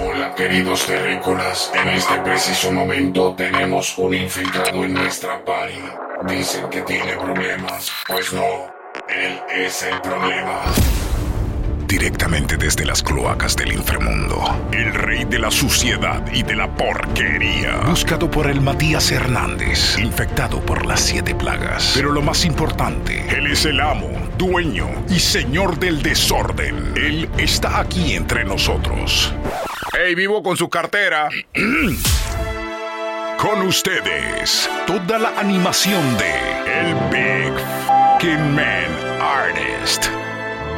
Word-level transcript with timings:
Hola 0.00 0.32
queridos 0.36 0.86
terrícolas, 0.86 1.72
en 1.74 1.88
este 1.88 2.14
preciso 2.20 2.70
momento 2.70 3.34
tenemos 3.36 3.98
un 3.98 4.14
infiltrado 4.14 4.84
en 4.84 4.94
nuestra 4.94 5.44
party. 5.44 5.74
Dicen 6.28 6.70
que 6.70 6.82
tiene 6.82 7.14
problemas, 7.16 7.90
pues 8.06 8.32
no, 8.32 8.70
él 9.08 9.40
es 9.52 9.82
el 9.82 10.00
problema. 10.00 10.60
Directamente 11.88 12.56
desde 12.56 12.84
las 12.84 13.02
cloacas 13.02 13.56
del 13.56 13.72
inframundo, 13.72 14.68
el 14.70 14.94
rey 14.94 15.24
de 15.24 15.40
la 15.40 15.50
suciedad 15.50 16.22
y 16.32 16.44
de 16.44 16.54
la 16.54 16.68
porquería, 16.68 17.78
buscado 17.86 18.30
por 18.30 18.46
el 18.46 18.60
Matías 18.60 19.10
Hernández, 19.10 19.98
infectado 19.98 20.60
por 20.60 20.86
las 20.86 21.00
siete 21.00 21.34
plagas. 21.34 21.92
Pero 21.96 22.12
lo 22.12 22.22
más 22.22 22.44
importante, 22.44 23.24
él 23.36 23.48
es 23.48 23.64
el 23.64 23.80
amo, 23.80 24.10
dueño 24.36 24.86
y 25.08 25.18
señor 25.18 25.76
del 25.78 26.02
desorden. 26.02 26.92
Él 26.94 27.28
está 27.36 27.80
aquí 27.80 28.14
entre 28.14 28.44
nosotros. 28.44 29.34
¡Hey, 29.92 30.14
vivo 30.14 30.42
con 30.42 30.56
su 30.56 30.68
cartera! 30.68 31.28
con 33.38 33.62
ustedes, 33.62 34.68
toda 34.86 35.18
la 35.18 35.40
animación 35.40 36.02
de 36.18 36.32
El 36.66 36.94
Big 37.10 37.52
Fucking 37.86 38.54
Man 38.54 38.90
Artist. 39.20 40.08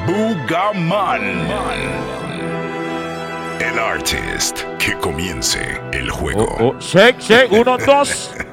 Bugaman. 0.07 1.49
El 3.61 3.79
artist. 3.79 4.63
Que 4.79 4.97
comience 4.99 5.81
el 5.93 6.09
juego. 6.11 6.45
Oh, 6.61 6.69
oh, 6.69 6.79
shake, 6.81 7.19
shake, 7.19 7.53
uno, 7.53 7.79
dos. 7.79 8.33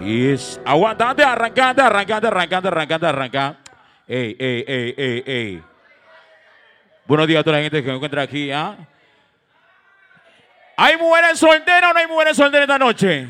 Yes. 0.00 0.60
Aguantante, 0.66 1.22
arrancante, 1.22 1.80
arrancante, 1.80 2.26
arrancante, 2.26 2.68
arrancante, 2.68 3.06
arrancante. 3.06 3.70
Ey, 4.06 4.36
ey, 4.38 4.64
ey, 4.66 4.94
ey, 4.98 5.22
ey. 5.26 5.62
Buenos 7.06 7.26
días 7.26 7.40
a 7.40 7.44
toda 7.44 7.56
la 7.56 7.62
gente 7.62 7.82
que 7.82 7.88
me 7.88 7.94
encuentra 7.94 8.22
aquí, 8.22 8.50
¿ah? 8.50 8.76
¿Hay 10.76 10.96
mujeres 10.96 11.38
solteras 11.38 11.90
o 11.90 11.92
no 11.92 12.00
hay 12.00 12.06
mujeres 12.06 12.36
solteras 12.36 12.64
esta 12.64 12.78
noche? 12.78 13.28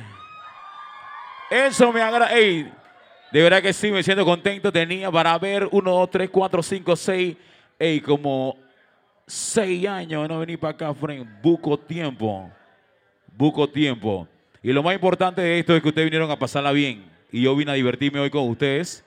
Eso 1.51 1.93
me 1.93 2.01
agrada. 2.01 2.33
Ey, 2.35 2.71
de 3.31 3.43
verdad 3.43 3.63
que 3.63 3.73
sí, 3.73 3.91
me 3.91 4.03
siento 4.03 4.25
contento. 4.25 4.73
Tenía 4.73 5.11
para 5.11 5.39
ver 5.39 5.69
uno, 5.71 5.91
dos, 5.91 6.11
tres, 6.11 6.31
cuatro, 6.31 6.63
cinco, 6.63 6.97
seis. 6.97 7.37
Ey, 7.79 8.01
como 8.01 8.57
seis 9.27 9.87
años 9.87 10.29
no 10.29 10.39
venir 10.39 10.59
para 10.59 10.73
acá, 10.73 10.95
friend. 10.95 11.27
Buco 11.43 11.79
tiempo. 11.79 12.51
Buco 13.37 13.69
tiempo. 13.69 14.27
Y 14.63 14.73
lo 14.73 14.83
más 14.83 14.95
importante 14.95 15.43
de 15.43 15.59
esto 15.59 15.77
es 15.77 15.83
que 15.83 15.89
ustedes 15.89 16.07
vinieron 16.07 16.31
a 16.31 16.39
pasarla 16.39 16.73
bien. 16.73 17.05
Y 17.31 17.43
yo 17.43 17.55
vine 17.55 17.73
a 17.73 17.75
divertirme 17.75 18.21
hoy 18.21 18.31
con 18.31 18.49
ustedes 18.49 19.05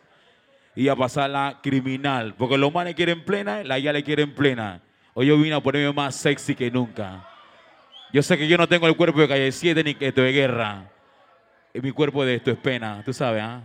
y 0.75 0.89
a 0.89 0.95
pasarla 0.95 1.59
criminal. 1.63 2.35
Porque 2.38 2.57
los 2.57 2.72
manes 2.72 2.94
quieren 2.94 3.25
plena, 3.25 3.63
la 3.63 3.79
ya 3.79 3.91
le 3.91 4.03
quieren 4.03 4.35
plena. 4.35 4.81
Hoy 5.16 5.27
yo 5.27 5.38
vine 5.38 5.55
a 5.55 5.59
ponerme 5.59 5.91
más 5.94 6.16
sexy 6.16 6.53
que 6.53 6.69
nunca. 6.69 7.27
Yo 8.13 8.23
sé 8.23 8.38
que 8.38 8.47
yo 8.47 8.58
no 8.58 8.67
tengo 8.67 8.88
el 8.88 8.95
cuerpo 8.95 9.19
de 9.19 9.27
calle 9.27 9.52
7 9.52 9.83
ni 9.83 9.95
que 9.95 10.11
de 10.11 10.31
guerra. 10.31 10.89
Y 11.73 11.81
mi 11.81 11.91
cuerpo 11.91 12.23
de 12.25 12.36
esto 12.36 12.52
es 12.52 12.58
pena, 12.58 13.02
tú 13.05 13.13
sabes, 13.13 13.44
¿ah? 13.44 13.61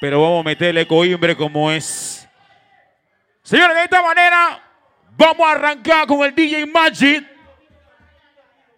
Pero 0.00 0.20
vamos 0.20 0.40
a 0.40 0.48
meterle 0.48 0.86
coimbre 0.86 1.36
como 1.36 1.70
es. 1.70 2.28
Señores, 3.42 3.76
de 3.76 3.84
esta 3.84 4.02
manera 4.02 4.60
vamos 5.16 5.46
a 5.46 5.52
arrancar 5.52 6.06
con 6.06 6.22
el 6.22 6.34
DJ 6.34 6.66
Magic. 6.66 7.24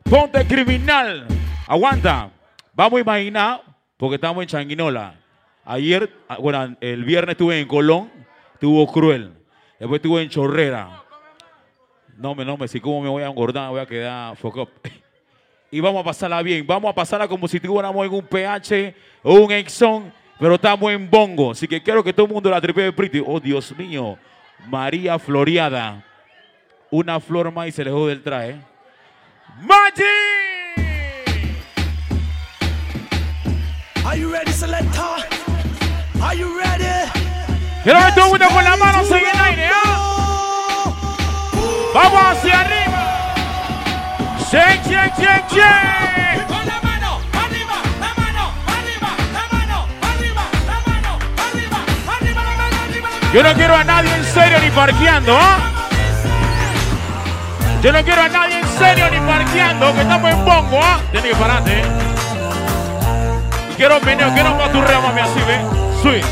Ponte 0.03 0.47
criminal. 0.47 1.27
Aguanta. 1.67 2.31
Vamos 2.75 2.99
a 2.99 3.01
imaginar, 3.01 3.63
porque 3.97 4.17
estamos 4.17 4.43
en 4.43 4.49
Changuinola. 4.49 5.15
Ayer, 5.65 6.13
ah, 6.29 6.37
bueno, 6.39 6.77
el 6.81 7.05
viernes 7.05 7.35
estuve 7.35 7.59
en 7.59 7.69
Colón, 7.69 8.13
estuvo 8.53 8.87
cruel. 8.93 9.33
Después 9.79 10.01
estuve 10.01 10.23
en 10.23 10.29
Chorrera. 10.29 11.04
No 12.17 12.35
me, 12.35 12.45
no 12.45 12.57
me, 12.57 12.69
si 12.69 12.81
como 12.81 13.01
me 13.01 13.09
voy 13.09 13.23
a 13.23 13.27
engordar, 13.27 13.71
voy 13.71 13.81
a 13.81 13.87
quedar 13.87 14.37
foco. 14.37 14.69
Y 15.71 15.81
vamos 15.81 16.03
a 16.03 16.05
pasarla 16.05 16.41
bien. 16.43 16.65
Vamos 16.67 16.91
a 16.91 16.95
pasarla 16.95 17.27
como 17.27 17.49
si 17.49 17.57
estuviéramos 17.57 18.07
en 18.07 18.13
un 18.13 18.23
PH 18.23 18.95
o 19.23 19.35
un 19.35 19.51
Exxon, 19.51 20.13
pero 20.39 20.55
estamos 20.55 20.93
en 20.93 21.11
bongo. 21.11 21.51
Así 21.51 21.67
que 21.67 21.83
quiero 21.83 22.05
que 22.05 22.13
todo 22.13 22.27
el 22.27 22.33
mundo 22.33 22.49
la 22.49 22.61
tripe 22.61 22.83
de 22.83 22.93
Pretty. 22.93 23.23
Oh, 23.27 23.41
Dios 23.41 23.77
mío. 23.77 24.17
María 24.69 25.19
Floreada. 25.19 26.05
Una 26.91 27.19
flor 27.19 27.51
más 27.51 27.67
y 27.67 27.73
se 27.73 27.85
le 27.85 27.91
jode 27.91 28.13
el 28.13 28.23
traje. 28.23 28.57
¡Magic! 29.61 30.05
Are 34.07 34.21
you 34.21 34.31
ready, 34.31 34.53
selector? 34.53 35.19
Are 36.23 36.39
you 36.39 36.57
ready? 36.57 37.11
Quiero 37.83 37.99
ver 37.99 38.15
todo 38.15 38.27
el 38.27 38.31
mundo 38.31 38.47
con 38.55 38.65
la 38.65 38.77
mano 38.77 39.03
en 39.03 39.15
el 39.15 39.41
aire, 39.41 39.69
¿ah? 39.73 39.94
Vamos 41.95 42.21
hacia 42.21 42.61
arriba. 42.61 43.35
Shake, 44.51 44.83
shake, 44.83 45.15
shake, 45.15 45.49
shake. 45.49 46.45
Con 46.49 46.67
la 46.67 46.81
mano 46.83 47.21
arriba, 47.39 47.77
la 48.01 48.11
mano 48.21 48.53
arriba, 48.67 49.11
la 49.33 49.43
mano 49.55 49.87
arriba, 50.09 50.43
la 50.67 50.77
mano 50.85 51.19
arriba, 51.39 51.79
arriba, 52.19 52.43
la 52.43 52.57
mano 52.57 52.77
arriba, 52.85 53.09
la 53.11 53.21
mano. 53.21 53.33
Yo 53.33 53.43
no 53.45 53.55
quiero 53.55 53.77
a 53.77 53.85
nadie 53.85 54.13
en 54.13 54.25
serio 54.25 54.59
ni 54.59 54.71
parqueando, 54.71 55.39
¿ah? 55.39 55.59
Yo 57.81 57.93
no 57.93 58.03
quiero 58.03 58.23
a 58.23 58.29
nadie 58.29 58.59
en 58.59 58.69
serio 58.77 59.09
ni 59.11 59.21
parqueando, 59.21 59.95
que 59.95 60.01
estamos 60.01 60.31
en 60.33 60.45
bongo, 60.45 60.81
¿ah? 60.83 60.99
Tienes 61.13 61.31
que 61.31 61.37
pararte, 61.37 61.79
¿eh? 61.79 61.85
Quiero 63.77 64.01
meneo, 64.01 64.35
quiero 64.35 64.53
maturreo, 64.57 65.01
mami, 65.01 65.21
así, 65.21 65.41
¿ve? 65.47 65.61
Sweet. 66.03 66.25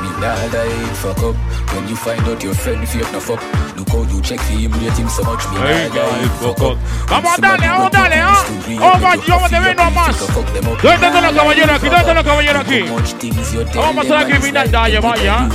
Me 0.00 0.08
nah 0.20 0.36
die 0.52 0.94
fuck 0.94 1.22
up 1.24 1.49
When 1.74 1.86
you 1.88 1.94
find 1.94 2.20
out 2.26 2.42
your 2.42 2.54
friend 2.54 2.86
fake 2.88 3.12
no 3.12 3.20
fuck 3.20 3.40
Look 3.76 3.88
how 3.88 4.02
you 4.02 4.20
check 4.22 4.40
for 4.40 4.52
him, 4.52 4.72
rate 4.72 4.96
him 4.98 5.08
so 5.08 5.22
much 5.22 5.46
Me 5.50 5.58
Hey, 5.58 5.88
guy, 5.94 6.28
fuck 6.40 6.60
up 6.60 6.78
Vamos 7.08 7.38
a 7.38 7.40
darle, 7.40 7.68
vamos 7.68 7.86
a 7.86 7.90
darle, 7.90 8.16
¿ah? 8.18 8.44
Oh, 8.80 8.98
my, 8.98 9.16
vamos 9.28 9.50
de 9.50 9.60
menos 9.60 9.86
a 9.86 9.90
más. 9.90 10.18
¿Dónde 10.18 11.06
están 11.06 11.22
los 11.22 11.32
caballeros 11.32 11.76
aquí? 11.76 11.86
¿Dónde 11.86 12.00
están 12.00 12.14
los 12.16 12.24
caballeros 12.24 12.62
aquí? 12.62 12.80
Vamos 13.74 14.04
a 14.06 14.08
pasar 14.08 14.18
a 14.18 14.26
criminal, 14.26 14.68
vaya, 14.68 15.00
vaya. 15.00 15.48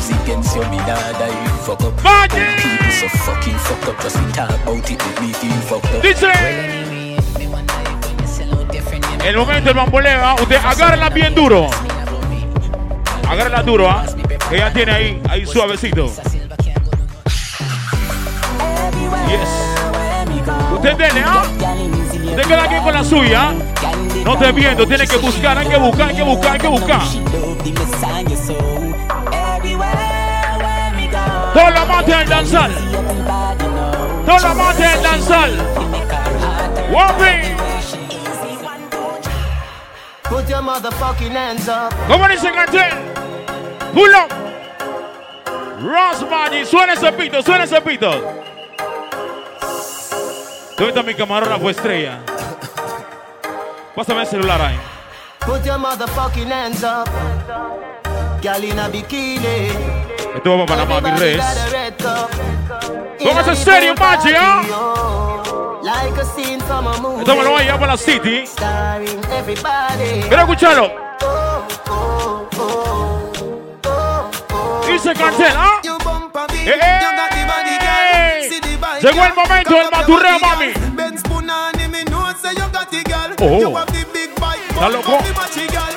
Vaya. 2.04 2.66
So 3.00 3.10
fucking 3.10 3.58
fucked 3.58 3.90
up 3.90 4.02
Just 4.02 4.16
talk 4.34 4.50
about 4.50 4.90
it 4.90 5.00
Make 5.00 5.22
me 5.22 5.34
feel 5.34 5.52
fucked 5.68 5.96
up 5.96 6.02
Dice. 6.02 6.32
El 9.26 9.38
momento 9.38 9.70
del 9.70 9.74
bamboleo, 9.78 10.24
¿ah? 10.24 10.36
Usted 10.40 10.56
agárrala 10.56 11.10
bien 11.10 11.34
duro. 11.34 11.68
Agárrala 13.28 13.64
duro, 13.64 13.90
¿ah? 13.90 14.06
Que 14.50 14.58
ya 14.58 14.72
tiene 14.72 14.92
ahí, 14.92 15.22
ahí 15.30 15.46
suavecito. 15.46 16.08
Yes. 19.28 19.50
Usted 20.74 20.96
tiene, 20.98 21.24
¿ah? 21.26 21.44
Usted 22.26 22.44
queda 22.48 22.64
aquí 22.64 22.76
con 22.84 22.94
la 22.94 23.04
suya. 23.04 23.54
No 24.24 24.38
te 24.38 24.52
viendo, 24.52 24.86
tiene 24.86 25.08
que 25.08 25.18
buscar, 25.18 25.58
hay 25.58 25.68
que 25.68 25.78
buscar, 25.78 26.10
hay 26.10 26.16
que 26.16 26.24
buscar, 26.24 26.52
hay 26.54 26.60
que 26.60 26.68
buscar. 26.68 27.02
Toda 31.54 31.70
la 31.72 31.86
mate 31.86 32.16
del 32.16 32.30
danzal. 32.30 32.72
Toda 34.26 34.40
la 34.40 34.54
mate 34.54 34.84
del 34.84 35.04
danzal. 35.04 35.52
Wapi. 36.92 37.56
Put 40.30 40.50
your 40.50 40.62
motherfucking 40.62 41.36
hands 41.36 41.68
up. 41.68 41.94
¿Cómo 42.08 42.28
dice 42.28 42.52
cartel? 42.52 43.15
Ross 45.82 46.30
Magic, 46.30 46.66
suena 46.66 46.94
ese 46.94 47.12
pito, 47.14 47.42
suena 47.42 47.64
ese 47.64 47.82
pito. 47.82 48.12
¿Dónde 50.78 50.90
está 50.90 51.04
mi 51.04 51.14
camarógrafo 51.14 51.70
estrella? 51.70 52.20
Pásame 53.96 54.22
el 54.22 54.28
celular 54.28 54.62
ahí. 54.62 54.80
Put 55.46 55.64
your 55.64 55.78
motherfucking 55.78 56.52
hands 56.52 56.84
up. 56.84 57.08
Girl 58.42 58.64
in 58.64 58.80
a 58.80 58.90
bikini. 58.90 59.70
Esto 60.36 60.58
va 60.58 60.66
para 60.66 60.86
Panamá, 60.86 61.12
mi 61.12 61.18
res. 61.18 61.42
In 63.20 63.38
a 63.38 63.56
serio, 63.56 63.94
Magic, 63.96 64.36
¿ah? 64.38 65.80
Like 65.84 66.20
a 66.20 66.26
scene 66.26 66.60
from 66.62 66.88
a 66.88 66.98
movie. 67.00 67.22
Esto 67.22 67.36
me 67.36 67.44
lo 67.44 67.52
voy 67.52 67.62
a 67.62 67.66
llevar 67.66 67.80
para 67.80 67.92
la 67.94 67.98
City. 67.98 68.46
Starring 68.46 69.24
everybody. 69.32 70.24
See 74.96 75.12
the 78.60 78.78
bike, 78.80 79.02
Llegó 79.02 79.24
el 79.24 79.34
girl. 79.34 79.36
momento 79.36 79.70
Cock 79.70 79.80
del 79.80 79.86
up 79.86 79.92
your 80.08 80.20
maturreo, 80.20 80.40
body, 80.40 80.46
mami. 80.46 80.74
girl. 80.74 80.90
Ben 80.96 81.18
spoon 81.18 81.50
on 81.50 81.74
him, 81.80 81.94
he 81.94 82.04
know 82.06 82.34
say 82.42 82.52
you 82.52 82.68
got 82.72 82.90
the 82.92 83.04
girl. 83.04 83.34
Oh. 83.40 83.60
You 83.60 83.76
have 83.76 83.88
the 83.88 84.06
big 84.14 84.34
bike, 84.40 84.60
Está 84.70 84.80
bump 84.80 84.94
loco. 84.94 85.14
up 85.16 85.24
the 85.26 85.32
matchy, 85.34 85.68
girl. 85.68 85.94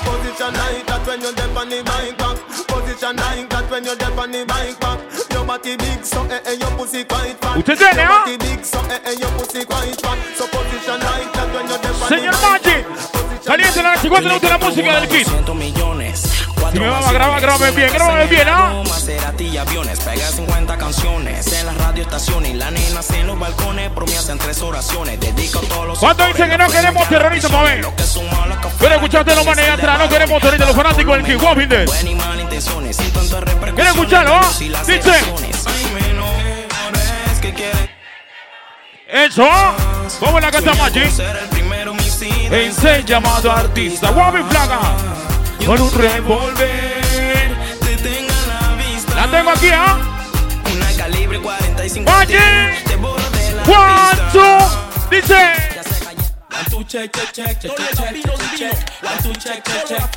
Position 0.00 0.52
like 0.54 0.86
that 0.86 1.06
when 1.06 1.20
you 1.20 1.32
dip 1.34 1.56
on 1.56 1.68
the 1.68 1.82
bike 1.84 2.16
back. 2.18 2.36
Position 2.66 3.16
like 3.16 3.48
that 3.50 3.70
when 3.70 3.84
you 3.84 3.94
dip 3.96 4.18
on 4.18 4.30
the 4.32 4.44
bike 4.46 4.80
back. 4.80 4.98
Your 5.30 5.44
body 5.44 5.76
big, 5.76 6.04
so 6.04 6.24
eh 6.30 6.40
eh, 6.46 6.54
your 6.58 6.70
pussy 6.76 7.04
quite 7.04 7.36
fat. 7.40 7.56
Usted 7.56 7.78
tiene, 7.78 8.02
Your 8.02 8.10
¿ah? 8.10 8.24
body 8.24 8.36
big, 8.38 8.64
so 8.64 8.78
eh 8.90 9.00
eh, 9.04 9.14
your 9.20 9.30
pussy 9.38 9.64
quite 9.64 10.00
fat. 10.00 10.18
So 10.36 10.46
position 10.48 10.98
like 11.00 11.32
that 11.34 11.48
when 11.54 11.68
you 11.70 11.78
dip 11.78 11.94
on 11.94 12.00
the 12.08 12.16
Señor 12.16 12.34
bike 12.40 12.66
Magic. 12.66 12.86
Caliente 13.44 13.82
la 13.82 13.94
noche, 13.96 14.08
¿cuánto 14.08 14.28
le 14.28 14.34
gusta 14.34 14.48
la 14.48 14.58
música 14.58 15.00
del 15.00 15.08
kit? 15.08 15.26
Si 16.72 16.78
me 16.78 16.88
vamos, 16.88 17.12
graba, 17.12 17.40
graba 17.40 17.70
bien, 17.70 17.74
bien, 17.74 17.90
¿Cuánto 25.98 26.26
dicen 26.26 26.50
que 26.50 26.58
no 26.58 26.68
queremos 26.68 27.08
terrorismo, 27.08 27.58
a 27.58 27.62
ver? 27.64 27.86
Pero 28.78 28.94
los 29.34 29.46
manes 29.46 29.68
atrás, 29.68 29.98
no 29.98 30.08
queremos 30.08 30.40
terrorismo, 30.40 30.66
los 30.66 30.76
fanáticos 30.76 31.16
del 31.16 31.26
King 31.26 31.38
¿Quieres 33.74 33.92
escucharlo, 33.92 34.34
ah? 34.36 34.52
Dice. 34.86 35.12
Eso, 39.08 39.48
¿cómo 40.20 40.38
la 40.38 40.52
cantamos 40.52 40.86
allí? 40.86 41.02
En 42.52 42.72
llamado 43.04 43.50
artista, 43.50 44.12
Wami 44.12 44.42
Flaga 44.48 44.78
con 45.66 45.80
un 45.80 45.92
revólver. 45.92 47.00
Te 47.80 47.96
tenga 47.96 48.34
la 48.46 48.76
vista. 48.76 49.14
La 49.14 49.30
tengo 49.30 49.50
aquí, 49.50 49.68
¿ah? 49.68 49.98
¿eh? 49.98 50.72
Una 50.74 50.92
calibre 50.96 51.40
45. 51.40 52.10
¡Oye! 52.10 52.74
Te 52.84 52.96
de 52.96 53.52
la 53.52 53.62
¿Cuánto? 53.64 55.08
Pista. 55.08 55.52
Dice. 55.52 55.70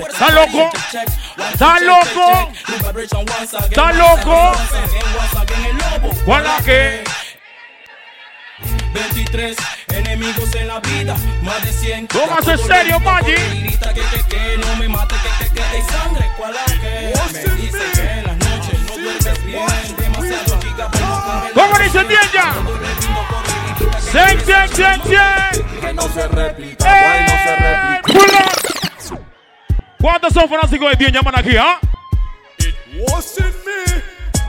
Está 0.09 0.31
loco, 0.31 0.71
está 1.51 1.79
loco, 1.79 2.51
está 3.69 3.93
loco. 3.93 4.51
¿Cuál 6.25 6.43
la 6.43 6.57
que? 6.63 7.03
23 8.93 9.57
enemigos 9.93 10.55
en 10.55 10.67
la 10.67 10.79
vida, 10.79 11.15
más 11.41 11.63
de 11.63 11.71
100. 11.73 12.07
Póngase 12.07 12.57
serio, 12.57 12.99
Maggi. 12.99 13.33
Grita 13.33 13.93
que, 13.93 14.01
que, 14.01 14.23
que, 14.27 14.57
no 14.57 14.75
me 14.77 14.87
mate, 14.87 15.15
que, 15.15 15.45
que, 15.45 15.53
que, 15.53 15.63
hay 15.63 15.81
sangre. 15.83 16.29
¿Cuál 16.37 16.53
la 16.53 16.65
que? 16.65 17.13
Me 17.33 17.39
dice 17.55 17.79
que 17.93 18.01
en 18.01 18.23
las 18.23 18.37
noches 18.37 18.79
no 18.87 18.97
duermes 18.97 19.45
bien. 19.45 19.67
Demasiado 19.97 20.59
chica, 20.59 20.89
pero 20.91 21.07
no 21.07 21.23
cabe 21.25 21.49
la- 21.49 21.53
¿Cómo 21.53 21.79
dice 21.79 22.03
Dienya? 22.03 22.53
Sen, 24.11 24.45
sen, 24.45 24.69
sen, 24.75 25.01
sen. 25.03 25.81
Que 25.81 25.93
no 25.93 26.03
se 26.09 26.27
repita, 26.27 26.85
guay, 26.85 27.21
no 27.23 27.27
se. 27.29 27.53
¡Eh! 27.53 29.19
¿Cuántos 29.99 30.33
son 30.33 30.49
fanáticos 30.49 30.89
de 30.91 30.95
Dienya, 30.97 31.19
llaman 31.21 31.39
aquí, 31.39 31.55
ah? 31.57 31.79
Watching 33.09 33.53
me, 33.65 34.01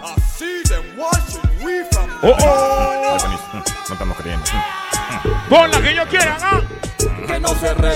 I 0.03 0.21
see 0.37 0.63
them 0.69 0.85
watching 0.99 1.65
we 1.65 1.83
from 1.91 2.11
Oh, 2.23 2.37
oh 2.41 3.65
estamos 3.95 4.17
tan 4.17 4.25
creyentes. 4.25 4.53
Pon 5.49 5.71
la 5.71 5.81
que 5.81 5.95
yo 5.95 6.07
quiera, 6.07 6.39
¿no? 6.39 6.84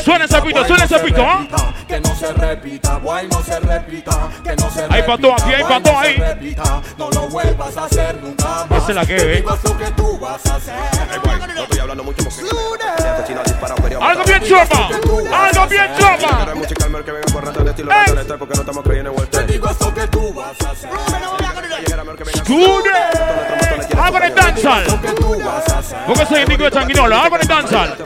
Suena 0.02 0.24
ese 0.24 0.40
pito, 0.42 0.64
suena 0.66 0.84
ese 0.84 0.98
pito, 1.00 1.22
no 1.22 2.14
se 2.14 2.32
repita, 2.32 2.98
no 4.58 4.94
Hay 4.94 5.02
patón 5.02 5.32
aquí, 5.32 5.54
hay 5.54 5.64
patón 5.64 5.94
ahí. 5.96 6.16
Esa 8.76 8.88
es 8.88 8.94
la 8.94 9.06
que 9.06 9.14
ve. 9.14 9.44
estoy 11.62 11.78
hablando 11.78 12.04
mucho. 12.04 12.28
Algo 14.00 14.24
bien 14.24 14.42
choma. 14.42 14.88
Algo 15.32 15.66
bien 15.66 15.90
choma. 15.98 16.46
Que. 19.30 19.48
Scooter. 22.38 22.92
Hago 23.98 24.18
el 24.18 24.34
danzal. 24.34 24.84
Soy 26.28 26.42
amigo 26.42 26.64
de 26.64 26.70
Changuinola. 26.70 27.24
Hago 27.24 27.36
el 27.36 27.46
danzal. 27.46 27.96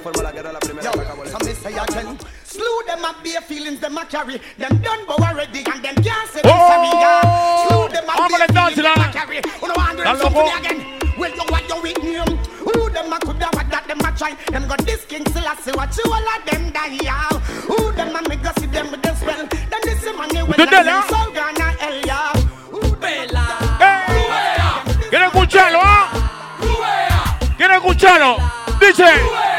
Forma 1.73 1.87
la 1.87 1.87
guerra 1.87 1.87
la 1.87 1.87
primera 1.87 1.87
que 1.87 1.87
acabó 1.89 1.89
So 1.89 1.89
me 1.89 1.93
say 1.93 2.03
again, 2.03 2.19
slew 2.45 2.83
them 2.87 3.05
up 3.05 3.17
bare 3.25 3.41
feelings 3.43 3.81
them 3.81 3.99
a 3.99 4.05
carry. 4.07 4.41
Them 4.59 4.79
done 4.83 5.07
bow 5.07 5.17
already 5.25 5.65
and 5.65 5.83
them 5.83 5.95
can't 5.97 6.31
say 6.31 6.41
Oh! 6.45 6.49
this 6.49 6.69
sorry, 6.69 6.91
yeah. 7.01 7.67
Slew 7.69 7.89
them 7.89 8.09
up 8.09 8.21
I'm 8.21 8.31
bare 8.31 8.39
gonna 8.39 8.47
dance 8.53 8.75
feelings 8.75 8.77
them 8.77 8.95
now. 8.97 9.09
a 9.09 9.13
carry. 9.13 9.41
Who 9.61 9.67
no 9.69 9.75
want 9.77 9.97
Dale, 9.97 10.05
them 10.05 10.17
something 10.19 10.47
loco. 10.47 10.59
again? 10.59 10.79
Well, 11.19 11.31
you 11.31 11.45
what 11.49 11.69
you 11.69 11.83
with 11.83 12.03
name? 12.03 12.39
Who 12.63 12.91
them 12.91 13.13
a 13.13 13.19
coulda 13.21 13.49
what 13.53 13.71
that 13.71 13.85
them 13.89 14.01
a 14.01 14.11
try? 14.17 14.35
Them 14.51 14.69
got 14.69 14.85
this 14.85 15.05
king 15.05 15.25
still 15.29 15.47
I 15.47 15.55
say 15.57 15.73
what 15.73 15.97
you 15.97 16.05
all 16.07 16.29
of 16.29 16.45
them 16.47 16.71
die, 16.73 16.99
yeah. 17.03 17.29
Who 17.69 17.93
them 17.93 18.17
a 18.17 18.21
me 18.29 18.37
go 18.37 18.51
see 18.59 18.67
them 18.67 18.91
with 18.91 19.03
the 19.03 19.15
spell? 19.15 19.47
Them 19.47 19.81
this 19.85 20.05
money 20.17 20.41
when 20.43 20.51
Usted 20.61 20.71
them 20.71 20.85
dale, 20.85 20.93
ah. 20.93 21.07
so 21.09 21.33
gonna 21.33 21.69
hell, 21.81 22.01
yeah. 22.05 22.33
Who 22.73 22.81
them 22.97 23.37
¡Eh! 23.81 25.09
¿Quieren 25.11 25.29
escucharlo, 25.29 25.81
ah? 25.83 26.09
¿Quieren 27.57 27.77
escucharlo? 27.77 28.37
Dice. 28.81 29.52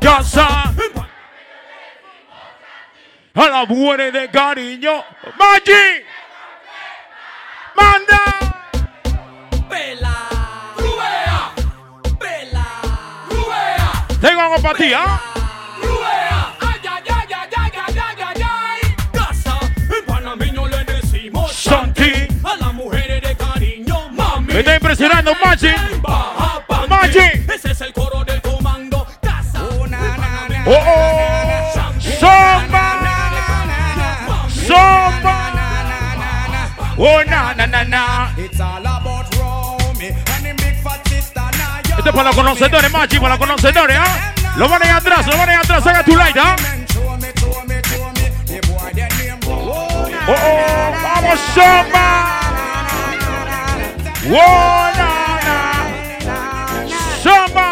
Casa. 0.00 0.72
A 3.34 3.48
la 3.48 3.64
muere 3.66 4.10
de 4.10 4.28
cariño. 4.30 5.04
Maggi. 5.38 6.04
Manda. 7.76 8.38
Tengo 14.20 14.40
algo 14.40 14.60
para 14.60 14.78
ti, 14.78 14.92
¿ah? 14.92 15.20
Santi. 21.52 22.28
A 22.44 22.56
las 22.56 22.72
mujeres 22.72 23.20
de 23.20 23.36
cariño, 23.36 24.08
mami. 24.10 24.54
Me 24.54 24.60
está 24.60 24.74
impresionando, 24.74 25.32
Maggi. 25.44 25.68
Baja 26.00 26.62
Maggi. 26.88 27.44
Ese 27.52 27.72
es 27.72 27.80
el 27.80 27.92
coro. 27.92 28.18
Oh, 28.20 28.37
oh. 30.68 32.00
Samba. 32.20 32.84
Samba. 34.66 35.34
Oh, 37.00 37.22
na, 37.24 37.54
na, 37.54 37.66
na, 37.66 37.84
na. 37.84 38.32
It's 38.36 38.60
all 38.60 38.80
about 38.80 39.32
Romy 39.36 40.08
and 40.08 40.44
the 40.44 40.52
big 40.62 40.76
fat 40.82 41.00
sister. 41.08 41.40
Este 41.96 42.08
es 42.10 42.14
para 42.14 42.24
los 42.24 42.36
conocedores, 42.36 42.92
Machi, 42.92 43.18
para 43.18 43.30
los 43.30 43.38
conocedores, 43.38 43.96
¿ah? 43.98 44.32
Lo 44.56 44.68
van 44.68 44.82
a 44.82 44.86
ir 44.86 44.92
atrás, 44.92 45.26
lo 45.26 45.36
van 45.36 45.48
a 45.48 45.52
ir 45.54 45.58
atrás, 45.60 45.86
haga 45.86 46.02
tu 46.04 46.16
like, 46.16 46.38
¿ah? 46.40 46.56
Oh, 49.46 50.08
Oh, 50.30 50.34
oh, 50.34 50.92
vamos, 51.02 51.40
Samba. 51.54 52.40
Oh, 54.30 54.90
na, 54.98 55.08
na. 55.46 56.86
Samba. 57.22 57.67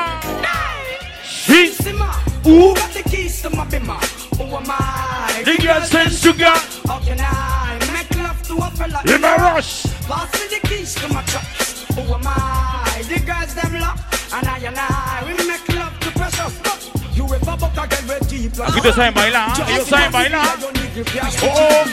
Who 2.46 2.74
got 2.76 2.92
the 2.94 3.02
keys 3.02 3.42
to 3.42 3.50
my 3.50 3.64
bimmer? 3.66 3.98
Who 4.38 4.44
am 4.54 4.70
I? 4.70 5.42
The 5.44 5.58
girl 5.60 5.82
says 5.82 6.20
sugar 6.22 6.54
How 6.86 7.00
can 7.00 7.18
I 7.18 7.76
make 7.92 8.14
love 8.22 8.40
to 8.46 8.54
a 8.54 8.70
fella? 8.70 9.02
in 9.04 9.20
my 9.20 9.34
rush. 9.34 9.82
Pass 10.06 10.30
me 10.38 10.46
the 10.54 10.60
keys 10.68 10.94
to 10.94 11.08
my 11.12 11.22
truck. 11.24 11.42
Who 11.96 12.02
am 12.14 12.22
I? 12.24 13.02
The 13.02 13.18
girls 13.18 13.52
them 13.52 13.80
lock. 13.80 13.98
And 14.32 14.46
I 14.46 14.58
and 14.58 14.78
I, 14.78 15.24
we 15.26 15.32
make 15.44 15.68
love 15.74 15.98
to 15.98 16.10
precious. 16.12 16.54
You 17.16 17.24
ever 17.24 17.56
buck 17.56 17.76
a 17.82 17.86
girl 17.88 18.04
with 18.06 18.28
deep 18.30 18.52
ustedes 18.52 18.94
saben 18.94 19.14
bailar, 19.14 19.48
¿ah? 19.50 19.66
ellos 19.68 19.88
saben 19.88 20.12
bailar. 20.12 20.46
Oh, 21.42 21.48
oh. 21.50 21.84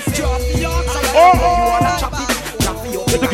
Oh, 1.16 1.32
oh. 1.42 2.04
¿Qué 3.10 3.18
tú 3.18 3.28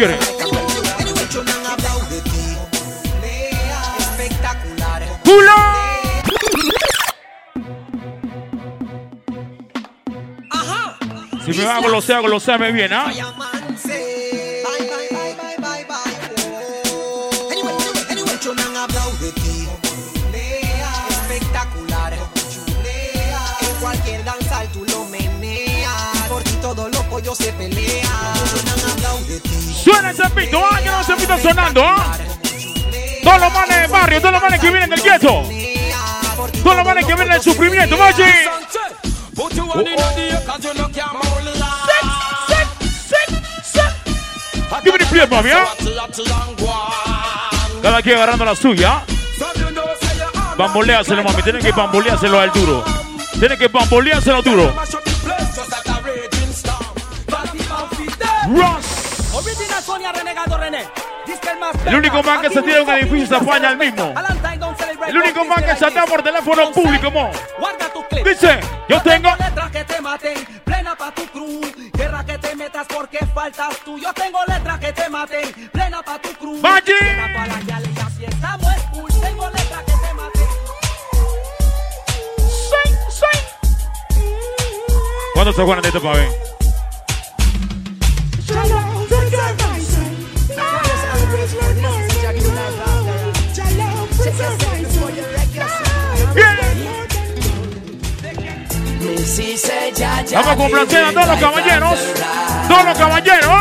Si 11.52 11.58
me 11.62 11.66
hago 11.66 11.88
lo 11.88 12.00
sea, 12.00 12.22
lo 12.22 12.40
sea, 12.40 12.60
me 12.60 12.72
viene, 12.72 12.94
¿ah? 12.94 13.12
Espectacular. 21.10 22.14
En 23.62 23.76
cualquier 23.82 24.24
danzal 24.24 24.68
tú 24.72 24.86
lo 24.86 25.06
meneas. 25.06 26.18
Por 26.30 26.44
ti 26.44 26.52
todos 26.62 26.92
los 26.92 27.04
pollos 27.06 27.36
se 27.38 27.52
pelean. 27.54 28.06
han 28.06 28.92
hablado 28.92 29.20
de 29.26 29.40
ti. 29.40 29.74
Suena 29.84 30.12
ese 30.12 30.30
pito, 30.30 30.64
¿ah? 30.64 30.80
Que 30.84 30.90
no 30.90 31.02
ese 31.02 31.16
pito 31.16 31.38
sonando, 31.40 31.84
¿ah? 31.84 32.16
Todos 33.24 33.42
los 33.42 33.54
manes 33.54 33.82
del 33.82 33.92
barrio, 33.92 34.20
todos 34.20 34.34
los 34.34 34.42
manes 34.42 34.60
que 34.60 34.70
vienen 34.70 34.90
del 34.92 35.02
gueto. 35.02 35.44
Todos 36.64 36.76
los 36.76 36.86
manes 36.86 37.06
que 37.06 37.16
vienen 37.16 37.34
del 37.34 37.42
sufrimiento, 37.42 37.98
Machi. 37.98 38.24
Put 39.40 39.56
you 39.56 39.64
on 39.72 39.88
in 39.88 39.96
the 39.96 40.20
air 40.20 40.44
cause 40.46 40.66
you 40.66 40.74
no 40.74 40.90
can 40.90 41.08
hold 41.08 41.40
Give 44.84 44.94
me 44.94 45.00
the 45.00 45.06
plate, 45.06 45.30
mami, 45.30 45.52
¿ah? 45.52 45.66
Cada 47.82 48.02
quien 48.02 48.18
agarrando 48.18 48.44
la 48.44 48.54
suya. 48.54 49.02
Bamboleáselo, 50.58 51.24
mami. 51.24 51.42
Tienen 51.42 51.62
que 51.62 51.72
bamboleárselo 51.72 52.38
al 52.38 52.52
duro. 52.52 52.84
Tienen 53.40 53.58
que 53.58 53.70
bamboleárselo 53.70 54.42
duro. 54.42 54.76
Ross. 58.50 59.00
El 61.86 61.96
único 61.96 62.24
man 62.24 62.42
que 62.42 62.50
se 62.50 62.62
tira 62.62 62.80
en 62.80 62.84
un 62.84 62.94
edificio 62.94 63.28
se 63.28 63.36
apaña 63.36 63.72
el 63.72 63.78
mismo. 63.78 64.14
El 65.10 65.18
único 65.18 65.44
man 65.44 65.64
que 65.66 65.76
chatea 65.76 66.06
por 66.06 66.22
teléfono 66.22 66.72
público, 66.72 67.10
mo. 67.10 67.32
Guarda 67.60 67.92
tu 67.92 68.08
clip. 68.08 68.28
Dice, 68.28 68.60
yo 68.88 69.02
tengo. 69.02 69.30
letras 69.40 69.72
que 69.72 69.84
te 69.84 70.00
maten, 70.02 70.46
plena 70.64 70.96
pa' 70.96 71.12
tu 71.12 71.26
cruz. 71.30 71.74
Guerra 71.94 72.24
que 72.24 72.38
te 72.38 72.56
metas 72.56 72.86
porque 72.88 73.18
faltas 73.34 73.76
tú. 73.84 73.98
Yo 73.98 74.14
tengo 74.14 74.38
letras 74.46 74.80
que 74.80 74.94
te 74.94 75.10
maten, 75.10 75.70
plena 75.72 76.04
pa' 76.04 76.20
tu 76.20 76.30
cruz. 76.36 76.62
Valle. 76.62 76.94
Estamos 78.22 78.76
cool. 78.94 79.10
Tengo 79.20 79.50
letras 79.50 79.84
que 79.84 79.94
te 79.94 80.14
maten. 80.14 80.48
Soy. 83.10 83.30
¿Cuándo 85.34 85.54
se 85.54 85.64
juegan 85.64 85.82
de 85.82 85.88
esto 85.88 86.02
para 86.04 86.20
ver? 86.20 86.49
Vamos 100.32 100.48
a 100.48 100.56
complacer 100.56 101.04
a 101.06 101.12
todos 101.12 101.28
los 101.28 101.40
caballeros. 101.40 102.00
Todos 102.68 102.86
los 102.86 102.98
caballeros. 102.98 103.56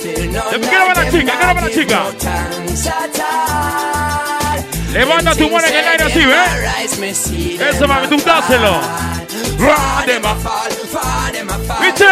Quiero 0.00 0.86
ver 0.88 0.96
la 0.96 1.10
chica, 1.10 1.32
quiero 1.38 1.54
ver 1.54 1.64
la 1.64 1.70
chica. 1.70 2.02
Levanta 4.92 5.34
tu 5.34 5.50
mano 5.50 5.66
en 5.66 5.74
el 5.74 5.88
aire 5.88 6.04
así, 6.04 6.24
¿ves? 6.24 7.74
Eso, 7.74 7.88
mami, 7.88 8.06
tú 8.08 8.16
dáselo. 8.24 8.80
Radema. 9.58 10.36
¿Viste? 11.80 12.06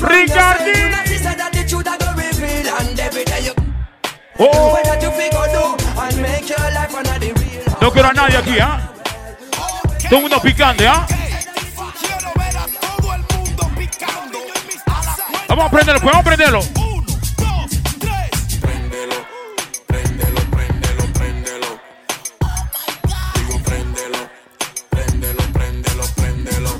Ricardi. 0.00 0.72
Oh. 4.40 4.78
No 7.80 7.92
quiero 7.92 8.08
a 8.08 8.12
nadie 8.12 8.36
aquí, 8.36 8.58
¿ah? 8.60 8.97
Todo 10.08 10.16
el 10.16 10.22
mundo 10.22 10.40
picante, 10.40 10.86
¿ah? 10.86 11.06
Vamos 15.48 15.66
a 15.66 15.70
prenderlo, 15.70 16.00
pues 16.00 16.12
vamos 16.12 16.20
a 16.20 16.24
prenderlo. 16.24 16.60
Uno, 16.76 17.06
dos, 17.36 17.70
tres. 17.98 18.58
Prendelo, 18.58 19.14
prendelo, 19.86 20.40
prendelo, 20.50 21.12
prendelo. 21.12 21.80
Digo, 23.34 23.58
prendelo, 23.62 24.30
prendelo, 24.88 25.42
prendelo, 25.52 26.04
prendelo. 26.16 26.70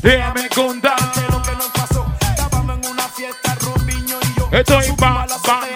Déjame 0.00 0.48
contarte 0.48 1.20
lo 1.30 1.42
que 1.42 1.52
nos 1.52 1.68
pasó. 1.68 2.06
Estábamos 2.20 2.78
en 2.78 2.90
una 2.90 3.08
fiesta, 3.08 3.54
Rubiño 3.60 4.16
y 4.22 4.38
yo. 4.38 4.48
Estoy 4.50 4.90
bam, 4.96 5.26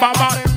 bam, 0.01 0.13
bam. 0.19 0.48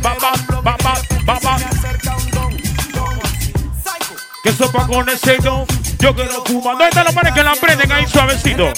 Sopa 4.61 4.85
con 4.85 5.09
ese 5.09 5.37
don. 5.37 5.65
Yo 5.99 6.13
quiero 6.13 6.43
fumar. 6.45 6.73
¿Dónde 6.73 6.89
están 6.89 7.05
los 7.05 7.15
manes 7.15 7.33
que 7.33 7.43
la 7.43 7.55
prenden 7.55 7.91
ahí 7.91 8.05
suavecito? 8.07 8.71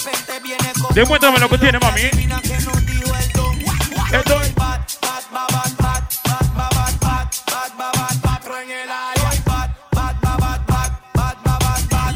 Demuéstrame 0.94 1.38
lo 1.38 1.48
que 1.48 1.58
tiene, 1.58 1.78
mami. 1.78 2.00
Estoy. 4.12 4.54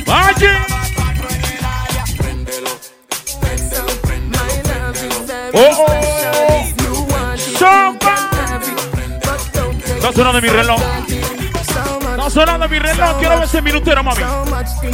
Valle. 0.07 0.53
Oh, 5.53 5.87
oh. 5.87 6.09
Está 9.97 10.13
sonando 10.13 10.41
mi 10.41 10.49
reloj. 10.49 11.08
Está 12.29 12.41
sonando 12.41 12.69
mi 12.69 12.79
reloj. 12.79 13.19
Quiero 13.21 13.37
ver 13.37 13.45
ese 13.45 13.63
minutero, 13.63 14.05
mami. 14.05 14.23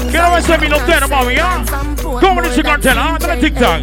Quiero 0.09 0.31
ver 0.31 0.39
ese 0.39 0.57
minutero, 0.57 1.09
mami. 1.09 1.35
¿ah? 1.39 1.65
¿Cómo 2.21 2.41
dice 2.41 2.63
cartel? 2.63 2.97
Dale 3.19 3.41
tic-tac. 3.41 3.83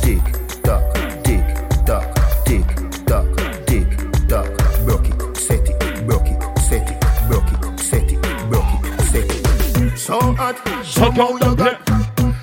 Tick 0.00 0.62
tock, 0.62 0.82
tick 1.22 1.84
tock, 1.84 2.44
tick 2.46 3.04
tock, 3.04 3.26
tick 3.66 4.26
tock. 4.26 4.46
Broke 4.86 5.08
it, 5.08 5.36
set 5.36 5.68
it, 5.68 6.06
broke 6.06 6.30
it, 6.30 6.42
set 6.58 6.88
it, 6.88 6.96
broke 7.28 7.52
it, 7.52 7.78
set 7.78 8.10
it, 8.10 8.18
broke 8.48 8.64
it, 8.72 9.00
set 9.02 9.30
it. 9.30 9.98
So 9.98 10.18
hot, 10.34 10.56
So 10.82 11.12
cold, 11.12 11.44
okay. 11.44 11.76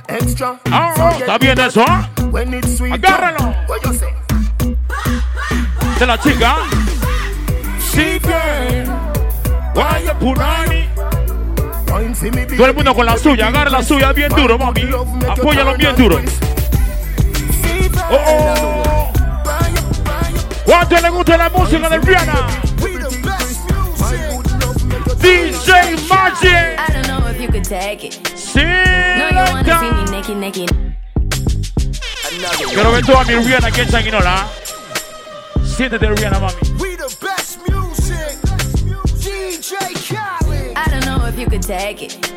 extra. 0.10 0.60
Ah, 0.72 1.12
está 1.18 1.40
bien 1.40 1.60
eso, 1.60 1.84
¿ah? 1.88 2.08
When 2.30 2.54
it's 2.54 2.78
sweet, 2.78 2.94
Agárralo. 2.94 3.56
What 3.68 3.84
you 3.84 3.94
say? 3.94 4.14
De 5.98 6.06
la 6.06 6.20
chica. 6.20 6.85
Todo 12.58 12.68
el 12.68 12.74
mundo 12.74 12.96
con 12.96 13.06
la 13.06 13.18
suya. 13.18 13.48
Agarra 13.48 13.70
la 13.70 13.84
suya 13.84 14.12
bien 14.14 14.30
duro, 14.30 14.58
mami. 14.58 14.82
Apóyalo 15.30 15.76
bien 15.76 15.96
duro. 15.96 16.20
Oh, 18.10 18.16
oh. 18.16 19.12
¿Cuánto 20.66 21.02
le 21.02 21.10
gusta 21.10 21.38
la 21.38 21.50
música 21.50 21.90
de 21.90 21.98
Rihanna? 22.00 22.48
DJ 25.20 25.98
Magic. 26.08 26.80
I 26.80 26.94
don't 26.94 27.08
know 27.08 27.28
if 27.30 27.40
you 27.42 27.48
could 27.50 27.64
take 27.64 28.08
it. 28.08 28.14
Sí. 28.36 28.62
Quiero 32.74 32.92
ver 32.92 33.06
toda 33.06 33.24
mi 33.26 33.36
Rihanna 33.36 33.68
aquí 33.68 33.82
en 33.82 33.92
Sanguinola. 33.92 34.48
Siéntete, 35.64 36.08
Rihanna, 36.08 36.40
mami. 36.40 36.75
I 39.68 40.86
don't 40.92 41.06
know 41.06 41.26
if 41.26 41.40
you 41.40 41.48
could 41.48 41.64
take 41.64 42.04
it. 42.04 42.32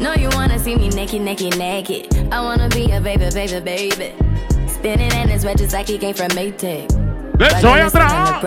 No, 0.00 0.12
you 0.12 0.28
wanna 0.34 0.58
see 0.58 0.76
me 0.76 0.90
naked, 0.90 1.22
naked, 1.22 1.56
naked. 1.56 2.14
I 2.30 2.42
wanna 2.42 2.68
be 2.68 2.90
a 2.92 3.00
baby, 3.00 3.30
baby, 3.32 3.60
baby. 3.60 4.12
Spinning 4.68 5.12
in 5.12 5.28
his 5.30 5.46
red 5.46 5.56
just 5.56 5.72
like 5.72 5.88
he 5.88 5.96
came 5.96 6.14
from 6.14 6.28
Maytag. 6.32 6.88
Beso 7.38 7.72
ahí 7.72 7.80
atrás. 7.80 8.42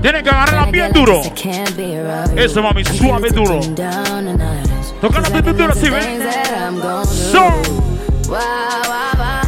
Tienen 0.00 0.22
que 0.22 0.30
agarrarla 0.30 0.70
bien 0.70 0.92
duro. 0.92 1.20
Eso, 2.36 2.62
mami, 2.62 2.84
suave 2.84 3.30
duro. 3.30 3.60
Toca 5.00 5.20
la 5.20 5.40
bien 5.40 5.56
duro, 5.56 5.72
así, 5.72 5.90
¿ves? 5.90 6.06
So. 7.32 7.42
Wow, 8.28 8.38
wow, 8.86 9.12
wow. 9.18 9.42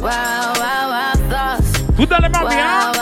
Wow, 0.00 0.52
wow, 0.58 0.88
wow, 0.90 1.12
thoughts. 1.30 1.72
Tú 1.96 2.04
dale, 2.04 2.28
mami, 2.28 2.56
¿ah? 2.58 3.01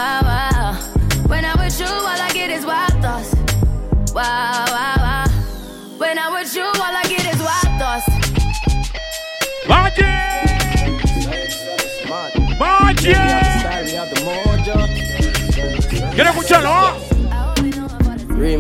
Quiero 16.21 16.33
escucharlo, 16.33 16.69
¿ah? 16.71 16.95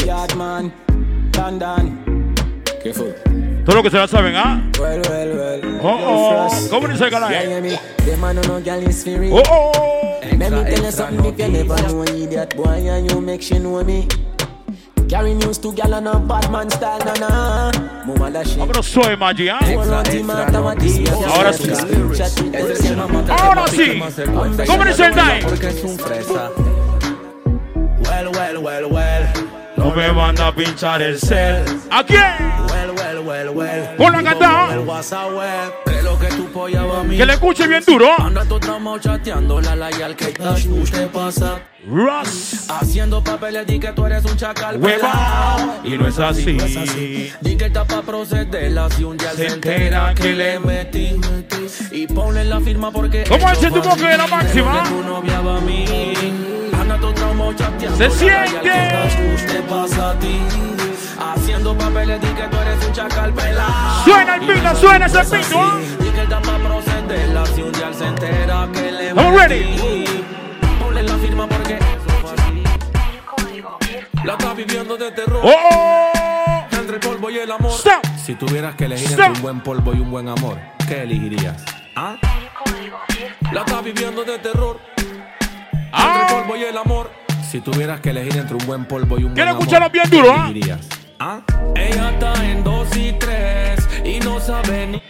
Yardman, 0.06 0.72
London. 1.36 2.34
Careful. 2.82 3.14
Todo 3.66 3.76
lo 3.76 3.82
que 3.82 3.90
se 3.90 3.98
la 3.98 4.08
saben, 4.08 4.34
¿ah? 4.34 4.62
Well, 4.78 5.02
well, 5.10 5.36
well. 5.36 5.80
Oh, 5.82 5.98
oh. 6.00 6.48
¿Cómo 6.70 6.88
dice 6.88 7.04
el 7.04 7.10
canal? 7.10 7.34
Oh, 9.30 9.42
oh. 9.50 10.20
Let 10.22 10.38
me 10.38 10.64
tell 10.64 10.84
you 10.84 10.90
something 10.90 11.22
if 11.26 11.38
you 11.38 11.48
never 11.48 11.76
know 11.82 12.02
idiot 12.04 12.56
boy 12.56 12.88
and 12.88 13.10
you 13.10 13.20
make 13.20 13.42
she 13.42 13.58
know 13.58 13.84
me. 13.84 14.08
Carry 15.06 15.34
news 15.34 15.58
to 15.58 15.70
gal 15.74 15.92
and 15.92 16.08
a 16.08 16.18
bad 16.18 16.50
man 16.50 16.70
style, 16.70 16.98
na 17.04 17.12
na. 17.18 17.70
Mama 18.06 18.30
da 18.30 18.42
shit. 18.42 18.56
Vámonos 18.56 18.86
suave, 18.86 19.18
Maggi, 19.18 19.50
¿ah? 19.50 19.58
Ahora 19.60 20.02
Ahora 21.28 21.52
sí. 21.52 21.84
Ahora 23.28 23.66
sí. 23.68 24.00
¿Cómo 24.66 24.84
dice 24.86 25.04
el 25.04 25.14
Dai? 25.14 25.44
Well, 28.70 28.88
well. 28.88 29.26
No 29.76 29.90
me 29.96 30.12
manda 30.12 30.46
a 30.46 30.54
pinchar 30.54 31.02
el 31.02 31.18
cel. 31.18 31.64
¿A 31.90 32.04
quién? 32.04 32.20
Well, 32.68 32.94
well, 32.94 33.24
well, 33.24 33.50
well. 33.50 33.96
Con 33.96 34.12
la 34.12 34.22
cantada. 34.22 34.74
El 34.74 34.80
WhatsApp 34.86 35.32
web. 35.32 35.72
De 35.86 36.02
lo 36.04 36.16
que 36.16 36.28
tú 36.28 36.46
polla 36.52 36.82
a 36.82 37.02
mí. 37.02 37.16
Que 37.16 37.26
le 37.26 37.32
escuche 37.32 37.66
bien 37.66 37.82
duro. 37.84 38.14
Russ. 41.84 42.70
Haciendo 42.70 43.24
papeles 43.24 43.66
di 43.66 43.80
que 43.80 43.88
tú 43.88 44.06
eres 44.06 44.24
un 44.24 44.36
chacal 44.36 44.76
Hueva. 44.80 45.80
Y 45.82 45.98
no 45.98 46.06
es 46.06 46.18
así. 46.20 47.32
Di 47.40 47.56
que 47.56 47.64
está 47.64 47.84
pa' 47.84 48.02
procederla 48.02 48.88
si 48.90 49.02
un 49.02 49.16
día 49.16 49.32
Se 49.32 49.48
entera 49.48 50.14
que 50.14 50.32
le 50.32 50.60
metí. 50.60 51.20
Y 51.90 52.06
ponle 52.06 52.44
la 52.44 52.60
firma 52.60 52.92
porque. 52.92 53.24
¿Cómo 53.28 53.50
es 53.50 53.58
tu 53.58 53.82
boca 53.82 54.08
de 54.08 54.16
la 54.16 54.28
máxima? 54.28 54.84
Tu 54.84 55.02
novia 55.02 55.40
va 55.40 55.56
a 55.56 55.60
mí. 55.60 56.69
Se 57.96 58.10
siente. 58.10 58.60
que 58.62 58.68
dash 58.68 59.46
te 59.46 59.62
pasa 59.62 60.10
a 60.10 60.18
ti. 60.18 60.40
Haciendo 61.18 61.76
papeles 61.76 62.20
di 62.20 62.28
que 62.28 62.42
tú 62.48 62.56
eres 62.58 62.86
un 62.86 62.92
chacal 62.92 63.32
pelao. 63.34 64.04
Suena 64.04 64.34
el 64.36 64.40
pito, 64.46 64.74
suena 64.76 65.06
ese 65.06 65.18
pito. 65.24 65.78
Di 66.00 66.08
que 66.10 66.22
está 66.22 66.40
pa' 66.40 66.58
procederla 66.58 67.46
si 67.46 67.62
un 67.62 67.72
día 67.72 67.92
se 67.92 68.06
entera 68.06 68.68
que 68.72 68.92
le 68.92 69.12
Vamos, 69.12 69.34
metí. 69.34 69.54
ready. 69.54 70.24
Ponle 70.80 71.02
la 71.02 71.14
firma 71.18 71.46
porque. 71.46 71.78
La 74.24 74.32
está 74.34 74.54
viviendo 74.54 74.96
de 74.96 75.10
terror. 75.12 75.40
¡Oh! 75.44 76.62
Entre 76.72 76.94
el 76.96 77.00
polvo 77.00 77.30
y 77.30 77.38
el 77.38 77.50
amor. 77.50 77.72
Stop. 77.72 78.04
Si 78.24 78.34
tuvieras 78.34 78.74
que 78.76 78.84
elegir 78.84 79.10
Stop. 79.10 79.26
entre 79.26 79.36
un 79.38 79.42
buen 79.42 79.60
polvo 79.60 79.94
y 79.94 80.00
un 80.00 80.10
buen 80.10 80.28
amor, 80.28 80.58
¿qué 80.88 81.02
elegirías? 81.02 81.62
¿Ah? 81.96 82.16
La 83.52 83.60
está 83.62 83.80
viviendo 83.80 84.22
de 84.24 84.38
terror. 84.38 84.78
Entre 85.92 86.22
el 86.22 86.42
polvo 86.42 86.56
y 86.56 86.64
el 86.64 86.76
amor. 86.76 87.10
Si 87.50 87.60
tuvieras 87.60 88.00
que 88.00 88.10
elegir 88.10 88.36
entre 88.36 88.56
un 88.56 88.66
buen 88.66 88.84
polvo 88.84 89.18
y 89.18 89.24
un 89.24 89.34
buen 89.34 89.34
Quiero 89.34 89.50
amor, 89.50 89.62
escucharlo 89.62 89.90
bien 89.90 90.08
¿qué 90.08 90.16
duro, 90.16 90.32
¿ah? 90.32 90.52
¿Ah? 91.18 91.40
Ella 91.74 92.10
está 92.10 92.50
en 92.50 92.62
dos 92.64 92.96
y 92.96 93.12
tres 93.12 93.88
y 94.04 94.20
no 94.20 94.38
sabe 94.40 94.86
ni. 94.86 95.02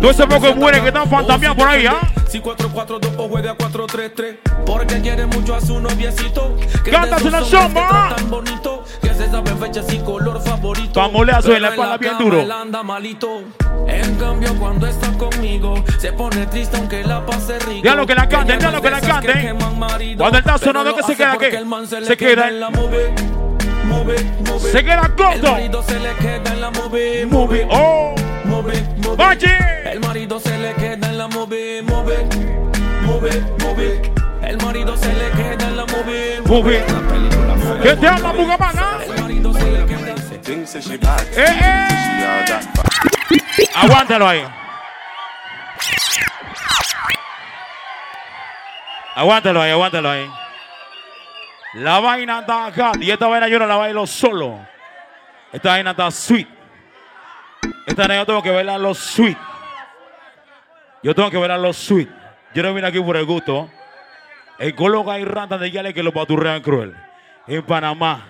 Todo 0.00 0.10
ese 0.10 0.26
poco 0.26 0.46
de 0.46 0.54
mujeres 0.54 0.80
que 0.80 0.88
están 0.88 1.08
fantameando 1.08 1.56
por 1.56 1.68
ahí, 1.68 1.86
¿ah? 1.86 2.00
Si 2.28 2.40
4-4-2 2.40 3.14
o 3.16 3.28
juega 3.28 3.56
4-3-3 3.56 4.38
Porque 4.64 5.00
quiere 5.00 5.26
mucho 5.26 5.54
a 5.54 5.60
su 5.60 5.80
noviecito 5.80 6.56
que 6.84 6.90
de 6.92 6.96
una 6.96 7.40
que 7.40 7.44
samba. 7.44 7.88
tratan 8.08 8.30
bonito 8.30 8.84
Que 9.02 9.14
se 9.14 9.28
saben 9.28 9.58
fechas 9.58 9.92
y 9.92 9.98
color 9.98 10.40
favorito 10.40 10.92
Pangoleazo 10.92 11.56
en 11.56 11.62
la 11.62 11.68
espalda 11.70 11.98
bien 11.98 12.18
duro. 12.18 12.40
anda 12.52 12.84
malito 12.84 13.42
En 13.88 14.14
cambio 14.14 14.54
cuando 14.60 14.86
está 14.86 15.10
conmigo 15.18 15.82
Se 15.98 16.12
pone 16.12 16.46
triste 16.46 16.76
aunque 16.76 17.02
la 17.02 17.26
pase 17.26 17.58
rico 17.60 17.82
Ya 17.82 17.96
lo 17.96 18.06
que 18.06 18.14
la 18.14 18.28
canten, 18.28 18.60
ya 18.60 18.70
lo 18.70 18.76
no 18.76 18.82
que 18.82 18.90
la 18.90 19.00
que 19.00 19.08
canten. 19.08 19.78
marido, 19.78 20.18
Cuando 20.18 20.38
está 20.38 20.56
sonando, 20.58 20.94
¿qué 20.94 21.02
se 21.02 21.16
queda 21.16 21.36
man 21.64 21.86
se, 21.86 22.04
Se 22.04 22.16
queda 22.16 22.48
en 22.48 22.60
la 22.60 22.70
movie 22.70 23.12
Move, 23.86 24.14
move. 24.46 24.60
Se 24.70 24.84
queda 24.84 25.10
corto. 25.16 25.56
El 25.56 25.72
se 25.82 25.98
le 25.98 26.14
queda 26.14 26.52
en 26.52 26.60
la 26.60 26.70
movie 26.70 27.26
Movie. 27.26 27.66
Oh. 27.68 28.14
Move, 28.50 28.82
move. 29.06 29.90
El 29.92 30.00
marido 30.00 30.40
se 30.40 30.58
le 30.58 30.74
queda 30.74 31.08
en 31.08 31.18
la 31.18 31.28
movie, 31.28 31.82
move, 31.82 32.26
move, 33.02 33.30
move. 33.62 34.12
El 34.42 34.56
marido 34.58 34.96
se 34.96 35.12
le 35.14 35.30
queda 35.30 35.68
en 35.68 35.76
la 35.76 35.86
movie, 35.86 36.40
Movie. 36.44 36.84
¿Qué 37.80 37.94
te 37.94 38.08
habla, 38.08 38.32
Bugamán, 38.32 38.76
ah? 38.76 38.98
El 39.06 39.22
marido 39.22 39.52
se 39.54 39.70
le 39.70 39.86
queda. 39.86 40.00
Bad. 41.00 41.22
Eh, 41.36 41.44
eh. 41.46 41.88
Aguántalo 43.76 44.28
ahí. 44.28 44.44
Aguántalo 49.14 49.62
ahí, 49.62 49.70
aguántalo 49.70 50.10
ahí. 50.10 50.30
La 51.74 52.00
vaina 52.00 52.40
está 52.40 52.66
acá. 52.66 52.92
Y 53.00 53.10
esta 53.12 53.28
vaina 53.28 53.46
yo 53.46 53.60
no 53.60 53.66
la 53.66 53.76
bailo 53.76 54.06
solo. 54.08 54.58
Esta 55.52 55.70
vaina 55.70 55.92
está 55.92 56.10
sweet. 56.10 56.59
Yo 58.08 58.26
tengo 58.26 58.42
que 58.42 58.50
bailarlo 58.50 58.94
sweet. 58.94 59.36
Yo 61.02 61.14
tengo 61.14 61.30
que 61.30 61.36
bailarlo 61.36 61.72
sweet. 61.72 62.08
Yo 62.54 62.62
no 62.62 62.72
vine 62.72 62.88
aquí 62.88 62.98
por 63.00 63.16
el 63.16 63.26
gusto. 63.26 63.70
En 64.58 64.74
Colombia 64.74 65.14
hay 65.14 65.24
ratas 65.24 65.60
de 65.60 65.70
yale 65.70 65.92
que 65.92 66.02
lo 66.02 66.12
paturrean 66.12 66.62
cruel. 66.62 66.94
En 67.46 67.62
Panamá, 67.62 68.26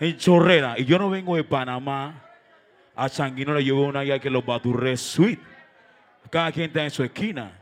en 0.00 0.16
Chorrera. 0.16 0.74
Y 0.78 0.86
yo 0.86 0.98
no 0.98 1.10
vengo 1.10 1.36
de 1.36 1.44
Panamá. 1.44 2.14
A 2.96 3.08
Sanguino 3.08 3.52
le 3.52 3.64
llevo 3.64 3.82
una 3.82 4.02
guía 4.02 4.18
que 4.18 4.30
los 4.30 4.44
baturre 4.44 4.96
sweet. 4.96 5.40
Cada 6.30 6.50
quien 6.50 6.66
está 6.66 6.84
en 6.84 6.90
su 6.90 7.04
esquina. 7.04 7.52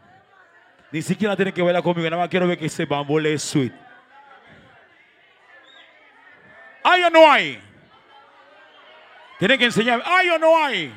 Ni 0.93 1.03
siquiera 1.03 1.35
tiene 1.35 1.53
que 1.53 1.63
verla 1.63 1.83
conmigo. 1.83 2.09
Nada 2.09 2.23
más 2.23 2.29
quiero 2.29 2.47
ver 2.47 2.59
que 2.59 2.67
ese 2.67 2.85
bambole 2.85 3.33
es 3.33 3.43
sweet. 3.43 3.73
¿Hay 6.85 7.03
o 7.03 7.11
no 7.11 7.31
hay? 7.31 7.61
Tiene 9.39 9.59
que 9.59 9.65
enseñar. 9.65 10.03
¿Hay 10.05 10.29
o 10.29 10.39
no 10.39 10.65
hay? 10.65 10.93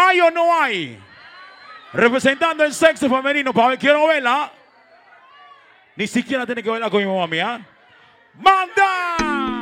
¿Hay 0.00 0.20
o 0.20 0.30
no 0.30 0.54
hay? 0.54 0.96
Representando 1.92 2.62
el 2.62 2.72
sexo 2.72 3.10
femenino. 3.10 3.52
Para 3.52 3.70
ver, 3.70 3.78
quiero 3.78 4.06
verla. 4.06 4.52
Ni 5.96 6.06
siquiera 6.06 6.46
tiene 6.46 6.62
que 6.62 6.70
verla 6.70 6.88
con 6.88 7.00
mi 7.00 7.06
mamá 7.06 7.26
mía. 7.26 7.66
¡Manda! 8.34 9.58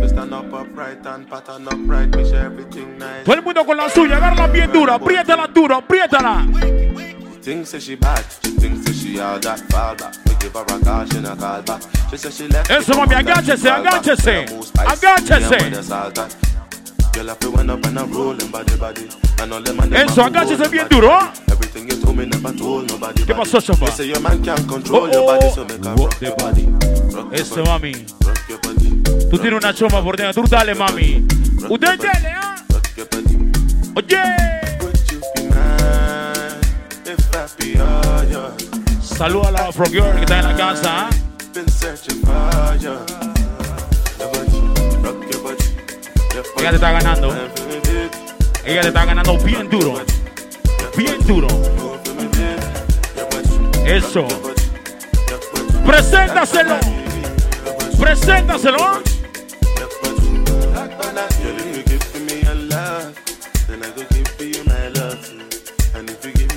You 0.00 0.08
stand 0.08 0.32
up 0.32 0.52
upright 0.52 1.04
and 1.06 1.28
pattern 1.28 1.66
upright, 1.66 2.14
make 2.14 2.26
sure 2.26 2.38
everything 2.38 2.96
nice. 2.98 3.24
Todo 3.24 3.34
el 3.34 3.42
mundo 3.42 3.66
con 3.66 3.76
la 3.76 3.90
suya. 3.90 4.16
Agarra 4.16 4.46
bien 4.46 4.72
dura. 4.72 4.94
Apriétala 4.94 5.48
duro. 5.48 5.76
Apriétala. 5.76 6.46
Thinks 7.42 7.72
that 7.72 7.82
she 7.82 7.96
bad, 7.96 8.24
she 8.42 8.50
thinks 8.52 8.90
she 8.96 9.20
all 9.20 9.38
that 9.40 9.60
fall 9.70 9.94
back. 9.96 10.27
Give 10.40 10.52
her 10.54 10.62
a 10.62 10.78
call, 10.84 11.04
she 11.06 11.20
not 11.20 11.38
call 11.38 11.62
back. 11.62 11.82
She 12.10 12.16
says 12.16 12.36
she 12.36 12.48
left. 12.48 12.70
Eso, 12.70 12.92
me 12.94 12.98
mami, 13.00 13.10
come 13.10 13.24
back, 13.24 13.44
she 13.44 13.50
agáchese, 13.52 13.68
call 13.68 13.82
back. 13.84 13.94
agáchese, 14.02 14.24
Better 14.24 14.54
move 14.54 14.64
spice, 14.66 14.88
agáchese. 14.88 15.40
yeah, 15.40 15.64
with 15.64 15.74
the 15.74 15.82
salt 15.82 16.18
and- 16.18 16.36
Girl, 17.12 17.30
I 17.30 17.34
feel 17.34 17.52
when 17.52 17.70
up 17.70 17.84
and 17.86 17.98
I'm 17.98 18.12
rolling 18.12 18.50
body 18.50 18.76
body. 18.76 19.08
And 19.40 19.52
all 19.52 19.60
them 19.62 19.80
and 19.80 19.92
them 19.92 20.08
Eso, 20.08 20.12
a 20.22 20.24
fool 20.24 20.24
agáchese 20.32 20.50
nobody. 20.58 20.70
bien 20.70 20.88
duro. 20.88 21.18
Everything 21.50 21.90
you 21.90 21.96
told 22.02 22.16
me 22.16 22.26
never 22.26 22.52
told 22.52 22.88
nobody. 22.90 23.24
¿Qué 23.24 23.34
pasó, 23.34 23.60
Chomba? 23.60 23.86
They 23.86 23.92
say 23.96 24.06
your 24.06 24.20
man 24.20 24.42
can't 24.44 24.66
control 24.68 25.02
Oh, 25.08 25.12
your 25.12 25.26
body, 25.26 25.50
so 25.50 25.64
make 25.64 25.84
her 25.84 25.94
rock 25.94 26.20
your 26.20 26.36
body. 26.36 26.66
Rock 26.66 27.32
your 27.32 27.34
Eso, 27.34 27.64
body, 27.64 27.92
mami. 27.92 28.26
rock 28.26 28.48
your 28.48 28.58
body, 28.60 29.02
Tú 29.30 29.38
tienes 29.38 29.58
una 29.62 29.72
choma 29.74 30.02
por 30.02 30.16
dentro. 30.16 30.42
Tú 30.42 30.48
dale, 30.48 30.74
mami. 30.74 31.26
Usted 31.68 31.98
dale, 31.98 32.32
¿ah? 32.36 32.56
rock 32.70 32.88
your 32.96 33.06
body. 33.08 33.36
Oye. 33.96 34.22
Would 34.80 35.10
you 35.10 35.20
be 35.34 35.42
mine 35.48 36.60
if 37.04 37.34
I 37.34 37.46
be 37.58 37.78
all 37.80 38.24
yours? 38.30 38.87
Saluda 39.16 39.48
a 39.48 39.50
la 39.50 39.58
Afro 39.68 39.84
que 39.90 39.98
está 39.98 40.38
en 40.38 40.44
la 40.44 40.56
casa. 40.56 41.08
¿ah? 41.08 41.10
Ella 46.58 46.70
te 46.70 46.76
está 46.76 46.92
ganando. 46.92 47.34
Ella 48.64 48.80
te 48.82 48.88
está 48.88 49.04
ganando 49.04 49.38
bien 49.38 49.68
duro. 49.68 50.00
Bien 50.96 51.26
duro. 51.26 51.48
Eso. 53.84 54.26
Preséntaselo. 55.84 56.76
Preséntaselo. 57.98 58.78
¿ah? 58.80 59.02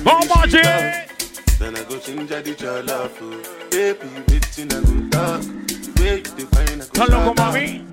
Vamos, 0.04 0.50
the 0.50 0.91
go 1.92 1.98
change 1.98 2.28
the 2.30 2.56
your 2.58 2.82
love 2.84 3.18
too. 3.18 3.42
Baby, 3.70 4.08
waiting 4.28 4.72
I 4.72 4.80
go 4.80 5.08
talk. 5.10 5.40
The 5.42 6.02
way 6.02 6.16
you 6.16 6.22
define 6.22 6.80
I 6.80 6.84
go 6.84 6.92
¿Estás 6.92 7.08
loco, 7.08 7.24
shout 7.24 7.38
out. 7.38 7.54
mami? 7.54 7.84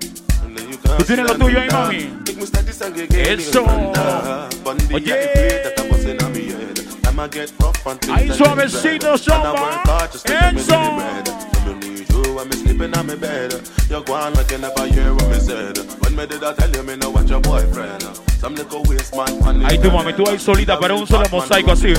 And 0.42 0.56
then 0.56 0.68
you 0.70 0.78
can't 0.78 0.98
Tú 0.98 1.04
tienes 1.04 1.26
lo 1.26 1.34
stand 1.34 1.42
tuyo 1.42 1.54
me 1.54 1.60
ahí, 1.60 1.68
down. 1.68 1.84
mami. 1.84 2.26
Make 2.26 2.36
me 2.36 2.46
start 2.46 2.66
this 2.66 2.80
and 2.80 2.94
get 2.94 3.10
get 3.10 3.38
me 3.38 3.44
Eso. 3.44 3.64
under. 3.66 4.48
Bundy, 4.64 4.94
Oye. 4.94 5.12
I 5.12 5.26
pray 5.34 5.62
that 5.64 5.80
I'm 5.80 5.88
busting 5.90 6.22
on 6.22 6.32
me 6.32 6.44
head. 6.48 6.80
I'ma 7.06 7.26
get 7.28 7.52
rough 7.60 7.86
and 7.86 8.00
things 8.00 8.18
Ahí 8.18 8.28
that 8.28 8.36
suavecito, 8.38 8.80
get 8.80 9.04
red. 9.04 9.04
And 9.04 9.04
I 9.04 9.16
Zomba. 9.20 9.60
work 9.60 9.86
hard 9.86 10.12
just 10.12 10.26
to 10.26 10.32
get 10.32 10.54
me 10.54 10.60
Eso. 10.60 10.70
daily 10.72 10.96
bread. 10.96 11.28
I 11.28 11.64
don't 11.66 11.80
need 11.84 12.08
you 12.10 12.34
when 12.34 12.48
me 12.48 12.56
sleeping 12.56 12.96
on 12.96 13.06
my 13.06 13.14
bed. 13.16 13.52
You're 13.90 14.02
gone 14.02 14.32
like 14.34 14.50
you 14.50 14.58
never 14.58 14.86
hear 14.86 15.12
what 15.12 15.28
me 15.28 15.38
said. 15.40 15.76
When 16.00 16.16
me 16.16 16.26
did 16.26 16.42
I 16.42 16.54
tell 16.54 16.70
you 16.70 16.82
me 16.84 16.96
no 16.96 17.10
want 17.10 17.28
your 17.28 17.40
boyfriend? 17.40 18.04
Ahí 18.42 19.76
tú, 19.76 19.82
bed. 19.82 19.92
mami, 19.92 20.12
tú 20.14 20.24
ahí 20.28 20.38
solita, 20.38 20.78
pero 20.78 20.96
un 20.96 21.06
solo 21.06 21.28
mosaico 21.30 21.72
así. 21.72 21.92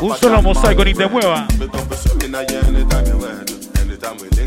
Un 0.00 0.16
solo 0.16 0.42
mosaico, 0.42 0.84
ni 0.84 0.92
te 0.92 1.06
mueva. 1.06 1.46
Me 1.58 1.68
come 1.68 1.96
swimming 1.96 2.34
a 2.34 2.42
you 2.42 2.58
anytime 2.58 3.06
you 3.06 3.18
wed. 3.18 3.50
Anytime 3.80 4.16
we 4.20 4.38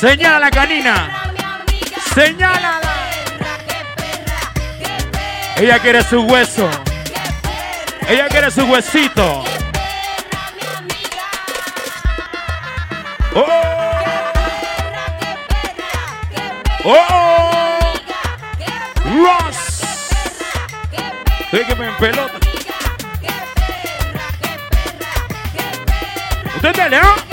perra. 0.00 0.50
Qué 0.50 2.30
perra, 2.36 2.80
Ella 5.56 5.78
quiere 5.80 6.02
su 6.04 6.20
hueso. 6.22 6.70
Ella 8.08 8.28
quiere 8.28 8.50
su 8.50 8.62
huesito. 8.64 9.44
Oh, 13.34 13.44
oh. 16.84 17.78
Ross. 19.04 19.80
Déjeme 21.50 21.88
en 21.88 21.96
pelota. 21.96 22.38
Usted 26.56 26.76
dale, 26.76 26.96
¿ah? 26.98 27.27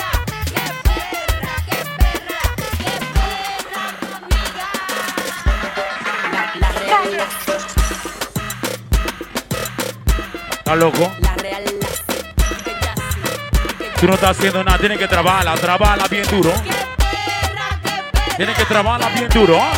¿Estás 10.66 10.80
loco? 10.80 11.12
Tú 14.00 14.08
no 14.08 14.16
estás 14.16 14.32
haciendo 14.36 14.64
nada, 14.64 14.80
tienes 14.80 14.98
que 14.98 15.08
trabajarla, 15.08 15.54
trabajarla 15.58 16.08
bien 16.08 16.28
duro. 16.28 16.52
Tienes 18.36 18.58
que 18.58 18.66
trabajarla 18.66 19.10
bien 19.10 19.30
duro. 19.30 19.60
¿ah? 19.62 19.74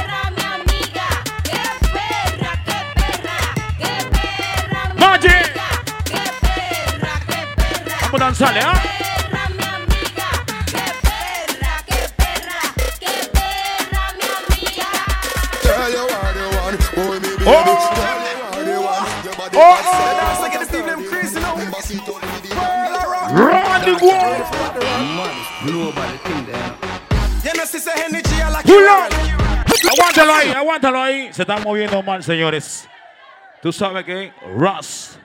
Magic. 4.95 5.61
Vamos 8.03 8.21
a 8.21 8.23
danzarle, 8.23 8.61
¿ah? 8.61 8.81
Oh, 17.45 18.16
Aguántalo 29.91 30.33
ahí, 30.33 30.51
aguántalo 30.51 31.01
ahí. 31.01 31.33
Se 31.33 31.41
están 31.43 31.63
moviendo 31.63 32.01
mal, 32.03 32.23
señores. 32.23 32.87
Tú 33.61 33.71
sabes 33.71 34.03
que 34.05 34.33
Russ. 34.55 35.17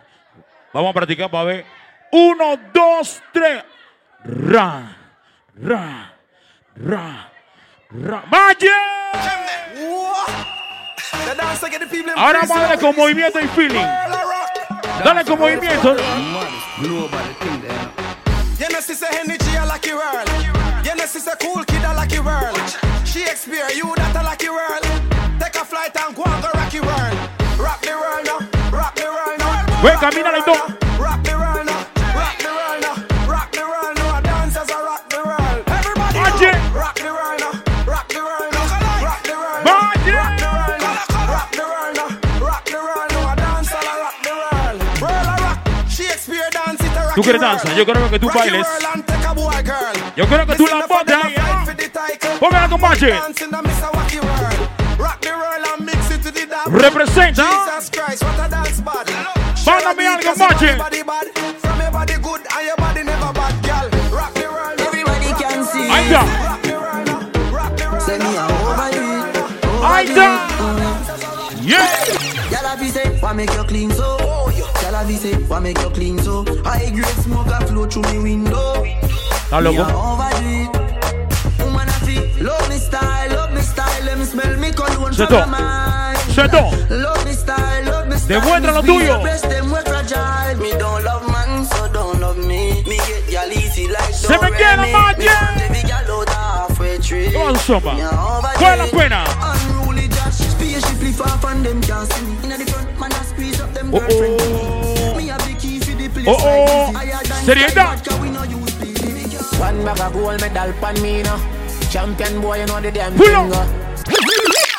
Vamos 0.72 0.90
a 0.90 0.94
practicar 0.94 1.30
para 1.30 1.44
ver. 1.44 1.66
Uno, 2.10 2.58
dos, 2.72 3.22
tres. 3.32 3.64
Ra, 4.24 4.96
ra, 5.56 6.14
ra, 6.76 7.32
ra. 7.90 8.24
Them 8.58 9.42
Ahora 12.16 12.40
vamos 12.40 12.56
a 12.56 12.60
darle 12.60 12.78
con 12.78 12.96
movimiento 12.96 13.40
y 13.40 13.48
feeling. 13.48 13.86
Dale 15.04 15.24
con 15.24 15.38
movimiento. 15.38 15.96
Global 18.62 18.62
thing 18.62 18.62
there. 18.62 18.68
You 18.68 18.68
know, 18.68 18.80
sister 18.80 19.06
energy, 19.10 19.52
like 19.66 19.86
you 19.86 19.96
world. 19.96 20.28
You 20.84 20.94
know, 20.94 21.06
sister 21.06 21.36
cool 21.40 21.64
kid, 21.64 21.82
like 21.82 22.12
you 22.12 22.22
world. 22.22 22.56
Shakespeare, 23.04 23.68
you 23.74 23.94
that 23.96 24.14
a 24.14 24.22
lucky 24.22 24.48
world. 24.48 24.84
Take 25.40 25.56
a 25.56 25.64
flight 25.64 25.96
and 25.96 26.14
go 26.14 26.22
and 26.24 26.42
go 26.42 26.50
rock 26.54 26.72
you 26.72 26.82
world. 26.82 27.18
Rock 27.58 27.80
the 27.82 27.92
world 27.92 28.24
now, 28.24 28.38
rock 28.70 28.94
the 28.94 29.04
world 29.04 29.38
now. 29.38 29.82
Ven, 29.82 29.98
camina 29.98 30.30
y 30.32 30.42
todo. 30.44 30.78
Rock 30.98 31.22
the 31.24 31.36
world 31.36 31.51
Tú 47.14 47.22
quieres 47.22 47.40
danza, 47.40 47.74
yo 47.74 47.84
quiero 47.84 48.10
que 48.10 48.18
tú 48.18 48.30
bailes. 48.34 48.66
Yo 50.16 50.26
quiero 50.26 50.46
que 50.46 50.54
tú 50.56 50.66
la 50.66 50.86
botas. 50.86 51.22
Ponme 52.40 52.58
algo 52.58 52.78
magic. 52.78 53.14
Representa. 56.66 57.46
Mándame 59.66 60.08
algo 60.08 60.36
magic. 60.36 60.82
Ahí 65.90 66.04
está. 66.04 66.24
Ahí 69.84 70.06
está. 70.06 70.46
Yeah. 71.60 71.86
Y'all 72.50 72.64
have 72.66 72.80
to 72.80 72.88
say, 72.90 73.08
why 73.20 73.32
make 73.32 73.52
you 73.54 73.64
clean 73.64 73.90
so? 73.92 74.21
Gyal 75.02 75.08
a 75.08 75.08
fi 75.08 75.16
say, 75.16 75.34
why 75.48 75.58
make 75.58 75.78
you 75.80 75.90
clean 75.90 76.18
so? 76.18 76.44
High 76.64 76.90
grade 76.90 77.06
smoke 77.24 77.48
a 77.48 77.66
flow 77.66 77.86
through 77.86 78.02
me 78.12 78.18
window. 78.22 78.84
¿Estás 78.84 79.50
Me 79.50 79.56
a 79.58 79.60
loco? 79.60 79.82
overdo 79.82 80.48
it. 80.48 80.70
Woman 81.58 81.88
a 81.88 81.92
fi 82.06 82.16
love 82.42 82.68
me 82.68 82.76
style, 82.78 83.30
love 83.34 83.52
me 83.52 83.60
style. 83.62 84.04
Let 84.04 84.18
me 84.18 84.24
smell 84.24 84.56
me 84.58 84.70
cologne 84.70 85.12
C'est 85.12 85.26
from 85.26 85.42
tout. 85.42 85.50
my 85.50 85.58
mind. 85.58 86.18
C'est 86.34 86.48
tout. 86.50 86.70
Love 86.90 87.24
me 87.24 87.32
style, 87.32 87.84
love 87.86 88.06
me 88.08 88.16
style. 88.16 88.40
Demuestra 88.40 88.72
lo 88.72 88.82
Me 88.82 88.86
feel 88.86 88.94
tuyo. 88.98 89.06
your 89.06 89.20
breast, 89.22 89.48
them 89.48 89.72
we 89.72 89.80
fragile. 89.80 90.56
Me 90.62 90.70
don't 90.78 91.04
love 91.04 91.26
man, 91.28 91.64
so 91.66 91.88
don't 91.92 92.20
love 92.20 92.38
me. 92.38 92.82
Me 92.86 92.96
get 92.96 93.26
gyal 93.28 93.50
easy 93.52 93.88
like 93.88 94.14
Se 94.14 94.28
me 94.34 94.38
don't 94.40 94.54
quiere, 94.54 94.76
me. 94.82 94.92
Magic. 94.92 95.18
Me 95.18 95.26
want 95.26 95.60
every 95.62 95.82
gyal 95.82 96.10
out 96.10 96.28
halfway 96.28 96.98
tree. 96.98 97.30
¿Qué 97.32 97.38
más 97.44 97.60
sopa? 97.62 97.92
Me 97.94 98.02
a 98.02 98.10
overdo 98.10 98.58
¿Cuál 98.58 98.72
es 98.72 98.78
la 98.78 98.86
it. 98.86 98.94
pena? 98.94 99.24
Unruly 99.50 100.06
judge, 100.08 100.46
spaceship 100.54 101.14
far 101.16 101.38
from 101.38 101.62
them 101.64 101.80
can't 101.82 102.10
see 102.12 102.22
me. 102.24 102.36
Inna 102.44 102.56
the 102.56 102.70
front, 102.70 102.98
man, 103.00 103.12
I 103.12 103.24
squeeze 103.24 103.60
up 103.60 103.74
them 103.74 103.90
Oh, 103.92 103.98
girlfriend. 103.98 104.81
Oh, 106.26 106.32
like 106.32 106.40
oh. 106.42 106.66
this. 106.66 106.96
Higher 106.96 107.22
than 107.24 107.44
Seriedad. 107.44 107.86
vodka, 107.96 108.16
we 108.22 108.30
no 108.30 108.42
use 108.44 108.72
speed. 108.72 109.60
One 109.60 109.84
bag 109.84 110.00
of 110.00 110.12
gold 110.12 110.40
medal 110.40 110.72
pan 110.80 111.02
me 111.02 111.22
now. 111.22 111.38
Champion 111.90 112.40
boy, 112.40 112.60
you 112.60 112.66
know 112.66 112.80
the 112.80 112.90
damn 112.90 113.14
Pull 113.16 113.26
thing. 113.26 113.52
up. 113.52 113.54
uh. 113.54 114.72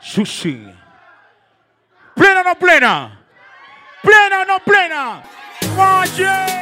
Sushi. 0.00 0.72
¿Plena 2.14 2.42
no 2.42 2.54
plena? 2.54 3.18
¿Plena 4.02 4.44
no 4.44 4.58
plena? 4.60 5.22
Magic. 5.76 6.54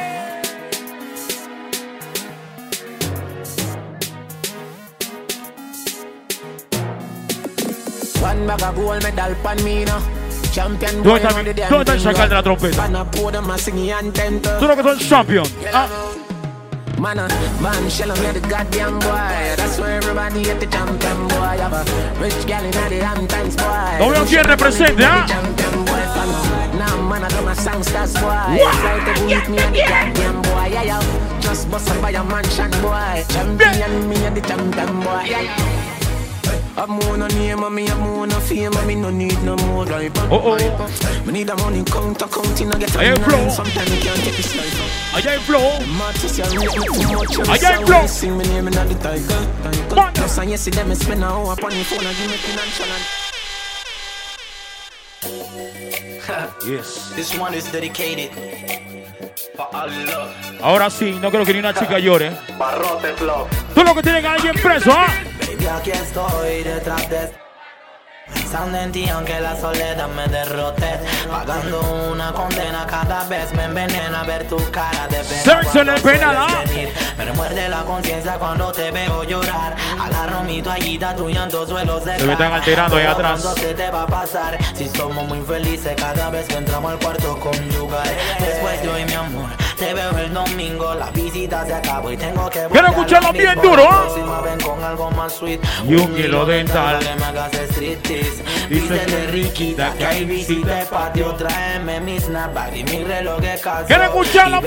One 8.21 8.47
bag 8.47 8.63
of 8.63 8.75
gold 8.75 9.03
medal 9.03 9.35
pan 9.43 9.63
me 9.63 9.85
now. 9.85 10.24
Champion 10.55 11.03
¿Dónde 11.03 11.09
boy, 11.09 11.19
you 11.19 11.27
está 11.27 11.29
know 11.29 11.43
mi- 11.43 11.43
the 11.43 11.53
damn 11.53 11.69
dónde 11.69 11.81
está 11.83 11.93
el 11.93 11.99
thing, 11.99 12.07
chacal 12.11 12.29
de 12.29 12.35
la 12.35 12.43
trompeta? 12.43 12.87
Tú 14.59 14.67
lo 14.67 14.75
que 14.77 14.83
son 14.83 14.99
champion. 14.99 15.45
Ah, 15.73 15.87
Man, 16.97 17.17
man, 17.59 17.89
shell 17.89 18.09
on 18.09 18.17
the 18.33 18.39
goddamn 18.47 18.97
boy. 18.99 19.55
That's 19.57 19.77
why 19.77 19.91
everybody 19.97 20.43
hate 20.45 20.61
the 20.61 20.65
champion 20.67 21.27
boy. 21.27 21.57
Have 21.59 21.73
a 21.73 21.83
rich 22.21 22.45
gal 22.47 22.63
in 22.63 22.71
the 22.71 23.03
Hamptons 23.05 23.55
boy. 23.57 23.99
No 23.99 24.09
veo 24.11 24.23
quién 24.25 24.45
represente, 24.45 25.03
¿ah? 25.03 25.25
Boy. 25.85 26.79
Nah, 26.79 26.95
man, 27.09 27.25
I 27.25 27.41
my 27.41 27.53
songsters 27.53 28.13
boy. 28.13 28.23
Wow, 28.23 28.55
It's 28.55 28.83
like 28.83 29.05
the 29.05 29.27
yeah, 29.27 29.39
with 29.41 29.49
me 29.49 29.57
and 29.59 29.75
the 29.75 29.79
yeah. 29.79 30.05
goddamn 30.05 30.41
boy. 30.41 30.67
Yeah, 30.71 30.83
yeah. 30.83 31.39
Just 31.41 31.69
bust 31.69 31.89
up 31.91 32.01
by 32.01 32.11
a 32.11 32.23
mansion 32.23 32.71
boy. 32.81 33.25
Champion, 33.27 34.07
me 34.09 34.15
and 34.25 34.37
the 34.37 34.41
champion 34.41 35.01
boy. 35.01 35.23
Yeah, 35.27 35.41
yeah. 35.41 35.84
I'm 36.77 36.89
more 36.89 37.15
no 37.17 37.27
name 37.27 37.63
and 37.63 37.73
me, 37.73 37.87
I'm 37.87 37.99
more 38.01 38.27
no 38.27 38.37
fame 38.39 38.73
and 38.75 38.87
me 38.87 38.95
no 38.95 39.09
need 39.09 39.41
no 39.43 39.55
more 39.55 39.85
life. 39.85 40.11
Oh, 40.29 40.57
oh. 40.59 41.23
Me 41.25 41.31
need 41.31 41.49
a 41.49 41.55
money 41.55 41.83
counter 41.85 42.27
counting 42.27 42.69
I 42.69 42.79
get 42.79 42.93
a 42.93 42.99
Ahí 42.99 43.07
hay 43.07 43.15
flow. 43.15 43.49
Sometimes 43.49 43.89
you 43.95 44.01
can't 44.01 44.19
take 44.19 44.35
this 44.35 44.55
life 44.55 44.81
up. 44.81 44.89
allá 45.17 45.31
hay 45.31 45.39
flow. 45.39 45.79
Martis, 45.97 46.37
you 46.37 46.43
rate 46.43 46.77
me 46.77 46.85
too 46.85 47.13
much. 47.15 47.37
and 47.37 47.47
Allá 47.47 47.69
hay 47.69 47.79
so 47.79 47.85
flow. 47.85 48.07
Sing 48.07 48.37
me 48.37 48.43
name 48.43 48.67
in 48.67 48.73
the 48.73 48.95
title. 48.95 49.41
Manda. 49.63 50.11
Plus, 50.13 50.37
and 50.37 50.51
you 50.51 50.57
see 50.57 50.71
them 50.71 50.93
spend 50.95 51.23
a 51.23 51.27
hour 51.27 51.53
upon 51.53 51.71
your 51.71 51.85
phone 51.85 52.05
and 52.05 52.17
give 52.17 52.29
me 52.29 52.37
financial 52.37 52.85
and 52.91 53.03
Yes. 56.67 57.13
This 57.15 57.37
one 57.37 57.53
is 57.53 57.71
dedicated 57.71 58.31
for 58.33 58.41
all 58.41 58.67
love. 58.67 58.94
Ahora 60.61 60.89
sí, 60.89 61.17
no 61.21 61.29
creo 61.31 61.45
que 61.45 61.53
ni 61.53 61.59
una 61.59 61.73
chica 61.73 61.99
llore. 61.99 62.31
Barrote 62.57 63.13
flow. 63.13 63.47
Tú 63.73 63.83
lo 63.83 63.93
que 63.95 64.01
tienen 64.03 64.25
a 64.25 64.33
alguien 64.33 64.53
preso, 64.55 64.91
¿ah? 64.91 65.07
Baby, 65.47 65.67
aquí 65.67 65.91
estoy 65.91 66.63
detrás 66.63 67.09
de 67.09 67.44
Pensando 68.35 68.77
en 68.77 68.91
ti 68.91 69.09
aunque 69.09 69.39
la 69.39 69.55
soledad 69.55 70.07
me 70.09 70.27
derrote 70.27 70.99
Pagando 71.29 71.81
una 72.11 72.31
condena 72.31 72.85
cada 72.85 73.23
vez 73.23 73.51
me 73.53 73.63
envenena 73.63 74.23
ver 74.23 74.47
tu 74.47 74.57
cara 74.71 75.07
de 75.09 75.23
¿ah? 76.47 76.63
venir. 76.67 76.93
Me 77.17 77.25
remuerde 77.25 77.69
la 77.69 77.83
conciencia 77.83 78.33
cuando 78.37 78.71
te 78.71 78.91
veo 78.91 79.23
llorar 79.23 79.75
Agarro 79.99 80.43
mi 80.43 80.61
toallita, 80.61 81.15
Se 81.15 82.25
me 82.25 82.33
están 82.33 82.53
ahí 82.97 83.05
atrás. 83.05 83.41
pronto 83.41 83.59
se 83.59 83.73
te 83.73 83.89
va 83.89 84.03
a 84.03 84.07
pasar 84.07 84.57
Si 84.75 84.87
somos 84.89 85.25
muy 85.27 85.41
felices 85.41 85.95
cada 85.97 86.29
vez 86.29 86.45
que 86.47 86.55
entramos 86.57 86.91
al 86.91 86.99
cuarto 86.99 87.39
conyugal 87.39 88.09
Después 88.39 88.81
de 88.81 88.89
hoy 88.89 89.05
mi 89.05 89.13
amor, 89.13 89.49
te 89.75 89.93
veo 89.93 90.17
el 90.17 90.33
domingo 90.33 90.93
La 90.95 91.11
visita 91.11 91.65
se 91.65 91.73
acabó 91.73 92.11
y 92.11 92.17
tengo 92.17 92.49
que 92.49 92.67
Quiero 92.71 92.87
escucharlo 92.87 93.31
lo 93.31 93.33
bien 93.33 93.61
duro, 93.61 93.87
Y 95.87 95.95
un 95.95 96.17
hilo 96.17 96.45
dental. 96.45 96.99
que 97.51 97.67
Dice 97.67 98.43
Vístete 98.69 99.27
riquita 99.27 99.93
que 99.93 100.05
hay 100.05 100.25
visita 100.25 100.75
de 100.75 100.85
patio 100.85 101.33
Tráeme 101.35 101.99
mi 101.99 102.19
snapback 102.19 102.75
y 102.75 102.83
mi 102.83 103.03
reloj 103.03 103.39
de 103.39 103.59
casa. 103.59 103.85
¿Quiere 103.85 104.05
escucharlo, 104.05 104.61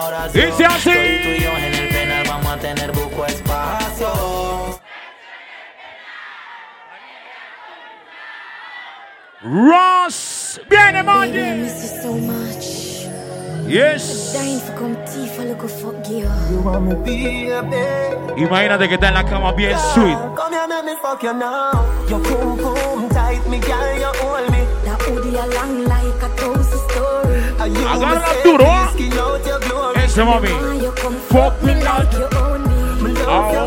oración. 0.00 0.46
Dice 0.50 0.64
así. 0.64 0.90
Tú 0.90 1.28
y 1.28 1.40
yo 1.40 1.50
en 1.50 1.74
el 1.74 1.88
penal 1.88 2.24
vamos 2.28 2.52
a 2.52 2.56
tener 2.58 2.92
buco 2.92 3.26
espacio. 3.26 4.80
Ross. 9.42 10.60
Viene, 10.68 11.02
Magic. 11.02 12.83
Yes. 13.66 14.34
Imagínate 18.36 18.88
que 18.88 18.94
está 18.94 19.08
en 19.08 19.14
la 19.14 19.24
cama 19.24 19.52
bien 19.52 19.76
sweet. 19.94 20.18
Duro. 28.44 28.66
Ese 29.96 30.24
mami. 30.24 30.48
Fuck 31.30 31.62
me. 31.62 31.74
Oh. 33.26 33.64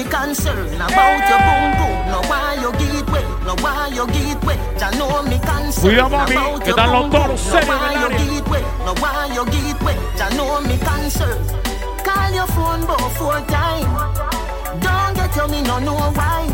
Baby, 0.00 0.08
me 0.08 0.10
concern 0.10 0.74
about 0.76 1.28
your 1.28 1.38
boom 1.46 1.70
boom. 1.78 2.10
No 2.10 2.20
why 2.28 2.54
you 2.60 2.72
get 2.72 3.10
wet, 3.10 3.24
no 3.44 3.54
why 3.62 3.88
you 3.92 4.06
get 4.06 4.42
wet. 4.44 4.58
Ya 4.78 4.90
know 4.92 5.22
me 5.22 5.38
concern 5.38 5.82
Cuida, 5.82 6.08
mami, 6.08 6.32
about 6.32 6.60
que 6.64 6.70
your 6.70 6.78
están 6.78 6.92
los 6.92 7.00
boom 7.02 7.10
boom. 7.10 7.22
toros 7.22 7.44
No 7.46 7.52
serios 7.52 7.68
en 7.68 7.68
why 7.68 7.94
el 7.94 8.00
you 8.00 8.06
área. 8.06 8.18
get 8.18 8.48
wet, 8.48 8.64
no 8.86 8.94
why 8.94 9.26
you 9.34 9.44
get 9.46 9.82
wet. 9.82 9.98
Ya 10.16 10.28
know 10.30 10.60
me 10.62 10.78
concern. 10.78 11.38
Call 12.04 12.32
your 12.34 12.46
phone 12.48 12.82
about 12.82 13.12
four 13.18 13.40
times. 13.46 13.88
Don't 14.80 15.14
get 15.16 15.36
you 15.36 15.48
me 15.48 15.62
no 15.62 15.78
know 15.80 16.12
why. 16.14 16.46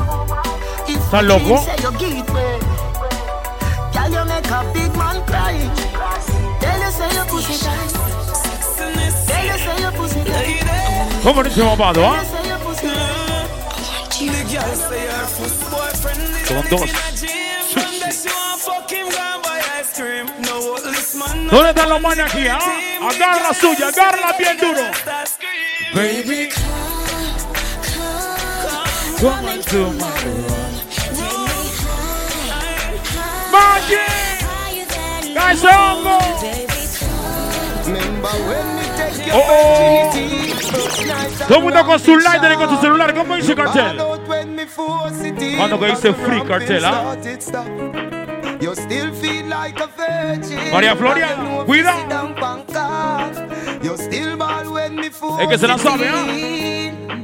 If 0.89 0.99
¿Estás 0.99 1.23
you 1.23 1.29
loco? 1.29 1.57
say 1.63 1.77
you 1.83 1.93
get 1.99 2.31
wet, 2.31 2.61
girl 3.95 4.11
you 4.11 4.25
make 4.27 4.51
a 4.51 4.65
big 4.75 4.93
man 4.97 5.23
cry. 5.27 5.59
Tell 6.61 6.81
you 6.81 6.91
say 6.91 7.15
your 7.15 7.25
pussy 7.27 7.57
tight. 7.65 7.93
Tell 8.77 9.45
you 9.47 9.59
say 9.59 9.81
your 9.83 9.93
pussy 9.93 10.25
tight. 10.25 10.67
¿Cómo 11.23 11.43
dice 11.43 11.63
mamado, 11.63 12.03
Tell 12.03 12.15
you 12.15 12.25
say 12.25 12.46
your. 12.46 12.46
Son 16.47 16.65
dos. 16.71 16.91
¿Dónde 21.51 21.69
están 21.69 21.89
los 21.91 22.01
manes 22.01 22.25
aquí, 22.33 22.47
ah? 22.49 22.59
Agarra 23.11 23.43
la 23.49 23.55
suya, 23.55 23.89
agarra 23.89 24.33
bien 24.39 24.57
duro. 24.57 24.81
Baby, 25.95 26.49
come 29.21 29.49
into 29.53 29.91
my 29.93 30.07
world. 30.25 30.83
Magic! 33.53 35.35
¡Guys, 35.35 35.63
hongo! 35.63 36.19
Remember 37.85 38.29
when 38.49 38.67
me 38.77 38.83
take 38.97 39.27
your 39.27 39.37
Oh, 39.37 39.45
oh. 39.47 40.11
virginity 40.13 40.27
first 40.27 40.33
night 40.33 40.36
Todo 41.49 41.59
el 41.59 41.65
mundo 41.65 41.87
con 41.87 41.99
su 42.01 42.17
lighter 42.17 42.53
y 42.53 42.57
con 42.57 42.69
su 42.69 42.81
celular. 42.81 43.15
¿Cómo 43.15 43.37
dice 43.37 43.55
cartel? 43.55 43.97
Cuando 45.57 45.79
que 45.81 45.87
dice 45.87 46.13
free 46.15 46.43
cartel, 46.43 46.85
¿ah? 46.85 47.17
María 50.73 50.97
Floria, 50.97 51.37
cuida. 51.67 51.95
Es 55.41 55.49
que 55.49 55.59
se 55.59 55.69
la 55.69 55.79
sabe, 55.79 56.09
¿ah? 56.09 56.25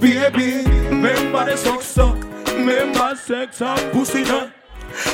Baby, 0.00 0.62
remember 0.90 1.44
the 1.46 1.56
sex 1.56 1.98
up, 1.98 2.16
remember 2.46 3.16
sex 3.16 3.60
up, 3.60 3.78
pussy 3.92 4.22
nut, 4.24 4.50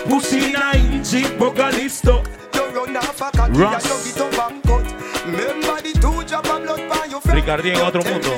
pussy 0.09 0.53
nine, 0.53 1.03
jeep 1.05 1.39
vocalisto. 1.39 2.23
You 2.55 2.65
run 2.75 2.97
off 2.97 3.21
a 3.21 3.31
cocky 3.37 3.59
Russ. 3.59 3.85
and 3.85 4.07
you 4.07 4.13
get 4.13 4.39
up 4.39 4.51
and 4.51 4.63
cut. 4.63 4.85
Remember 5.27 5.83
the 5.83 5.93
two 6.01 6.18
Ricardín 7.25 7.75
en 7.75 7.83
otro 7.83 8.03
mundo. 8.03 8.29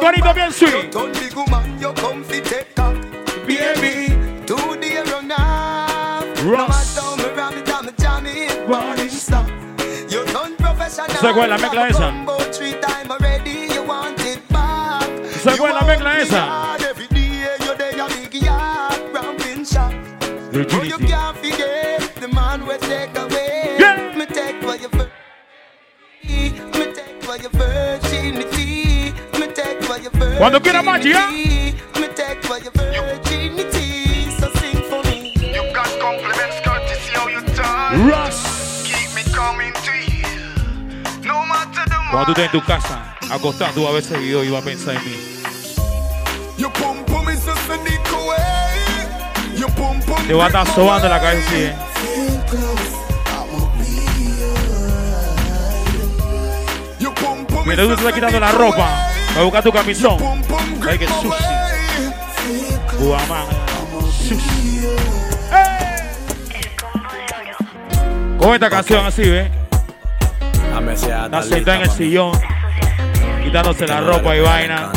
corito 0.00 0.34
bien 0.34 0.52
sweet. 0.52 0.92
Big 0.92 1.34
woman, 1.34 1.78
you 1.80 1.92
come 1.94 2.24
fi 2.24 2.40
take 2.40 2.74
cock. 2.74 2.94
Baby, 3.46 4.16
Two 4.46 4.76
days 4.80 5.10
run 5.12 5.28
virginity. 28.32 29.12
Me 29.38 29.46
take 29.52 29.82
for 29.82 29.98
your 29.98 30.10
virginity. 30.10 30.38
Cuando 30.38 30.60
quiera 30.60 30.82
Maggi. 30.82 31.12
Me 32.00 32.08
take 32.14 32.42
for 32.44 32.58
your 32.58 32.72
virginity. 32.72 34.30
So 34.38 34.50
sing 34.60 34.82
for 34.88 35.02
me. 35.04 35.32
You 35.36 35.62
got 35.72 35.88
compliments, 36.00 36.60
courtesy 36.64 37.12
how 37.14 37.28
you 37.28 37.40
talk. 37.54 37.92
Russ. 38.10 38.82
Keep 38.84 39.14
me 39.14 39.22
coming 39.32 39.72
to 39.72 39.92
you. 39.92 41.26
No 41.26 41.44
matter 41.46 41.84
the 41.88 41.96
Cuando 42.10 42.26
tú 42.26 42.32
estés 42.32 42.46
en 42.46 42.50
tu 42.52 42.64
casa, 42.64 43.16
acostado, 43.30 43.72
tú 43.74 43.82
vas 43.82 43.90
a 43.90 43.94
ver 43.94 44.02
ese 44.02 44.18
video 44.18 44.44
y 44.44 44.50
vas 44.50 44.62
a 44.62 44.64
pensar 44.64 44.96
en 44.96 45.04
mí. 45.04 45.16
Your 46.56 46.72
pum 46.72 47.04
pum 47.04 47.28
is 47.28 47.44
just 47.44 47.70
a 47.70 47.76
nick 47.84 48.00
away. 48.12 49.56
Your 49.56 49.70
pum 49.72 50.00
pum. 50.00 50.26
Te 50.26 50.34
va 50.34 50.44
a 50.44 50.46
estar 50.48 50.66
sobando 50.74 51.08
la 51.08 51.20
cabeza 51.20 51.48
así, 51.48 51.62
eh. 51.62 51.74
Mientras 57.64 57.88
tú 57.88 57.94
te 57.94 58.00
estás 58.00 58.12
quitando 58.12 58.40
la 58.40 58.52
ropa, 58.52 59.10
va 59.36 59.40
a 59.40 59.44
buscar 59.44 59.62
tu 59.62 59.72
camisón. 59.72 60.16
Ay, 60.88 60.98
que 60.98 61.06
sushi. 61.06 61.28
Guamán. 62.98 63.46
Sushi. 64.26 64.68
Con 68.38 68.54
esta 68.54 68.70
canción 68.70 69.04
así, 69.04 69.28
¿ves? 69.28 69.50
Está 70.92 71.42
sentada 71.42 71.76
en 71.78 71.82
el 71.82 71.90
sillón, 71.90 72.32
quitándose 73.44 73.86
la 73.86 74.00
ropa 74.00 74.36
y 74.36 74.40
vaina. 74.40 74.90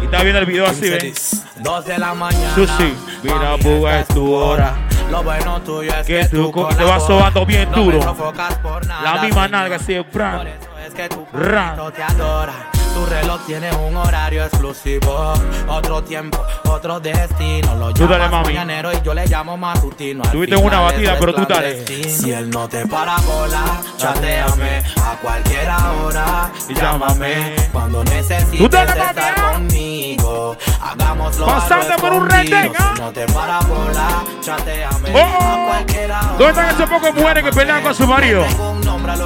Y 0.00 0.06
está 0.06 0.22
viendo 0.22 0.40
el 0.40 0.46
video 0.46 0.66
así, 0.66 0.88
¿ves? 0.88 1.44
Dos 1.60 1.84
de 1.84 1.98
la 1.98 2.14
mañana. 2.14 2.54
Sushi, 2.54 2.94
mira, 3.22 3.56
buga, 3.62 4.00
es 4.00 4.08
tu 4.08 4.32
hora. 4.32 4.74
Lo 5.10 5.22
bueno 5.22 5.60
tuyo 5.60 5.92
es 5.94 6.06
Que 6.06 6.20
que 6.20 6.28
tú 6.28 6.50
te 6.76 6.84
vas 6.84 7.06
sobando 7.06 7.44
bien 7.44 7.70
duro. 7.70 8.00
La 9.04 9.22
misma 9.22 9.46
nalga 9.46 9.76
así 9.76 9.94
que 10.92 11.08
tu 11.08 11.24
perrito 11.26 11.90
te 11.92 12.02
adora. 12.02 12.71
Tu 12.94 13.06
reloj 13.06 13.40
tiene 13.46 13.72
un 13.72 13.96
horario 13.96 14.44
exclusivo. 14.44 15.32
Otro 15.66 16.02
tiempo, 16.02 16.44
otro 16.64 17.00
destino. 17.00 17.74
Lo 17.76 17.92
Tú 17.94 18.06
dale, 18.06 18.28
mami. 18.28 18.52
y 18.54 19.02
yo 19.02 19.14
le 19.14 19.26
llamo 19.26 19.56
matutino. 19.56 20.22
Tuviste 20.30 20.56
una 20.56 20.80
batida, 20.80 21.16
pero 21.18 21.34
tú 21.34 21.46
dale. 21.48 21.84
Si 21.86 22.30
él 22.32 22.50
no 22.50 22.68
te 22.68 22.86
para 22.86 23.16
bola, 23.18 23.80
chateame 23.96 24.82
a 24.96 25.16
cualquier 25.22 25.68
hora. 25.70 26.50
Y 26.68 26.74
Llámame 26.74 27.56
cuando 27.72 28.04
Tú 28.04 28.12
necesites 28.12 28.80
estar 28.88 29.52
conmigo. 29.52 30.56
Hagámoslo 30.82 31.46
Pasando 31.46 31.96
por 31.96 32.12
un 32.12 32.28
retén, 32.28 32.72
¿ah? 32.78 32.94
No 32.98 33.12
te 33.12 33.26
para 33.26 33.60
bola, 33.60 34.24
chateame 34.40 35.12
Oh. 35.14 35.18
a 35.18 35.66
cualquier 35.68 36.10
hora. 36.10 36.22
¿Dónde 36.38 36.48
están 36.48 36.74
esas 36.74 36.90
pocas 36.90 37.14
mujeres 37.14 37.44
que 37.44 37.52
pelean 37.52 37.82
con 37.82 37.94
su 37.94 38.06
marido? 38.06 38.44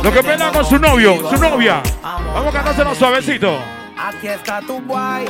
Los 0.03 0.13
que 0.13 0.23
pelean 0.23 0.53
con 0.53 0.65
su 0.65 0.79
novio, 0.79 1.29
su 1.31 1.37
novia. 1.37 1.83
Vamos 2.03 2.47
a 2.47 2.53
cantárselo 2.53 2.95
suavecito. 2.95 3.59
Aquí 4.07 4.29
está 4.29 4.61
tu 4.61 4.79
boy. 4.81 5.25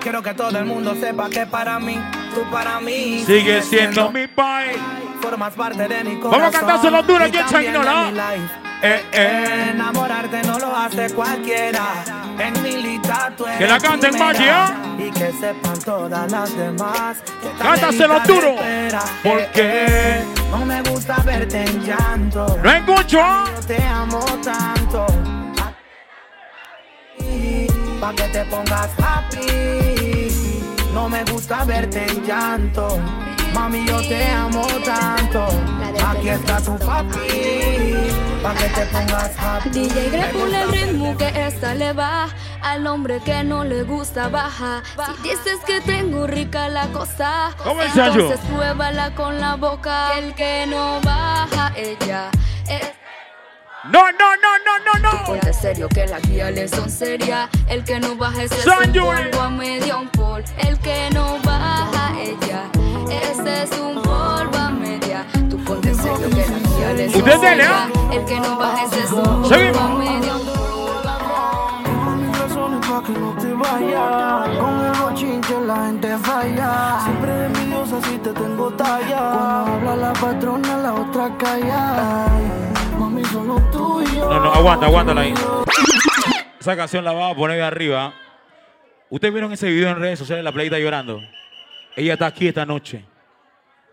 Quiero 0.00 0.22
que 0.22 0.32
todo 0.32 0.58
el 0.58 0.64
mundo 0.64 0.94
sepa 0.98 1.28
que 1.28 1.44
para 1.44 1.78
mí, 1.78 1.98
tú 2.34 2.40
para 2.50 2.80
mí. 2.80 3.22
Sigue 3.26 3.60
siendo 3.60 4.10
mi 4.10 4.26
pai. 4.26 4.74
Formas 5.20 5.52
parte 5.52 5.86
de 5.86 6.02
mi 6.02 6.18
corazón. 6.18 6.40
Vamos 6.40 6.54
a 6.54 6.58
cantárselo 6.58 7.02
duro 7.02 7.24
aquí 7.26 7.36
en 7.36 7.74
life. 7.74 8.62
Eh, 8.84 9.02
eh. 9.12 9.70
Enamorarte 9.74 10.42
no 10.44 10.58
lo 10.58 10.74
hace 10.74 11.12
cualquiera. 11.12 11.84
En 12.38 12.62
mi 12.62 12.78
lista 12.78 13.30
tú 13.36 13.44
eres 13.44 13.58
Que 13.58 13.68
la 13.68 13.78
canten, 13.78 14.14
¿ah? 14.22 14.74
Y 14.98 15.10
que 15.10 15.30
sepan 15.32 15.78
todas 15.84 16.32
las 16.32 16.56
demás. 16.56 17.22
Cántaselo 17.60 18.18
duro. 18.20 18.54
te 18.54 18.86
espera. 18.86 19.02
Porque 19.22 20.24
No 20.50 20.64
me 20.64 20.80
gusta 20.84 21.18
verte 21.18 21.64
en 21.64 21.84
llanto. 21.84 22.58
no 22.64 22.70
escucho. 22.70 23.18
Yo 23.18 23.66
te 23.66 23.82
amo 23.84 24.24
tanto. 24.42 25.06
Pa' 28.02 28.12
que 28.12 28.24
te 28.24 28.44
pongas 28.46 28.90
happy. 28.98 30.28
No 30.92 31.08
me 31.08 31.22
gusta 31.22 31.62
verte 31.62 32.04
en 32.04 32.26
llanto. 32.26 32.98
Mami, 33.54 33.86
yo 33.86 34.00
te 34.00 34.26
amo 34.26 34.66
tanto. 34.84 35.46
Aquí 36.08 36.30
está 36.30 36.60
tu 36.60 36.76
papi. 36.78 37.94
Pa' 38.42 38.54
que 38.54 38.68
te 38.70 38.86
pongas 38.86 39.30
happy. 39.38 39.68
DJ 39.70 40.10
Grepule 40.10 40.62
el 40.62 40.72
ritmo 40.72 41.16
que 41.16 41.28
esta 41.46 41.76
le 41.76 41.92
va 41.92 42.28
al 42.60 42.88
hombre 42.88 43.20
que 43.20 43.44
no 43.44 43.62
le 43.62 43.84
gusta 43.84 44.28
baja. 44.28 44.82
Si 45.06 45.28
dices 45.28 45.60
que 45.64 45.80
tengo 45.80 46.26
rica 46.26 46.68
la 46.68 46.88
cosa, 46.88 47.50
entonces 47.64 48.40
pruébala 48.50 49.14
con 49.14 49.40
la 49.40 49.54
boca. 49.54 50.18
El 50.18 50.34
que 50.34 50.66
no 50.66 51.00
baja 51.02 51.72
ella 51.76 52.32
es 52.68 53.01
No, 53.84 53.98
no, 54.12 54.36
no, 54.36 54.52
no, 54.64 54.78
no, 54.86 55.10
no. 55.10 55.24
Ponte 55.24 55.52
serio 55.52 55.88
que 55.88 56.06
las 56.06 56.22
guiales 56.22 56.70
son 56.70 56.88
serias. 56.88 57.50
El 57.68 57.82
que 57.82 57.98
no 57.98 58.14
baja 58.14 58.44
es 58.44 58.52
un 58.52 58.92
Yuri. 58.92 59.06
polvo 59.06 59.40
a 59.40 59.50
media 59.50 59.96
un 59.96 60.08
pol. 60.08 60.44
El 60.58 60.78
que 60.78 61.10
no 61.12 61.40
baja 61.44 62.14
ella. 62.16 62.70
Ese 63.10 63.64
es 63.64 63.72
un 63.80 64.00
polvo 64.00 64.56
a 64.56 64.70
media. 64.70 65.26
Tú 65.50 65.58
ponte 65.64 65.92
serio 65.96 66.30
que 66.30 66.46
las 66.48 66.76
guiales 66.76 67.12
son 67.12 67.40
serias. 67.40 67.90
El 68.12 68.24
que 68.24 68.38
no 68.38 68.56
baja 68.56 68.84
es 68.84 69.10
un 69.10 69.22
polvo 69.24 69.80
a 69.80 69.88
media 69.98 70.36
un 70.36 72.20
Mis 72.20 72.38
razones 72.38 72.86
pa' 72.86 73.02
que 73.04 73.12
no 73.14 73.34
te 73.34 73.52
vayas. 73.52 74.58
Con 74.58 74.84
el 74.84 74.92
bochinche 74.92 75.60
la 75.60 75.86
gente 75.86 76.18
falla. 76.18 77.00
Siempre 77.02 77.46
envidiosa 77.46 78.00
si 78.02 78.16
te 78.18 78.32
tengo 78.32 78.70
talla. 78.74 79.32
Cuando 79.32 79.90
habla 79.90 79.96
la 79.96 80.12
patrona, 80.12 80.76
la 80.76 80.94
otra 80.94 81.36
calla. 81.36 82.61
Aguanta, 84.62 84.86
aguántala 84.86 85.20
ahí. 85.22 85.34
Esa 86.60 86.76
canción 86.76 87.04
la 87.04 87.12
vamos 87.12 87.32
a 87.32 87.36
poner 87.36 87.60
arriba. 87.62 88.14
Ustedes 89.10 89.34
vieron 89.34 89.52
ese 89.52 89.68
video 89.68 89.90
en 89.90 89.98
redes 89.98 90.20
sociales, 90.20 90.44
la 90.44 90.52
playita 90.52 90.78
llorando. 90.78 91.20
Ella 91.96 92.12
está 92.12 92.26
aquí 92.26 92.46
esta 92.46 92.64
noche. 92.64 93.04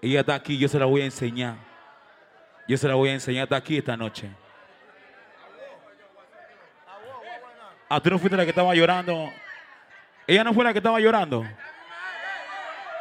Ella 0.01 0.19
está 0.19 0.35
aquí, 0.35 0.59
yo 0.59 0.67
se 0.67 0.77
la 0.77 0.85
voy 0.85 1.01
a 1.01 1.05
enseñar. 1.05 1.55
Yo 2.67 2.77
se 2.77 2.87
la 2.87 2.93
voy 2.93 3.09
a 3.09 3.13
enseñar, 3.13 3.43
está 3.43 3.55
aquí 3.55 3.77
esta 3.79 3.97
noche. 3.97 4.29
Ah, 7.89 7.99
tú 7.99 8.11
no 8.11 8.19
fuiste 8.19 8.37
la 8.37 8.43
que 8.43 8.51
estaba 8.51 8.75
llorando. 8.75 9.27
Ella 10.27 10.43
no 10.43 10.53
fue 10.53 10.63
la 10.63 10.71
que 10.71 10.77
estaba 10.77 10.99
llorando. 10.99 11.43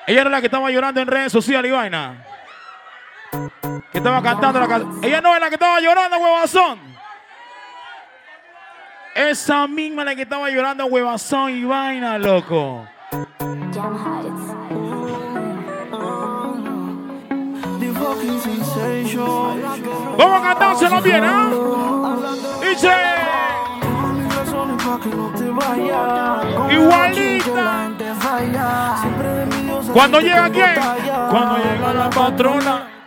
Ella 0.06 0.24
no 0.24 0.30
es 0.30 0.32
la 0.32 0.40
que 0.40 0.46
estaba 0.46 0.70
llorando 0.70 1.02
en 1.02 1.06
redes 1.06 1.30
sociales 1.30 1.68
y 1.68 1.74
vaina. 1.74 2.24
Que 3.92 3.98
estaba 3.98 4.22
cantando 4.22 4.58
la 4.58 4.66
canción. 4.66 5.04
Ella 5.04 5.20
no 5.20 5.34
es 5.34 5.40
la 5.40 5.48
que 5.50 5.56
estaba 5.56 5.78
llorando, 5.80 6.16
huevazón. 6.16 6.97
Esa 9.18 9.66
misma 9.66 10.04
la 10.04 10.14
que 10.14 10.22
estaba 10.22 10.48
llorando, 10.48 10.86
huevazón 10.86 11.50
y 11.50 11.64
vaina, 11.64 12.18
loco. 12.18 12.86
Vamos 20.16 20.40
a 20.40 20.42
cantárselo 20.42 21.02
bien, 21.02 21.24
¿ah? 21.24 21.50
Dice. 22.60 22.92
Con 26.56 26.70
el 26.70 26.80
Igualita. 26.80 27.90
Cuando 29.92 30.20
llega 30.20 30.48
quién? 30.50 30.74
Cuando 31.28 31.56
llega 31.56 31.92
la 31.92 32.08
patrona. 32.08 32.97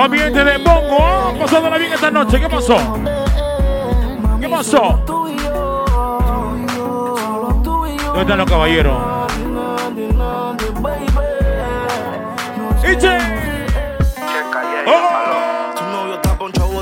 Ambientes 0.00 0.44
de 0.44 0.58
Bongo. 0.58 1.34
Pasándola 1.38 1.78
bien 1.78 1.92
esta 1.92 2.10
noche. 2.10 2.40
¿Qué 2.40 2.48
pasó? 2.48 2.76
¿Qué 4.40 4.48
pasó? 4.48 5.02
¿Dónde 8.04 8.20
están 8.20 8.38
los 8.38 8.50
caballeros? 8.50 8.96
Dice. 12.82 13.18
Oh. 14.86 15.22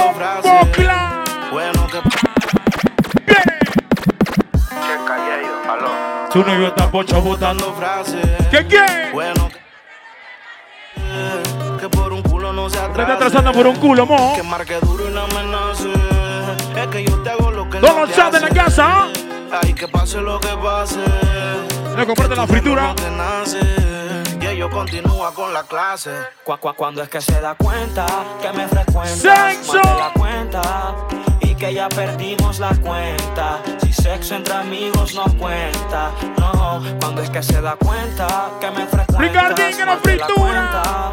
ellos, 5.40 5.68
aló. 5.70 5.90
Su 6.32 6.40
novio 6.40 6.68
está 6.68 6.92
pocho 6.92 7.22
botando 7.22 7.74
frases. 7.76 8.26
¿Qué 8.52 8.68
qué? 8.68 9.10
Bueno, 9.14 9.50
un 10.98 11.55
atrase. 13.04 13.14
está 13.14 13.26
atrasando 13.26 13.52
por 13.54 13.68
un 13.68 13.76
culo, 13.78 14.06
mo. 14.06 14.34
Que 14.36 14.44
marque 14.44 14.80
duro 14.80 15.10
y 15.10 15.14
no 15.14 15.22
amenace. 15.24 15.92
Es 16.76 16.88
que 16.88 17.04
yo 17.04 17.18
te 17.24 17.30
hago 17.30 17.52
lo 17.52 17.70
que 17.70 17.80
te 17.80 17.88
en 17.88 18.42
la 18.42 18.50
casa. 18.50 19.08
Ay, 19.64 19.74
que 19.74 19.88
pase 19.88 20.20
lo 20.22 20.40
que 20.40 20.50
pase. 20.62 21.00
Le 21.96 22.06
comparte 22.06 22.36
la 22.36 22.46
fritura. 22.48 22.88
No 22.88 22.96
te 22.96 23.10
nace. 23.12 23.60
Y 24.42 24.48
ellos 24.48 24.70
continúa 24.70 25.34
con 25.34 25.54
la 25.54 25.64
clase. 25.64 26.12
Cu- 26.44 26.58
cu- 26.58 26.74
Cuando 26.76 27.02
es 27.02 27.10
que 27.10 27.22
se 27.22 27.40
da 27.42 27.56
cuenta 27.56 28.06
que 28.42 28.52
me 28.54 28.68
frecuenta 28.68 29.16
Sexo. 29.16 29.82
la 29.82 30.12
cuenta 30.14 30.62
y 31.40 31.56
que 31.56 31.74
ya 31.74 31.88
perdimos 31.90 32.60
la 32.60 32.76
cuenta. 32.76 33.60
Si 33.82 33.92
sexo 33.94 34.36
entre 34.36 34.54
amigos 34.54 35.16
no 35.16 35.24
cuenta, 35.40 36.12
no. 36.38 36.82
Cuando 37.00 37.22
es 37.22 37.30
que 37.30 37.42
se 37.42 37.60
da 37.62 37.76
cuenta 37.78 38.28
que 38.60 38.70
me 38.72 38.86
frecuenta 38.86 39.20
Ricardín, 39.20 39.78
de 39.78 39.86
la 39.86 39.98
fritura. 39.98 41.12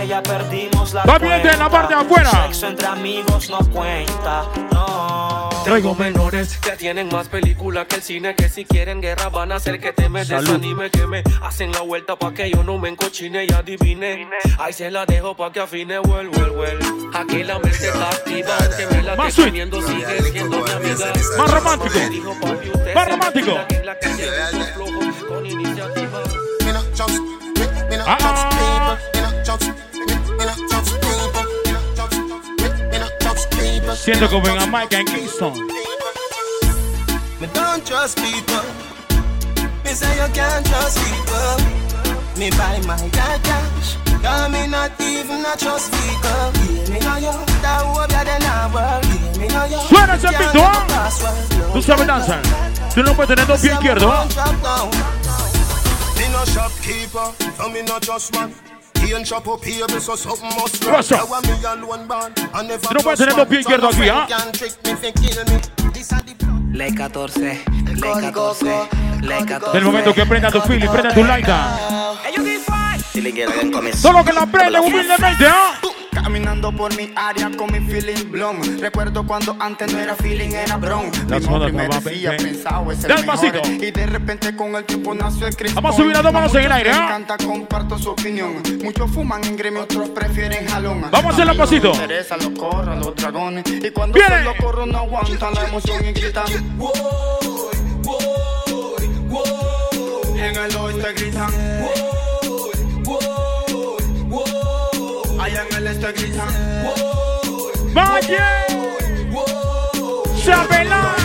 Que 0.00 0.06
ya 0.06 0.22
perdimos 0.22 0.94
la 0.94 1.04
Va 1.04 1.18
bien 1.18 1.46
en 1.46 1.58
la 1.58 1.68
parte 1.68 1.94
de 1.94 2.00
afuera. 2.00 2.30
Sexo 2.30 2.68
entre 2.68 2.86
amigos 2.86 3.50
no 3.50 3.58
cuenta, 3.70 4.44
no. 4.70 5.48
Traigo 5.64 5.94
menores 5.94 6.56
que 6.58 6.72
tienen 6.72 7.08
más 7.08 7.28
película 7.28 7.84
que 7.86 7.96
el 7.96 8.02
cine 8.02 8.34
que 8.34 8.48
si 8.48 8.64
quieren 8.64 9.00
guerra 9.00 9.28
van 9.28 9.52
a 9.52 9.56
hacer 9.56 9.80
que 9.80 9.92
te 9.92 10.08
me 10.08 10.24
Salud. 10.24 10.44
desanime 10.46 10.90
que 10.90 11.06
me 11.06 11.22
hacen 11.42 11.72
la 11.72 11.80
vuelta 11.80 12.16
pa' 12.16 12.32
que 12.32 12.50
yo 12.50 12.62
no 12.62 12.78
me 12.78 12.88
encochine 12.88 13.44
y 13.44 13.52
adivine 13.52 14.28
ahí 14.58 14.72
se 14.72 14.90
la 14.90 15.04
dejo 15.04 15.36
pa' 15.36 15.52
que 15.52 15.60
afine 15.60 15.98
well 15.98 16.28
well 16.30 16.50
well 16.52 16.78
aquí 17.12 17.42
la 17.42 17.58
mente 17.58 17.88
está 17.88 18.08
activa 18.08 18.56
aunque 18.60 18.86
me 18.96 19.02
la 19.02 19.16
Más 19.16 19.34
poniendo 19.34 19.82
sigue 19.82 20.22
siendo 20.32 20.58
mi 20.58 20.70
amiga 20.70 21.12
Más 21.36 21.50
romántico. 21.50 21.98
Más 22.94 23.08
romántico. 23.08 23.58
que 24.00 25.26
con 25.26 25.44
iniciativa 25.44 26.22
Ah, 28.06 28.16
ah. 28.20 29.87
Siento 33.96 34.30
como 34.30 34.48
en 34.48 34.58
Jamaica 34.58 35.00
en 35.00 35.06
Kingston. 35.06 35.52
Me 37.40 37.46
don't 37.48 37.84
trust 37.84 38.16
people. 38.18 38.62
Me 39.84 39.94
say 39.94 40.08
you 40.16 40.32
can't 40.32 40.66
trust 40.66 40.98
people. 40.98 41.56
Me 42.36 42.50
buy 42.50 42.78
my 42.86 42.96
dad 43.10 43.42
cash. 43.42 43.96
Cause 44.22 44.50
me 44.50 44.66
not 44.66 44.92
even 45.00 45.44
a 45.44 45.56
trust 45.56 45.92
people. 45.92 46.52
Yeah, 46.68 46.90
me 46.90 47.00
know 47.00 47.16
you. 47.18 47.32
That 47.60 47.82
hope 47.84 48.10
you 48.10 48.24
then 48.24 48.42
I 48.42 48.70
work. 48.72 49.04
Yeah, 49.04 49.38
me 49.40 49.48
know 49.48 49.66
you. 49.66 49.78
Suena 49.88 50.14
ese 50.14 50.28
pito, 50.28 50.64
¿ah? 50.64 51.10
Tú 51.72 51.82
sabes 51.82 52.06
danzar. 52.06 52.42
Tú 52.94 53.02
no 53.02 53.14
puedes 53.14 53.28
tener 53.28 53.46
dos 53.46 53.60
pies 53.60 53.74
izquierdos. 53.74 54.10
¿ah? 54.10 54.88
Me 56.16 56.28
no 56.30 56.44
shopkeeper, 56.46 57.32
so 57.56 57.68
me 57.68 57.82
no 57.82 57.98
just 58.00 58.34
man. 58.34 58.54
And 59.10 59.26
shop 59.26 59.48
up 59.48 59.64
here, 59.64 59.88
so 60.00 60.16
something 60.16 60.50
must 60.60 60.84
run. 60.84 60.92
What's 60.92 61.10
up? 61.12 61.28
Me 61.42 61.54
alone 61.64 62.06
born, 62.06 62.32
I 62.52 62.62
never 62.62 62.92
no 62.92 63.00
puedes 63.00 63.18
trust 63.18 63.18
tener 63.18 63.34
dos 63.34 63.48
pies 63.48 63.60
izquierdos 63.60 63.96
aquí, 63.96 64.08
¿ah? 64.10 64.26
can 64.28 64.52
trick 64.52 64.74
me, 64.84 64.94
fi 64.96 65.12
kill 65.12 65.44
me. 65.46 65.92
This 65.92 66.12
a 66.12 66.20
the 66.20 66.76
Ley 66.76 66.94
14, 66.94 67.40
ley 67.40 68.20
14, 68.20 68.88
ley 69.22 69.44
14. 69.46 69.72
Del 69.72 69.84
momento 69.84 70.14
que 70.14 70.26
prenda 70.26 70.50
tu 70.50 70.60
fili, 70.60 70.86
prenda 70.86 71.14
tu 71.14 71.24
laita. 71.24 72.77
Solo 73.96 74.24
que 74.24 74.32
la 74.32 74.46
prende 74.46 74.78
humildemente, 74.80 75.46
¿ah? 75.46 75.74
Caminando 76.12 76.72
por 76.72 76.94
mi 76.96 77.12
área 77.16 77.50
con 77.56 77.72
mi 77.72 77.80
feeling 77.80 78.30
blonde. 78.30 78.76
Recuerdo 78.80 79.26
cuando 79.26 79.56
antes 79.60 79.92
no 79.92 79.98
era 79.98 80.14
feeling, 80.14 80.50
era 80.50 80.76
bron. 80.76 81.10
Mi 81.28 81.40
mami 81.40 81.72
me 81.72 81.88
decía, 81.88 82.34
es 82.34 83.04
el 83.04 83.26
mejor. 83.26 83.66
Y 83.66 83.90
de 83.90 84.06
repente 84.06 84.54
con 84.56 84.74
el 84.74 84.84
tiempo 84.84 85.14
nació 85.14 85.46
el 85.46 85.56
crispón. 85.56 85.82
Vamos 85.82 85.98
a 85.98 86.02
subir 86.02 86.12
las 86.14 86.22
dos 86.22 86.32
manos 86.32 86.54
en 86.54 86.64
el 86.64 86.72
aire, 86.72 86.90
Me 86.90 86.96
¿ah? 86.96 87.04
encanta, 87.06 87.36
comparto 87.38 87.98
su 87.98 88.10
opinión. 88.10 88.62
Muchos 88.82 89.10
fuman 89.10 89.44
en 89.44 89.56
gremio, 89.56 89.82
otros 89.82 90.10
prefieren 90.10 90.66
jalón. 90.68 91.02
Vamos 91.10 91.32
a 91.32 91.34
hacerlo 91.34 91.56
pasito. 91.56 91.90
Me 91.94 92.02
interesan 92.02 92.38
los 92.40 92.58
corros, 92.58 92.98
los 92.98 93.14
dragones. 93.16 93.64
Y 93.66 93.90
cuando 93.90 94.14
Viene. 94.14 94.44
solo 94.44 94.54
corro 94.60 94.86
no 94.86 94.98
aguantan 94.98 95.54
la 95.54 95.64
emoción 95.66 96.04
y 96.04 96.12
gritan. 96.12 96.46
En 100.36 100.56
el 100.56 100.76
oeste 100.76 101.12
gritan. 101.14 101.52
Allá 105.40 105.64
en 105.70 105.76
el 105.76 105.86
este 105.86 106.12
gritan. 106.12 106.48
¡Valle! 107.94 108.38
¡Chabelán! 110.44 111.18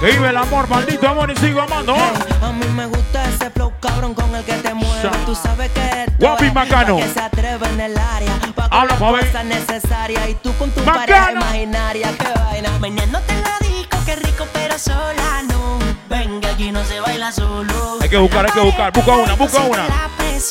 Que 0.00 0.06
vive 0.06 0.28
el 0.30 0.36
amor, 0.36 0.68
maldito 0.68 1.08
amor, 1.08 1.30
y 1.30 1.36
sigo 1.36 1.60
amando. 1.60 1.94
A 1.94 2.52
mí 2.52 2.66
me 2.74 2.86
gusta 2.86 3.28
ese 3.28 3.50
flow 3.50 3.72
cabrón 3.80 4.14
con 4.14 4.34
el 4.34 4.42
que 4.44 4.54
te 4.54 4.72
mueves. 4.72 5.26
Tú 5.26 5.34
sabes 5.34 5.70
que 5.72 6.04
esto 6.04 6.12
Guapi 6.18 6.50
pa' 6.50 6.64
que 6.64 7.08
se 7.08 7.20
atreve 7.20 7.68
en 7.68 7.80
el 7.80 7.98
área. 7.98 8.38
Pa' 8.54 8.68
con 8.68 8.78
Habla, 8.78 8.96
las 8.98 8.98
cosas 8.98 9.44
necesarias. 9.44 10.28
Y 10.28 10.34
tú 10.34 10.54
con 10.58 10.70
tu 10.70 10.82
pareja 10.82 11.32
imaginaria. 11.32 12.12
Qué 12.18 12.40
vaina. 12.40 12.70
Meneándote 12.78 13.32
en 13.32 13.42
la 13.42 13.59
sola 14.80 15.42
no. 15.48 15.78
Venga, 16.08 16.50
aquí 16.50 16.72
no 16.72 16.82
se 16.84 17.00
baila 17.00 17.30
solo. 17.30 17.98
Hay 18.00 18.08
que 18.08 18.16
buscar, 18.16 18.46
hay 18.46 18.52
que 18.52 18.60
buscar. 18.60 18.92
Busca 18.92 19.12
una, 19.12 19.34
busca 19.34 19.60
una. 19.60 19.86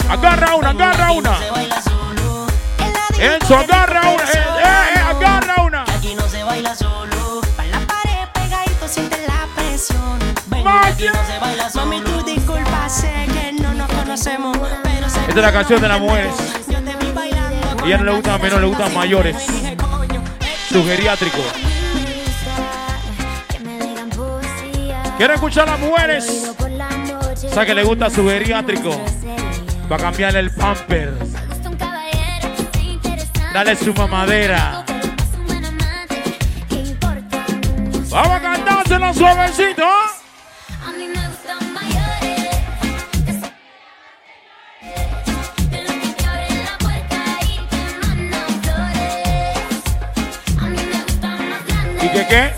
Agarra 0.10 0.56
una, 0.56 0.70
agarra 0.70 1.12
una. 1.12 1.38
Eso, 3.20 3.58
agarra 3.58 4.02
una. 4.02 4.24
Eh, 4.24 4.28
eh, 4.34 4.94
eh, 4.96 5.00
agarra 5.00 5.64
una. 5.64 5.84
Aquí 5.84 6.16
no 6.16 6.28
se 6.30 6.44
baila 6.44 6.76
solo. 6.76 7.42
Pa' 7.58 7.66
la 7.66 7.80
pared 7.80 8.30
pegadito, 8.34 8.88
siente 8.88 9.18
la 9.28 9.48
presión. 9.56 10.20
Ven, 10.46 10.64
Vaya. 10.64 10.88
aquí 10.88 11.06
no 11.08 11.26
se 11.26 11.40
baila 11.40 11.70
solo. 11.70 11.86
Mami, 11.86 12.02
tú 12.02 12.24
disculpa 12.24 12.86
Esta 15.28 15.30
es 15.30 15.36
la 15.36 15.52
canción 15.52 15.82
de 15.82 15.88
las 15.88 16.00
mujeres. 16.00 16.34
Ella 17.86 17.98
no 17.98 18.04
le 18.04 18.12
gustan 18.12 18.42
menores, 18.42 18.62
le 18.62 18.68
gustan 18.68 18.94
mayores. 18.94 19.36
Su 20.70 20.86
geriátrico. 20.86 21.40
Quiero 25.20 25.34
escuchar 25.34 25.68
a 25.68 25.72
las 25.72 25.80
mujeres. 25.82 26.56
O 27.44 27.54
sea 27.54 27.66
que 27.66 27.76
le 27.76 27.84
gusta 27.84 28.10
su 28.10 28.26
geriátrico. 28.26 28.92
Va 29.92 29.98
a 29.98 30.00
cambiarle 30.00 30.40
el 30.40 30.50
pamper. 30.50 31.14
Dale 33.54 33.76
su 33.76 33.94
mamadera. 33.94 34.86
Vamos 38.10 38.32
a 38.32 38.40
cantárselo 38.40 39.14
suavecito. 39.14 39.84
¿Y 52.02 52.08
qué 52.08 52.28
qué? 52.30 52.54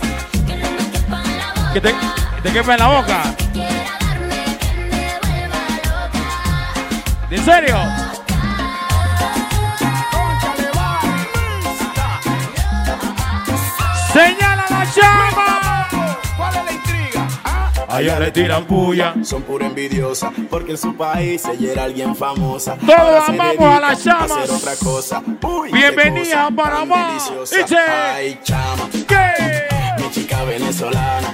¿Que 1.74 1.82
te, 1.82 2.21
te 2.44 2.52
quepa 2.52 2.74
en 2.74 2.80
la 2.80 2.88
boca? 2.88 3.36
¿En 7.30 7.46
serio? 7.46 7.78
¡Señala 14.12 14.66
la 14.70 14.84
llama! 14.84 15.88
¿Cuál 16.36 16.56
es 16.58 16.66
la 16.66 16.72
intriga? 16.74 17.28
A 17.88 18.02
ella 18.02 18.20
le 18.20 18.32
tiran 18.32 18.66
puya. 18.66 19.14
Son 19.24 19.44
pura 19.44 19.68
envidiosa, 19.68 20.32
porque 20.50 20.72
en 20.72 20.78
su 20.78 20.96
país 20.98 21.44
era 21.46 21.86
alguien 21.86 22.16
famosa. 22.16 22.76
Todos 22.86 23.30
amamos 23.30 23.78
a 23.78 23.80
las 23.80 24.08
a 24.08 24.28
llamas. 24.28 24.50
otra 24.50 24.76
cosa. 24.76 25.24
Uy, 25.42 25.72
qué 25.72 25.78
Bienvenida 25.78 26.48
a 26.48 26.52
Panamá. 26.52 27.18
Ay, 28.14 28.40
chama. 28.44 28.90
Mi 29.98 30.12
chica 30.12 30.44
venezolana. 30.44 31.34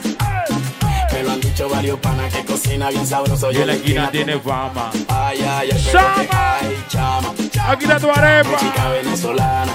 Dicho 1.57 1.69
varios 1.69 1.99
panas 1.99 2.31
que 2.31 2.45
cocina 2.45 2.89
bien 2.89 3.07
sabroso. 3.07 3.51
Y 3.51 3.57
en 3.57 3.65
la 3.65 3.73
esquina 3.73 4.11
tiene 4.11 4.37
fama. 4.37 4.91
Ay, 5.07 5.39
ay, 5.41 5.69
ay, 5.73 6.29
ay, 6.29 6.83
chama. 6.87 7.33
Aquí 7.67 7.85
está 7.85 7.99
tu 7.99 8.11
arepa. 8.11 8.57
Chica 8.59 8.89
venezolana. 8.89 9.71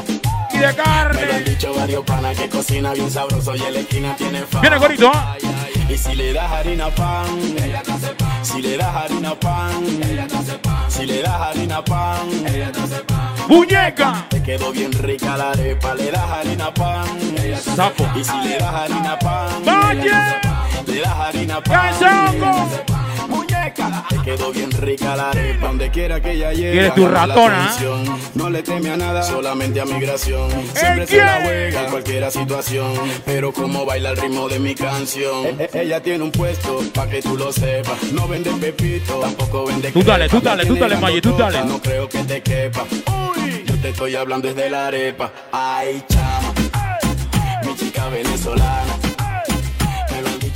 Y 0.53 0.59
de 0.59 0.61
Me 0.61 0.63
lo 0.63 0.69
han 0.69 0.75
carne. 0.77 1.41
dicho 1.41 1.75
varios 1.75 2.05
panas 2.05 2.39
que 2.39 2.49
cocina 2.49 2.93
bien 2.93 3.11
sabroso 3.11 3.57
y 3.57 3.63
en 3.63 3.75
la 3.75 3.81
esquina 3.81 4.15
tiene 4.15 4.43
fama. 4.43 4.61
Viene 4.61 4.79
gorito, 4.79 5.11
¿ah? 5.13 5.33
Ay, 5.35 5.41
ay, 5.45 5.93
Y 5.93 5.99
si 5.99 6.15
le 6.15 6.33
das 6.33 6.53
harina 6.53 6.89
pan, 6.91 7.27
ella 7.61 7.83
te 7.83 7.91
hace 7.91 8.15
pan. 8.15 8.45
Si 8.45 8.63
le 8.63 8.77
das 8.77 8.95
harina 8.95 9.35
pan, 9.41 9.85
ella 10.09 10.27
te 10.29 10.37
hace 10.37 10.55
pan. 10.59 10.85
Si 10.89 11.05
le 11.05 11.21
das 11.21 11.35
harina 11.35 11.85
pan, 11.85 12.29
ella 12.47 12.71
te 12.71 12.81
hace 12.81 13.01
pan. 13.01 13.35
¡Muñeca! 13.49 14.27
Te 14.31 14.41
quedó 14.41 14.71
bien 14.71 14.93
rica 14.93 15.37
la 15.37 15.51
arepa, 15.51 15.95
le 15.97 16.13
das 16.13 16.31
harina 16.31 16.73
pan. 16.73 17.07
ella 17.43 17.43
te 17.43 17.55
hace 17.55 17.75
Sapo. 17.75 18.09
Y 18.15 18.23
si 18.23 18.39
le 18.45 18.59
das 18.59 18.73
harina 18.73 19.19
pan, 19.19 19.65
¡Valle! 19.67 20.62
Le 20.87 21.01
das 21.01 21.15
harina 21.17 21.63
pan. 21.63 21.95
Muñeca, 23.29 24.05
te 24.09 24.17
quedó 24.23 24.53
bien 24.53 24.71
rica 24.73 25.17
la 25.17 25.31
arepa. 25.31 25.67
Donde 25.69 25.91
quiera 25.91 26.21
que 26.21 26.33
ella 26.33 26.53
llegue, 26.53 26.73
¿Quieres 26.73 26.95
tu 26.95 27.03
la 27.09 27.27
ratona? 27.27 27.73
No 28.35 28.51
le 28.51 28.63
teme 28.63 28.91
a 28.91 28.97
nada, 28.97 29.23
solamente 29.23 29.81
a 29.81 29.85
migración. 29.85 30.51
Siempre 30.75 31.07
se 31.07 31.17
la 31.19 31.41
juega 31.43 31.85
en 31.85 31.91
cualquier 31.91 32.31
situación. 32.31 32.93
Pero 33.25 33.53
como 33.53 33.87
baila 33.87 34.11
el 34.11 34.17
ritmo 34.17 34.49
de 34.49 34.59
mi 34.59 34.75
canción. 34.75 35.47
E- 35.59 35.71
e- 35.73 35.83
ella 35.83 36.03
tiene 36.03 36.25
un 36.25 36.33
puesto, 36.33 36.81
pa' 36.93 37.09
que 37.09 37.23
tú 37.23 37.37
lo 37.37 37.53
sepas. 37.53 38.03
No 38.13 38.27
vende 38.29 38.51
pepito, 38.53 39.21
tampoco 39.21 39.67
vende 39.67 39.93
Tú 39.93 40.03
dale, 40.03 40.29
tú 40.29 40.41
dale, 40.41 40.65
La 40.65 40.69
tú 40.69 40.77
dale, 40.77 40.97
Maggi, 40.97 41.21
tú 41.21 41.37
dale. 41.37 41.65
No 41.65 41.81
creo 41.81 42.09
que 42.09 42.19
te 42.25 42.43
quepa. 42.43 42.85
Uy, 43.37 43.65
yo 43.67 43.75
te 43.77 43.91
estoy 43.91 44.17
hablando 44.17 44.49
desde 44.49 44.69
la 44.69 44.89
arepa. 44.89 45.33
Ay, 45.53 46.05
chama. 46.09 46.53
Mi 47.65 47.75
chica 47.77 48.09
venezolana. 48.09 48.92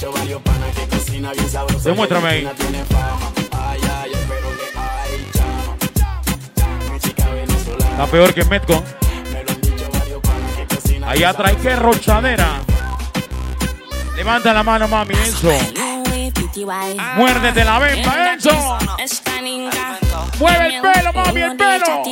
Me 0.06 0.12
lo 0.12 0.18
han 0.18 0.22
dicho 0.22 0.40
varios 0.40 0.42
panas 0.42 0.74
que 0.76 0.86
cocina 0.86 1.32
bien 1.32 1.50
sabroso. 1.50 1.88
Demuéstrame 1.88 2.28
ahí. 2.28 2.36
Y 2.36 2.38
en 2.38 2.44
la 2.44 2.50
esquina 2.52 2.70
tiene 2.70 2.84
fama. 2.84 3.32
Ay, 3.50 3.80
ay, 3.82 4.12
ay, 4.14 4.26
pero 4.28 4.48
que 4.56 4.78
ay, 4.78 5.30
chama. 5.34 6.92
Mi 6.92 7.00
chica 7.00 7.28
venezolana. 7.30 7.90
Está 7.90 8.06
peor 8.06 8.34
que 8.34 8.44
Metcon. 8.44 8.84
Me 9.32 9.42
lo 9.42 9.50
han 9.50 9.60
dicho 9.60 9.88
varios 9.92 10.20
panas 10.20 10.52
que 10.56 10.76
cocina 10.76 11.10
Allá 11.10 11.34
trae 11.34 11.56
que 11.56 11.76
rochadera. 11.76 12.60
Levanta 14.14 14.52
la 14.52 14.62
mano, 14.62 14.86
mami, 14.86 15.14
Enzo. 15.14 15.50
Muérdete 17.16 17.64
la 17.64 17.78
bemba, 17.80 18.32
Enzo. 18.32 18.78
Mueve 20.38 20.66
el 20.66 20.80
pelo, 20.82 21.12
mami, 21.12 21.40
el 21.40 21.56
pelo. 21.56 22.02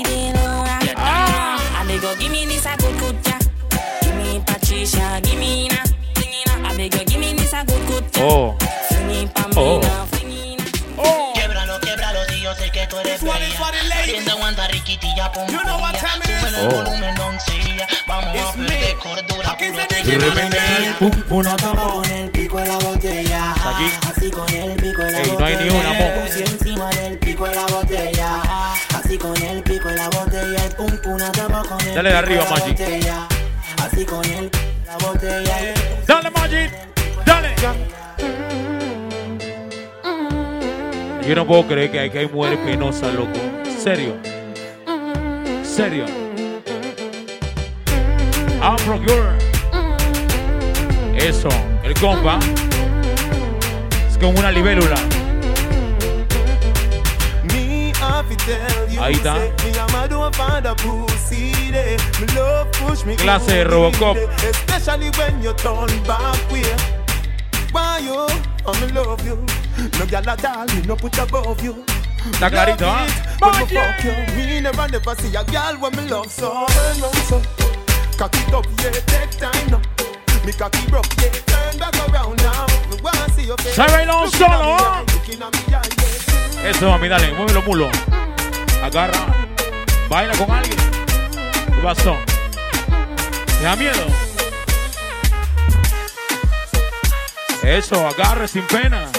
Ah. 0.97 1.35
Oh. 8.27 8.57
Oh. 9.55 9.81
Oh. 10.97 11.33
Québralo, 11.35 11.79
québralo, 11.81 12.21
si 12.31 12.41
yo 12.41 12.55
sé 12.55 12.71
que 12.71 12.87
tú 12.87 12.97
eres 12.99 13.21
bella. 13.23 13.35
Haciendo 14.01 14.33
aguanta 14.33 14.67
riquitilla, 14.69 15.31
pum, 15.31 15.47
You 15.49 15.61
know 15.61 15.79
what 15.79 15.93
time 15.93 16.25
it 16.25 16.31
is? 16.31 16.41
Súbele 16.41 16.61
el 16.63 16.69
Oh. 16.69 16.85
volumen. 16.85 17.15
Vamos 18.07 18.35
a 18.35 18.53
cordura, 19.03 19.57
puro 19.59 19.77
De 20.05 20.19
repente, 20.19 20.59
pum. 20.99 21.11
Con 21.29 22.11
el 22.11 22.31
pico 22.31 22.61
en 22.61 22.69
la 22.69 22.79
botella. 22.79 23.53
Aquí. 23.53 23.93
Así 24.09 24.31
con 24.31 24.49
el 24.55 24.73
pico 24.77 25.03
en 25.03 25.13
la 25.13 25.21
Ey, 25.21 25.37
no 25.39 25.45
hay 25.45 25.57
ni 25.57 25.69
una, 25.69 25.93
mo. 25.93 26.23
Puse 26.23 26.45
encima 26.45 26.89
del 26.91 27.19
pico 27.19 27.47
en 27.47 27.55
la 27.57 27.67
botella. 27.67 28.43
Así 28.95 29.19
con 29.19 29.37
el 29.43 29.63
pico 29.63 29.91
en 29.91 29.97
la 29.97 30.09
botella. 30.09 30.65
Y 30.65 30.75
pum, 30.75 30.97
pum, 31.03 31.13
una 31.13 31.31
tapa 31.31 31.63
con 31.69 31.79
el 31.83 31.95
Dale 31.95 32.09
de 32.09 32.17
arriba, 32.17 32.47
Magic. 32.49 32.81
Así 33.83 34.05
con 34.07 34.25
el 34.25 34.51
la 34.87 34.97
botella. 34.97 35.75
Dale, 36.07 36.31
Magic. 36.31 36.73
Dale. 37.27 37.55
Yo 41.27 41.35
no 41.35 41.47
puedo 41.47 41.67
creer 41.67 41.91
que 41.91 42.01
hay, 42.01 42.11
que 42.11 42.19
hay 42.19 42.29
mujeres 42.29 42.59
penosas, 42.59 43.15
loco. 43.15 43.33
Serio. 43.79 44.15
Serio. 45.63 46.05
Afro 48.61 48.99
Girl. 49.01 49.39
Eso, 51.17 51.49
el 51.83 51.95
compa. 51.95 52.39
Es 54.11 54.19
como 54.19 54.39
una 54.39 54.53
libélula. 54.53 54.97
Ahí 59.01 59.15
está. 59.15 59.37
Clase 63.17 63.53
de 63.55 63.65
Robocop. 63.65 64.17
Why 67.75 67.99
you? 67.99 68.29
I'm 68.65 68.83
in 68.85 68.95
love 68.95 69.27
you. 69.27 69.35
No 69.99 70.07
gyal 70.07 70.29
at 70.29 70.45
all, 70.45 70.67
me 70.67 70.87
no 70.87 70.95
put 70.95 71.19
above 71.19 71.61
you. 71.61 71.85
Está 72.33 72.49
clarito, 72.49 72.87
¿ah? 72.87 73.05
When 73.41 73.51
me 73.59 73.67
fuck 73.67 74.05
you, 74.05 74.13
me 74.37 74.61
never 74.61 74.89
never 74.89 75.15
see 75.17 75.35
a 75.35 75.43
girl 75.43 75.75
when 75.81 75.91
me 75.97 76.09
love 76.09 76.31
so. 76.31 76.67
Turn 76.69 77.01
round 77.03 77.17
so, 77.27 77.43
cock 78.17 78.33
it 78.37 78.55
up, 78.55 78.65
yeah, 78.79 78.93
take 79.11 79.37
time 79.41 79.71
now. 79.71 79.81
Me 80.47 80.53
cocky 80.53 80.87
broke, 80.89 81.11
yeah, 81.19 81.31
turn 81.51 81.77
back 81.81 81.97
around 82.09 82.37
now. 82.45 82.65
Me 82.91 82.97
wanna 83.03 83.29
see 83.35 83.47
your 83.47 83.59
face. 83.59 83.75
Se 83.75 83.83
bailó 83.83 84.25
Looking 84.25 84.39
solo. 84.39 84.77
Eso, 86.65 86.89
mami, 86.91 87.09
dale, 87.09 87.35
mueve 87.35 87.55
los 87.55 87.65
mulos. 87.67 87.91
Agarra. 88.85 89.19
Baila 90.09 90.33
con 90.37 90.49
alguien. 90.49 90.79
¿Qué 91.67 91.83
pasó? 91.83 92.17
¿Te 93.59 93.65
da 93.65 93.75
miedo? 93.75 94.24
Eso, 97.65 98.07
agarre 98.07 98.47
sin 98.47 98.67
pena. 98.67 99.11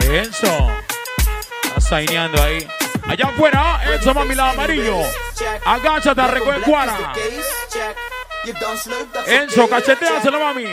Eso. 0.00 0.70
Está 1.62 1.80
saineando 1.80 2.42
ahí. 2.42 2.66
Allá 3.06 3.26
afuera, 3.26 3.80
eso, 3.94 4.14
mami, 4.14 4.34
la 4.34 4.50
amarillo. 4.50 4.98
Agáchate, 5.64 6.22
cuara. 6.64 7.12
Enzo, 9.26 9.68
cacheteáselo, 9.68 10.40
mami. 10.40 10.66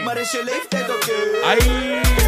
Ahí. 1.45 2.21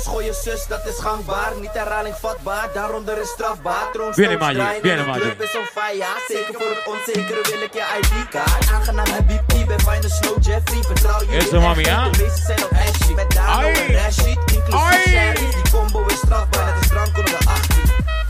Jasmina, 0.00 0.06
your 0.06 0.06
ID. 0.06 0.06
Bertina. 0.06 0.06
Geen 0.06 0.06
18 0.06 0.06
plus, 0.06 0.06
gooi 0.06 0.24
je 0.24 0.32
zus, 0.32 0.66
dat 0.66 0.86
is 0.86 0.98
gangbaar. 0.98 1.52
Niet 1.60 1.72
herhaling 1.72 2.14
vatbaar, 2.20 2.68
daaronder 2.74 3.18
is 3.18 3.28
strafbaar. 3.28 3.92
Troon 3.92 4.14
viene 4.14 4.32
in 4.32 4.40
een 4.40 5.06
Magic. 5.06 5.22
club 5.22 5.42
is 5.42 5.56
on 5.56 5.64
fire. 5.64 6.04
Zeker 6.28 6.54
voor 6.54 6.68
het 6.68 6.86
onzekere 6.86 7.40
wil 7.50 7.62
ik 7.62 7.74
je 7.74 7.84
ID-kaart. 8.00 8.70
Aangenaam 8.72 9.06
Habibi, 9.06 9.64
ben 9.66 9.80
fijne 9.80 10.08
Snow 10.08 10.36
Jeffrey. 10.40 10.82
Vertrouw 10.82 11.20
je 11.20 11.36
Eso, 11.36 11.52
niet 11.52 11.62
mami, 11.62 11.84
¿ah? 11.84 12.12
De 12.12 12.22
meeste 12.22 12.42
zijn 12.46 12.64
op 12.64 12.70
ashy. 12.72 13.12
Met 13.12 13.30
Dano 13.30 13.66
Ai. 13.66 13.72
en 13.74 13.94
Rashid, 13.94 14.38
inclusief 14.52 15.02
Sherry. 15.08 15.50
Die 15.50 15.70
combo 15.72 16.04
is 16.06 16.16
strafbaar, 16.18 16.64
net 16.74 16.82
is 16.84 16.88
drank 16.88 17.16
onder 17.18 17.38
de 17.38 17.46
18. 17.46 17.78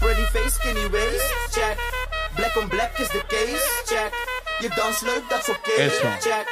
Pretty 0.01 0.25
face, 0.33 0.51
skinny 0.55 0.91
waist, 0.91 1.33
check. 1.51 1.77
Black 2.35 2.57
on 2.57 2.69
black 2.69 2.99
is 2.99 3.09
de 3.09 3.23
case, 3.29 3.69
check. 3.85 4.11
Je 4.59 4.69
dans 4.77 5.01
leuk, 5.01 5.23
dat 5.29 5.39
is 5.39 5.49
oké, 5.49 5.71
Eso. 5.83 6.07
check. 6.21 6.45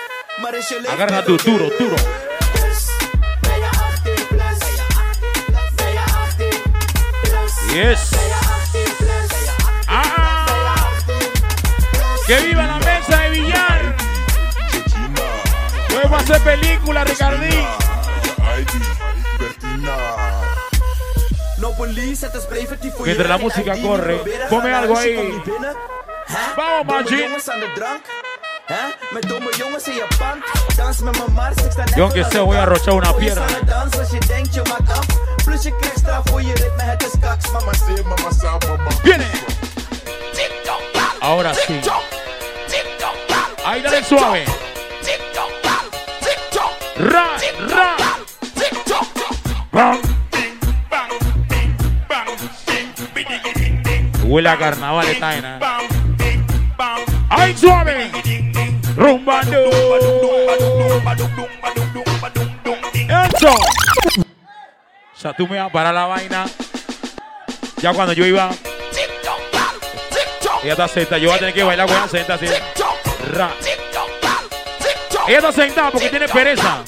Maar 0.42 0.54
is 0.54 0.68
je 0.68 0.74
leeftijd 0.74 1.00
Agarra 1.00 1.22
tu 1.22 1.36
duro, 1.36 1.68
duro. 1.78 1.96
Yes. 7.74 8.10
Ben 8.10 8.20
je 8.20 8.34
18 8.72 8.96
plus? 8.96 9.30
Ah, 9.86 10.86
Que 12.26 12.36
viva 12.40 12.66
la 12.66 12.78
mesa 12.78 13.22
de 13.22 13.30
billar. 13.30 13.96
Va 16.10 16.16
a 16.16 16.20
hacer 16.20 16.40
película, 16.40 17.04
Ricardín. 17.04 17.66
Mientras 23.04 23.28
la 23.28 23.38
música 23.38 23.76
corre, 23.82 24.20
naar 24.50 24.74
algo 24.74 24.96
ahí. 24.96 25.42
Vamos, 26.56 26.86
Maggi. 26.86 27.24
Yo 31.96 32.04
aunque 32.04 32.24
sea 32.24 32.42
voy 32.42 32.56
a 32.56 32.62
arrochar 32.62 32.94
una 32.94 33.12
pierna. 33.16 33.46
Voor 36.24 36.42
je 36.42 36.72
het 36.76 37.02
is 37.02 37.20
kaks. 37.20 37.50
Mama 37.52 37.72
mama 38.04 38.30
sa, 38.30 38.58
mama. 38.68 38.90
Viene. 39.02 39.26
Ahora 41.20 41.54
sí. 41.54 41.80
Ahí 43.64 43.82
dale 43.82 44.04
suave. 44.04 44.44
Ra, 46.96 47.36
ra. 47.68 47.96
Huele 54.24 54.48
a 54.48 54.58
carnaval 54.58 55.08
esta 55.08 55.26
vaina. 55.26 55.58
¡Ay, 57.30 57.56
suave! 57.56 58.10
Rumbando. 58.96 59.70
¡Eso! 63.08 63.54
O 65.18 65.20
sea, 65.20 65.32
tú 65.32 65.48
me 65.48 65.58
vas 65.58 65.66
a 65.66 65.72
parar 65.72 65.92
la 65.92 66.06
vaina. 66.06 66.46
Ya 67.82 67.92
cuando 67.92 68.12
yo 68.12 68.24
iba. 68.24 68.50
Ella 70.62 70.72
está 70.72 70.86
sentada. 70.86 71.18
Yo 71.18 71.28
voy 71.28 71.36
a 71.36 71.38
tener 71.40 71.54
que 71.54 71.64
bailar 71.64 71.88
con 71.88 71.96
ella 71.96 72.06
sentada 72.06 72.34
así. 72.36 72.46
Ra. 73.32 73.50
Ella 75.26 75.38
está 75.38 75.50
sentada 75.50 75.90
porque 75.90 76.08
tiene 76.08 76.28
pereza. 76.28 76.84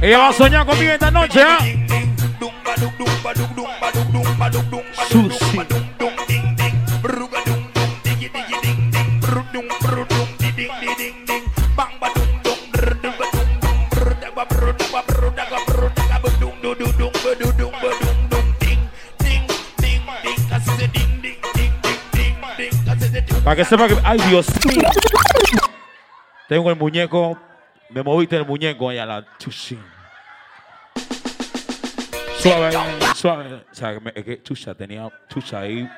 Ella 0.00 0.18
va 0.18 0.28
a 0.28 0.32
soñar 0.32 0.66
conmigo 0.66 0.92
esta 0.92 1.10
noche, 1.12 1.40
¿ah? 1.40 1.58
Para 23.44 23.56
que 23.56 23.64
sepa 23.64 23.88
que. 23.88 23.96
¡Ay, 24.02 24.18
Dios! 24.28 24.46
Tengo 26.48 26.70
el 26.70 26.76
muñeco. 26.76 27.38
Me 27.90 28.02
moviste 28.02 28.36
el 28.36 28.46
muñeco 28.46 28.88
ahí 28.88 28.98
a 28.98 29.04
la 29.04 29.24
chuchi. 29.38 29.78
Suave, 32.38 32.72
suave. 33.14 33.54
O 33.70 33.74
sea, 33.74 34.00
que 34.00 34.24
que 34.24 34.42
chucha 34.42 34.74
tenía 34.74 35.08
chucha 35.28 35.60
ahí. 35.60 35.88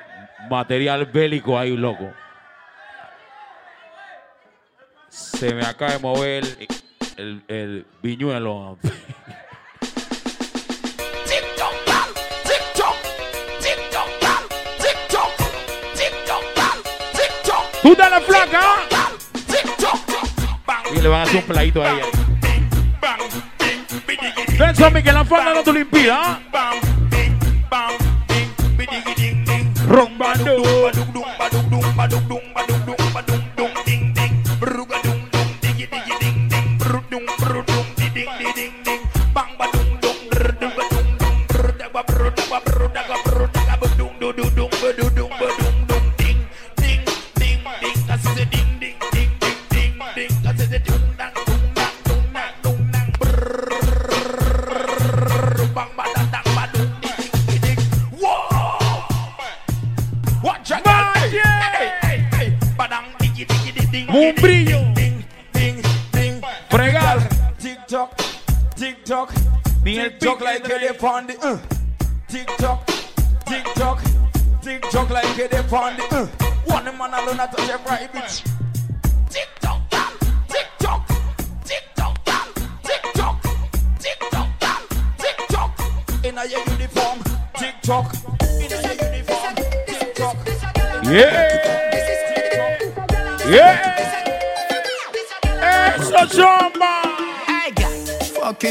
Material 0.49 1.05
bélico 1.05 1.57
ahí, 1.57 1.75
loco. 1.75 2.11
Se 5.17 5.51
me 5.53 5.65
acaba 5.65 5.93
de 5.93 5.99
mover 5.99 6.43
el, 6.45 6.67
el, 7.17 7.43
el 7.47 7.85
viñuelo. 8.03 8.77
¡Tú 17.81 17.95
dale 17.95 18.21
flaca! 18.21 18.61
Y 20.93 21.01
le 21.01 21.07
van 21.07 21.21
a 21.21 21.23
hacer 21.23 21.37
un 21.37 21.43
pladito 21.43 21.83
a 21.83 21.91
ella. 21.91 22.05
Ven, 24.59 24.75
zombie, 24.75 25.03
que 25.03 25.11
la 25.11 25.25
falda 25.25 25.53
no 25.55 25.63
te 25.63 25.73
lo 25.73 25.79
impida. 25.79 26.39
Rumbando. 29.87 30.63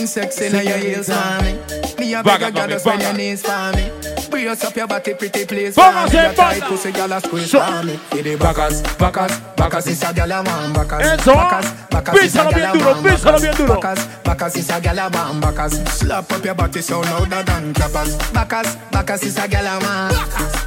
Fucking 0.07 0.31
sexy 0.31 0.53
now 0.53 0.61
your 0.63 0.79
heels 0.79 1.09
for 1.09 1.43
me. 1.43 1.59
Me 1.99 2.15
a 2.15 2.23
beg 2.23 2.43
a 2.43 2.53
girl 2.53 2.69
just 2.69 2.85
bend 2.85 3.03
your 3.03 3.13
knees 3.15 3.43
for 3.43 3.73
me. 3.75 3.91
Brace 4.31 4.65
up 4.65 4.77
your 4.77 4.87
body, 4.87 5.15
pretty 5.15 5.45
please 5.47 5.75
for 5.75 5.83
me. 5.83 6.13
Your 6.13 6.33
tight 6.35 6.63
pussy 6.63 6.93
girl 6.93 7.13
a 7.13 7.21
squeeze 7.21 7.51
for 7.51 7.83
me. 7.83 7.97
For 7.97 8.23
the 8.23 8.37
backers, 8.37 8.83
backers, 8.97 9.39
backers 9.57 9.87
is 9.89 10.03
a 10.03 10.15
girl 10.15 10.31
a 10.31 10.43
man 10.45 10.73
backers. 10.73 11.25
Backers, 11.25 11.73
backers 11.91 12.23
is 12.23 12.37
a 12.37 12.45
girl 12.45 12.55
a 12.55 12.95
man 12.95 13.03
písalo 13.03 13.41
bien 13.41 13.55
duro. 13.57 13.81
Backers, 13.81 14.07
backers 14.23 14.57
is 14.57 14.71
a 14.71 14.81
girl 14.81 14.99
a 14.99 15.11
man 15.11 15.41
backers. 15.41 15.73
Slap 15.91 16.33
up 16.33 16.45
your 16.45 16.55
body 16.55 16.83
so 16.83 17.01
louder 17.01 17.43
than 17.43 17.75
clappers. 17.75 18.17
Backers, 18.33 18.77
backers 18.93 19.23
is 19.25 19.39
a 19.39 19.49
girl 19.49 19.67
a 19.67 19.81
man. 19.81 20.15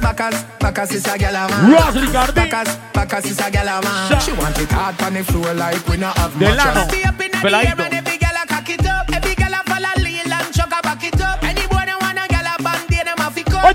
Backers, 0.02 0.42
backers 0.58 0.92
is 0.92 1.06
a 1.06 1.16
girl 1.18 1.36
a 1.36 1.48
man. 1.48 1.72
Ross 1.72 1.96
Ricardi. 1.96 2.32
Backers, 2.34 2.76
backers 2.92 3.24
is 3.24 3.40
a 3.40 3.50
girl 3.50 3.68
a 3.68 3.80
man. 3.82 4.20
She 4.20 4.32
want 4.32 4.58
it 4.58 4.70
hard 4.70 5.00
on 5.02 5.14
the 5.14 5.24
floor 5.24 5.54
like 5.54 5.86
we 5.88 5.96
not 5.96 6.16
have 6.18 6.38
Delano. 6.38 6.56
mattress. 6.56 6.88
Stay 6.88 7.02
up 7.04 7.20
in 7.20 7.30
the 7.30 7.38
Peladito. 7.38 7.99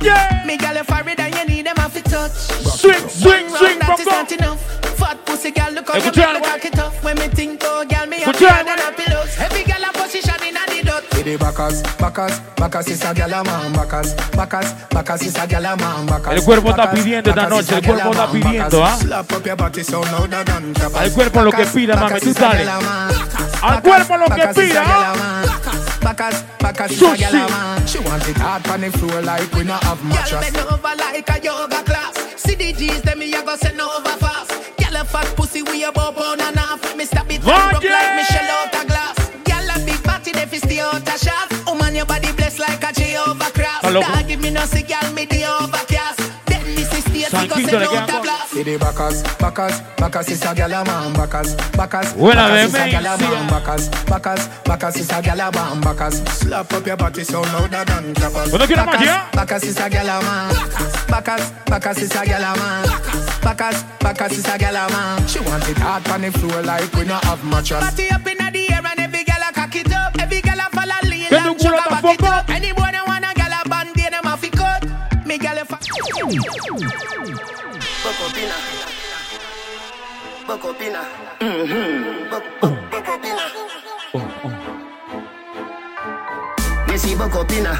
Have 0.09 0.29
to 0.29 0.31
cut. 0.31 0.41
Oye. 0.41 0.45
Me 0.45 0.57
girl 0.57 0.77
a 0.77 0.83
forehead 0.83 1.19
and 1.19 1.35
you 1.35 1.45
need 1.55 1.65
them 1.65 1.75
have 1.77 1.93
to 1.93 2.01
touch. 2.01 2.31
Swing, 2.31 3.07
swing, 3.09 3.45
One 3.49 3.57
swing, 3.57 3.79
round, 3.79 3.81
that 3.81 3.99
is 3.99 4.05
Bronco. 4.05 4.21
not 4.21 4.31
enough. 4.31 4.61
Fat 4.95 5.25
pussy 5.25 5.51
girl, 5.51 5.71
look 5.71 5.87
how 5.89 5.95
you 5.95 6.01
Escucha 6.01 6.33
make 6.33 6.41
me 6.41 6.47
algo. 6.47 6.51
cock 6.51 6.65
it 6.65 6.79
up. 6.79 6.93
When 7.03 7.15
me 7.17 7.27
think, 7.27 7.61
oh 7.65 7.85
girl, 7.85 8.05
me 8.07 8.19
have 8.21 8.35
Escucha 8.35 8.41
more 8.41 8.51
algo. 8.51 8.65
than 8.65 8.79
a 8.79 8.91
pillows. 8.95 9.31
Every 9.39 9.63
girl 9.63 9.83
a 9.83 9.91
position 9.93 10.43
in 10.47 10.55
a 10.55 10.63
the 10.65 10.81
dot. 10.85 11.03
the 11.25 11.37
backers, 11.37 11.81
backers, 11.97 12.39
backers 12.55 12.87
is 12.87 13.03
a 13.03 13.13
gyal 13.13 13.33
a 13.39 13.43
man, 13.43 13.73
backers, 13.73 14.13
backers, 14.31 14.73
backers 14.91 15.21
is 15.23 15.35
a 15.35 15.47
gyal 15.47 15.65
a 15.73 15.75
man, 15.75 16.05
backers. 16.05 16.33
El 16.39 16.43
cuerpo 16.45 16.69
está 16.69 16.85
backers, 16.85 17.03
pidiendo 17.03 17.29
esta 17.31 17.41
backers 17.49 17.59
is 17.61 17.71
noche, 17.71 17.75
a 17.75 17.77
el 17.79 17.85
cuerpo 17.85 18.11
gyal 18.11 18.19
a 18.19 18.23
está 18.23 18.33
man, 18.33 18.41
pidiendo, 18.43 18.79
backers. 18.79 19.01
¿ah? 19.01 19.05
Slap 19.05 19.31
up 19.33 19.45
your 19.45 19.55
body 19.57 19.83
so 19.83 20.01
louder 20.01 20.43
than 20.45 20.73
tappers. 20.73 20.95
Al 20.95 21.11
cuerpo 21.11 21.41
lo 21.41 21.51
que 21.51 21.57
Backers, 21.57 21.73
pida, 21.75 21.95
mami, 21.95 22.05
backers 22.05 22.23
tú 22.23 22.29
is 22.29 22.37
a 22.37 22.39
dale. 22.41 22.63
gyal 22.63 22.69
a 22.69 22.81
man. 22.81 23.13
Al 23.61 23.81
cuerpo 23.81 24.17
lo 24.17 24.25
que 24.25 24.29
Backers 24.29 24.57
is 24.57 24.57
a 24.57 24.61
pida, 24.61 24.83
gyal 24.85 25.15
¿ah? 25.19 25.41
Backers, 26.05 26.43
backers 26.59 26.91
is 26.91 27.01
a 27.01 27.05
Sushi. 27.05 27.17
gyal 27.17 27.49
man. 27.49 27.87
She 27.87 27.97
want 27.97 28.29
it 28.29 28.37
hard 28.37 28.67
on 28.67 28.81
the 28.81 28.91
floor 28.91 29.23
like 29.23 29.51
we 29.53 29.63
not 29.63 29.83
have 29.85 29.97
Girl 30.01 30.09
mattress. 30.09 30.51
bend 30.51 30.57
over 30.69 30.95
like 30.95 31.29
a 31.29 31.41
yoga 31.43 31.81
class. 31.81 32.13
See 32.37 32.53
the 32.53 32.73
G's, 32.73 33.01
them 33.01 33.17
me 33.17 33.33
a 33.33 33.41
go 33.41 33.55
send 33.55 33.81
over 33.81 34.15
fast. 34.21 34.51
Girl 34.77 35.01
a 35.01 35.03
fat 35.03 35.25
pussy 35.35 35.63
we 35.63 35.83
a 35.83 35.91
bob 35.91 36.15
on 36.19 36.39
and 36.39 36.59
off. 36.59 36.95
Me 36.95 37.05
stab 37.05 37.25
it 37.31 37.41
and 37.41 37.43
broke 37.43 37.83
like 37.83 38.15
Michelle 38.21 38.51
out 38.53 38.83
a 38.83 38.85
glass. 38.85 39.17
Girl 39.49 39.67
a 39.73 39.75
big 39.83 40.03
body, 40.03 40.31
they 40.31 40.45
fi 40.45 40.57
stay 40.57 40.79
out 40.79 41.01
a 41.01 41.17
shot. 41.17 41.47
Oh 41.65 41.73
man, 41.73 41.95
your 41.95 42.05
body 42.05 42.31
blessed 42.33 42.59
like 42.59 42.83
a 42.83 42.93
Jehovah 42.93 43.49
cross. 43.57 43.81
Dog 43.81 44.27
give 44.27 44.39
me 44.41 44.51
no 44.51 44.63
girl 44.67 45.11
me 45.11 45.25
the 45.25 45.41
overcast. 45.43 45.84
Then 47.31 47.47
this 47.49 47.57
is 47.57 47.65
state, 47.65 47.65
we 47.65 47.65
go 47.65 47.65
Sanquito, 47.65 47.69
send 47.69 47.79
le 47.79 47.85
out 47.85 47.91
quedan 47.91 48.09
a 48.09 48.19
cosas. 48.19 48.21
blast. 48.21 48.51
See 48.51 48.63
the 48.63 48.77
backers, 48.77 49.23
backers, 49.39 49.81
backers 49.97 50.29
is 50.29 50.41
a 50.43 50.53
gyal 50.55 50.81
a 50.81 50.85
man, 50.85 51.13
backers, 51.13 51.55
backers, 51.75 52.13
Buena 52.13 52.41
backers 52.47 52.65
is 52.65 52.75
a 52.75 52.77
gyal 52.87 53.05
a 53.05 53.17
demencia. 53.17 53.31
man, 53.31 53.47
backers, 53.47 53.89
backers, 54.05 54.47
backers 54.65 54.95
is 54.97 55.09
a 55.09 55.21
gyal 55.21 55.41
a 55.47 55.51
man, 55.55 55.81
backers. 55.81 56.15
Slap 56.39 56.73
up 56.73 56.85
your 56.85 56.97
body 56.97 57.23
so 57.23 57.41
louder 57.41 57.83
than 57.85 58.13
tappers. 58.13 58.49
Cuando 58.49 58.67
quiera 58.67 58.85
más, 58.85 58.95
Backers, 58.95 59.05
¿ya? 59.05 59.29
Backers 59.33 59.63
is 59.63 59.77
a 59.79 59.89
gyal 59.89 60.09
a 60.09 60.21
man, 60.23 60.55
backers, 61.07 61.51
backers 61.65 61.97
is 61.97 62.11
a 62.15 62.25
gyal 62.25 62.43
a 62.43 62.57
man, 62.59 62.89
backers, 63.41 63.83
backers 63.99 64.31
is 64.37 64.45
a 64.45 64.57
gyal 64.57 64.75
a 64.87 64.89
man. 64.91 65.27
She 65.27 65.39
want 65.39 65.67
it 65.69 65.77
hard 65.77 66.07
on 66.09 66.21
the 66.21 66.31
floor 66.31 66.61
like 66.61 66.93
we 66.95 67.05
not 67.05 67.23
have 67.25 67.43
mattress. 67.43 67.81
Party 67.83 68.09
up 68.11 68.25
in 68.27 68.37
the 68.37 68.71
air 68.71 68.81
and 68.85 68.99
every 68.99 69.23
girl 69.23 69.43
a 69.49 69.51
cock 69.53 69.75
it 69.75 69.91
up. 69.93 70.15
Every 70.21 70.41
girl 70.41 70.59
a 70.59 70.69
follow 70.71 71.09
lean 71.09 71.27
Que 71.29 71.35
and 71.37 71.57
tu 71.59 71.65
culo 71.67 71.77
chugga 71.79 71.89
back 72.01 72.13
it 72.13 72.23
up. 72.23 72.49
Any 72.49 72.71
Me 75.35 75.39
girl 75.39 75.57
a 75.57 75.65
fa- 75.65 75.77
Bocopina. 78.03 78.55
Bocopina. 80.47 81.01
Mhm. 81.41 82.29
Bo- 82.29 82.41
bo- 82.61 82.77
Bocopina. 82.89 83.43
Missy 86.87 87.15
Bocopina. 87.15 87.73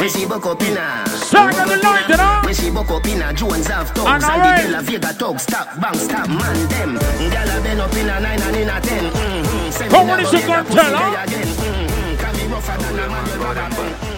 Missy 0.00 0.26
Bocopina. 0.26 1.04
Saca 1.30 1.64
the 1.68 1.76
light, 1.76 2.08
¿no? 2.18 2.42
Missy 2.48 2.70
Bocopina. 2.72 3.32
Jones 3.32 3.68
have 3.68 3.90
thugs. 3.90 4.06
And 4.08 4.24
And 4.24 4.24
alright. 4.24 4.62
the 4.62 4.68
Della 4.72 4.82
Vega 4.82 5.12
thugs. 5.14 5.42
Stop, 5.44 5.68
bang, 5.80 5.94
stop, 5.94 6.28
man, 6.28 6.68
them. 6.68 6.98
Gyal 7.30 7.58
a 7.58 7.60
been 7.62 7.80
up 7.80 7.94
in 7.94 8.08
a 8.10 8.18
nine 8.18 8.42
and 8.42 8.56
in 8.56 8.68
a 8.68 8.80
ten. 8.80 9.04
Mhm. 9.04 9.72
Say 9.72 9.84
me 9.84 9.90
Come 9.90 10.00
on, 10.00 10.16
never 10.16 10.22
it's 10.22 10.32
a 10.32 10.36
get 10.38 10.50
a 10.50 10.64
cartel, 10.64 10.66
pussy 10.66 10.94
huh? 10.96 11.10
day 11.14 11.22
again. 11.22 11.48
Mhm. 11.54 12.18
Can 12.18 12.34
be 12.34 12.52
rougher 12.52 12.76
than 12.82 12.98
a 12.98 13.06
man 13.08 13.22
with 13.22 13.36
rubber 13.36 13.76
band. 13.76 14.11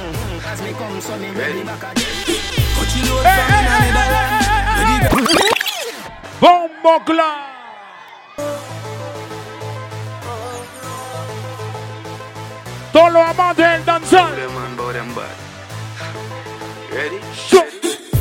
Mhm. 0.85 0.91
Come, 0.91 1.01
so 1.01 1.17
me 1.19 1.31
ready 1.31 1.65
back 1.65 1.83
again. 1.83 2.05
Bombo 6.41 7.05
Club. 7.05 7.39
Todos 12.93 13.13
los 13.13 13.23
amantes 13.29 13.65
del 13.65 13.85
danzar. 13.85 14.31
Ready? 16.93 17.19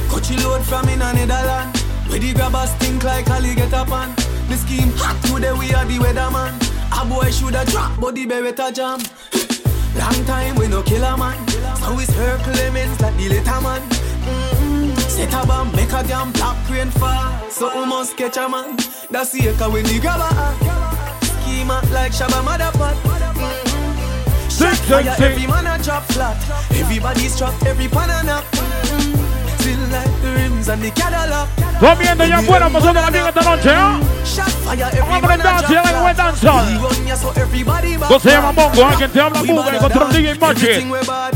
Coachy 0.10 0.38
load 0.38 0.64
from 0.64 0.88
in 0.90 1.02
a 1.02 1.14
Netherland. 1.14 1.78
Where 2.08 2.20
the 2.20 2.34
grabbers 2.34 2.72
think 2.80 3.04
like 3.04 3.30
Ali 3.30 3.56
get 3.56 3.74
up 3.74 3.92
on. 3.92 4.16
The 4.50 4.56
scheme 4.58 4.92
hot 4.98 5.22
today 5.26 5.52
we 5.54 5.74
are 5.74 5.86
the 5.86 6.00
weatherman. 6.00 6.54
A 6.92 7.06
boy 7.06 7.30
shoulda 7.30 7.66
drop, 7.66 8.00
but 8.00 8.16
the 8.16 8.26
beretta 8.26 8.72
jam. 8.74 9.00
Long 9.96 10.26
time 10.26 10.56
we 10.56 10.68
no 10.68 10.82
kill 10.82 11.04
a 11.04 11.18
man. 11.18 11.38
So 11.78 11.94
we 11.96 12.06
circle 12.06 12.54
lemons 12.54 13.00
like 13.02 13.16
the 13.18 13.30
little 13.30 13.62
man. 13.62 13.82
Mm-mm. 14.24 14.98
Set 15.10 15.34
a 15.34 15.46
bomb, 15.46 15.72
make 15.76 15.92
a 15.92 16.04
damn 16.04 16.32
black 16.32 16.58
rain 16.70 16.90
fall. 16.90 17.50
So 17.50 17.70
we 17.80 17.86
must 17.86 18.18
catch 18.18 18.38
a 18.38 18.50
man. 18.50 18.78
That's 19.12 19.32
the 19.32 19.50
echo 19.50 19.70
when 19.70 19.84
the 19.86 20.00
grabber. 20.00 20.30
Schema 21.26 21.82
like 21.92 22.12
Shabba 22.12 22.42
Motherpot. 22.44 22.98
Shot 24.50 24.78
fire, 24.88 25.16
every 25.20 25.48
man 25.48 25.68
a 25.68 25.82
drop 25.84 26.04
flat. 26.12 26.38
Everybody's 26.72 27.38
trapped, 27.38 27.66
every 27.66 27.88
pan 27.88 28.10
a. 28.10 28.42
Mm-mm. 28.42 29.60
Still 29.60 29.80
like 29.90 30.22
the 30.22 30.32
rims 30.36 30.70
and 30.70 30.82
the 30.82 30.92
Cadillac. 30.92 31.50
Comiendo 31.80 32.26
ya 32.26 32.38
afuera, 32.40 32.70
pasándola 32.70 33.10
bien 33.12 33.28
esta 33.28 33.42
noche, 33.42 33.70
¿ah? 33.70 34.00
Shot 34.64 34.78
fire, 34.78 34.86
every 34.86 35.00
Vamos 35.00 35.24
a 35.24 35.28
man 35.28 35.40
a 35.40 35.44
danzar, 35.44 35.70
drop 35.70 35.86
ya 35.86 36.02
buen 36.02 36.16
flat. 36.16 36.18
danzar. 36.18 36.66
We 36.66 36.78
run 36.78 37.08
ya, 37.08 37.16
so 37.16 37.30
everybody 37.36 37.98
back 37.98 38.12
Esto 38.12 38.20
se 38.20 38.30
llama 38.32 38.52
back. 38.54 38.76
Mongo, 38.76 38.88
¿ah? 38.88 38.96
Quien 38.98 39.12
te 39.12 39.20
habla 39.22 39.42
We 39.42 39.48
Buga, 39.48 39.64
bad 39.64 39.74
el 39.74 39.80
control 39.80 40.10
than 40.12 40.24
DJ 40.24 40.40
Magic. 40.40 40.70
Everything 40.70 40.92
we 40.92 41.00
bad, 41.08 41.34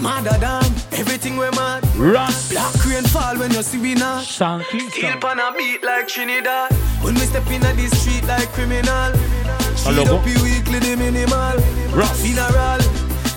madder 0.00 0.38
than 0.38 0.64
everything 0.92 1.36
we 1.38 1.50
mad. 1.50 1.82
Ras. 1.96 2.48
Black 2.50 2.86
rain 2.86 3.04
fall 3.04 3.36
when 3.38 3.50
you 3.52 3.62
see 3.62 3.78
we 3.78 3.94
not. 3.94 4.24
Sanquito. 4.24 4.90
Steel 4.90 5.16
pan 5.20 5.38
a 5.40 5.52
beat 5.56 5.82
like 5.82 6.08
Trinidad. 6.08 6.72
When 7.02 7.14
we 7.14 7.20
step 7.26 7.46
in 7.50 7.60
the 7.60 7.88
street 7.96 8.24
like 8.26 8.48
criminal. 8.52 9.12
Sheet 9.76 9.96
loco. 9.96 10.16
up 10.18 10.26
your 10.26 10.42
weekly 10.42 10.78
the 10.78 10.96
minimal. 10.96 11.56
Ras. 11.96 12.20
Funeral, 12.20 12.80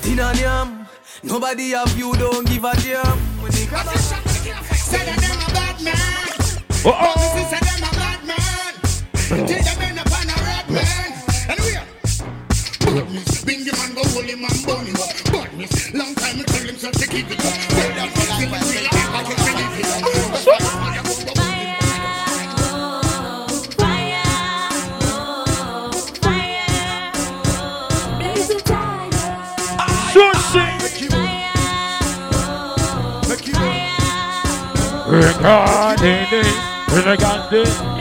tin 0.02 0.20
and 0.20 0.40
yam. 0.40 0.88
Nobody 1.24 1.72
have 1.72 1.98
you, 1.98 2.12
don't 2.14 2.46
give 2.46 2.66
a 2.66 2.74
damn. 2.82 3.18
When 3.42 3.52
they 3.52 3.66
grab 3.66 3.88
a 3.88 3.98
shot, 3.98 4.22
Say 4.76 5.06
that 5.06 5.18
them 5.18 5.40
a 5.40 5.54
bad 5.54 5.82
man. 5.82 5.94
Oh, 6.86 6.92
oh. 6.92 8.13
Till 9.34 9.48
them 9.48 9.82
end 9.82 9.98
up 9.98 10.06
a 10.06 10.12
red 10.46 10.70
man. 10.70 11.10
And 11.50 11.60
we 11.66 11.74
are. 11.74 11.88
Badness, 12.86 13.42
oh, 13.42 13.46
bingy 13.48 13.74
man 13.74 13.96
go 13.96 14.04
hold 14.14 14.26
him 14.26 14.44
and 14.46 14.60
burn 14.66 14.86
him 14.86 14.96
up. 15.02 15.10
Badness, 15.34 15.94
long 15.94 16.14
time 16.14 16.38
we 16.38 16.44
tell 16.44 16.62
him 16.62 16.76
oh. 16.76 16.78
so 16.78 16.92
to 16.92 17.08
keep 17.08 17.32
it 17.32 17.40
up. 17.40 17.46
Well, 17.74 17.92
that's 17.98 18.14
what 18.14 18.30
I'm. 18.30 18.54
I 19.14 19.24
can 19.24 19.38
believe 19.42 19.80
it 19.80 19.94
Regarding 35.14 36.28
it, 36.32 36.48
regarding 37.06 37.66
That 37.66 37.93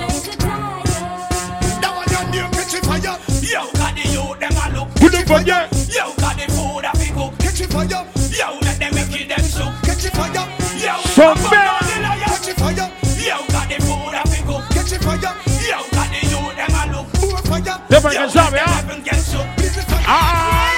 look. 5.32 5.44
Put 5.44 5.48
it 5.48 5.48
for 5.48 5.48
ya. 5.48 5.58
Yo, 5.88 6.14
got 6.16 6.36
the 6.36 6.46
food 6.52 6.84
a 6.84 6.92
pick 6.98 7.16
up. 7.16 7.38
Catch 7.38 7.60
it 7.60 7.70
fire. 7.72 7.88
Yo, 8.30 8.58
let 8.62 8.78
them 8.78 8.94
make 8.94 9.20
it 9.20 9.28
them 9.28 9.40
soup. 9.44 9.72
Catch 9.82 10.04
it 10.04 10.12
fire. 10.12 10.46
Yo, 10.78 10.94
So 11.14 11.22
I'm 11.22 11.38
on 11.44 11.50
bad. 11.50 11.82
the 11.82 12.00
liar. 12.00 12.26
Catch 12.26 12.48
it 12.48 12.56
fire. 12.56 12.90
Yo, 13.20 13.36
got 13.52 13.68
the 13.68 13.76
food 13.82 14.14
a 14.14 14.22
pick 14.28 14.48
up. 14.48 14.62
Catch 14.70 14.92
it 14.92 15.02
fire. 15.02 15.34
Yo, 15.68 15.78
got 15.92 16.08
the 16.12 16.20
youth 16.26 16.56
them 16.56 16.74
a 16.74 16.82
look. 16.92 17.06
More 17.20 17.42
fire. 17.48 17.76
Después 17.88 18.16
que 18.16 18.30
sabe, 18.30 18.60
¿ah? 18.60 18.66
Heaven 18.76 19.02
get 19.04 19.20
soup. 19.20 19.46
Ah. 20.06 20.68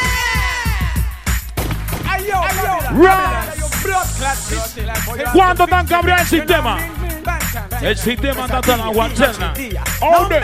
Ayo, 2.09 2.37
ayo. 2.43 3.03
Ras. 3.03 3.57
Blood 3.85 4.09
clot 4.19 4.39
bitch. 4.49 5.33
¿Cuánto 5.33 5.67
tan 5.67 5.87
cabreado 5.87 6.23
el 6.23 6.29
sistema? 6.29 6.79
El 7.81 7.97
sistema 7.97 8.45
está 8.47 8.61
tan 8.61 8.81
aguantena. 8.81 9.55
¿Dónde? 10.01 10.41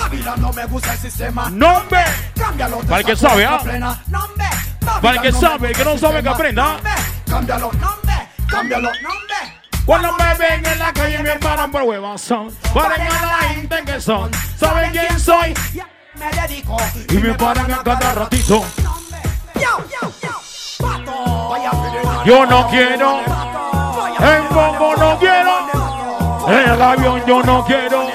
Babylon 0.00 0.40
no 0.40 0.52
me 0.52 0.64
gusta 0.66 0.92
el 0.92 0.98
sistema. 0.98 1.50
Nombre. 1.50 2.04
Cámbialo. 2.36 2.78
Para 2.80 3.00
el 3.00 3.06
que 3.06 3.16
sabe, 3.16 3.44
¿ah? 3.46 3.60
Para 5.02 5.16
el 5.16 5.22
que 5.22 5.32
sabe, 5.32 5.68
el 5.68 5.76
que 5.76 5.84
no 5.84 5.98
sabe 5.98 6.22
que 6.22 6.28
aprenda. 6.28 6.76
Cámbialo. 7.28 7.72
Nombre. 7.72 8.28
Cámbialo. 8.48 8.90
Nombre. 9.02 9.36
Cuando 9.86 10.12
me 10.14 10.34
ven 10.34 10.66
en 10.66 10.78
la 10.80 10.92
calle 10.92 11.22
me 11.22 11.36
paran 11.36 11.70
por 11.70 11.82
huevas 11.82 12.20
son. 12.20 12.50
Paren 12.74 13.06
a 13.06 13.26
la 13.26 13.48
gente 13.48 13.82
que 13.84 14.00
son. 14.00 14.30
¿Saben 14.58 14.90
quién 14.90 15.20
soy? 15.20 15.54
Me 16.14 16.30
dedico. 16.30 16.76
Y 17.08 17.14
me 17.18 17.34
paran 17.34 17.72
a 17.72 17.82
cada 17.82 18.14
ratito. 18.14 18.64
Yo, 22.24 22.46
no 22.46 22.68
quiero. 22.68 23.20
En 24.18 24.48
Bongo 24.54 24.96
no 24.96 25.18
quiero. 25.18 26.48
En 26.48 26.70
el 26.72 26.82
avión 26.82 27.22
yo 27.26 27.42
no 27.42 27.64
quiero. 27.64 28.05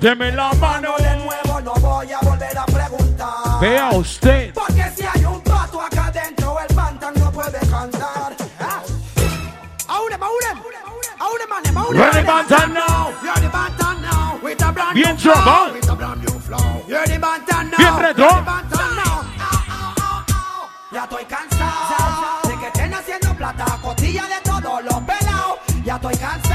Levánteme 0.00 0.32
la 0.32 0.52
mano. 0.54 0.94
De 0.96 1.16
nuevo 1.16 1.60
no 1.60 1.74
voy 1.74 2.10
a 2.10 2.18
volver 2.20 2.56
a 2.56 2.64
preguntar. 2.64 3.60
Vea 3.60 3.90
usted. 3.90 4.54
Porque 4.54 4.90
si 4.96 5.02
hay 5.02 5.24
un 5.26 5.40
pato 5.42 5.80
acá 5.80 6.06
adentro, 6.06 6.56
el 6.58 6.74
pantan 6.74 7.12
no 7.16 7.30
puede 7.30 7.58
cantar. 7.68 8.34
Aúrem, 9.88 10.22
aúrem. 10.22 10.58
Aúrem, 11.18 11.48
manem, 11.50 11.76
aúrem, 11.76 12.00
Ready, 12.00 12.24
manem. 12.24 12.26
Bantan 12.26 12.72
now. 12.72 13.12
You're 13.22 13.40
the 13.40 13.48
Bantan 13.48 14.00
now. 14.00 14.38
With 14.42 14.62
a 14.62 14.72
brand 14.72 14.94
Bien 14.94 15.08
new 15.10 15.18
flow. 15.18 15.32
trabajado. 15.34 15.72
With 15.74 15.90
a 15.90 15.96
brand 15.96 16.20
new 16.22 16.40
flow. 16.40 16.84
You're 16.88 17.06
the 17.06 17.18
Bantan 17.18 17.70
now. 17.70 17.76
Bien 17.76 17.96
retro. 17.98 18.24
You're 18.24 18.40
the 18.40 18.50
Bantan 18.50 18.96
now. 18.96 19.24
Ya 20.92 21.04
estoy 21.04 21.24
cansado 21.26 22.48
de 22.48 22.56
que 22.58 22.70
pacotilla 23.64 24.26
de 24.28 24.40
todos 24.42 24.82
los 24.82 25.00
pelados. 25.02 25.58
Ya 25.84 25.96
estoy 25.96 26.16
cansado. 26.16 26.49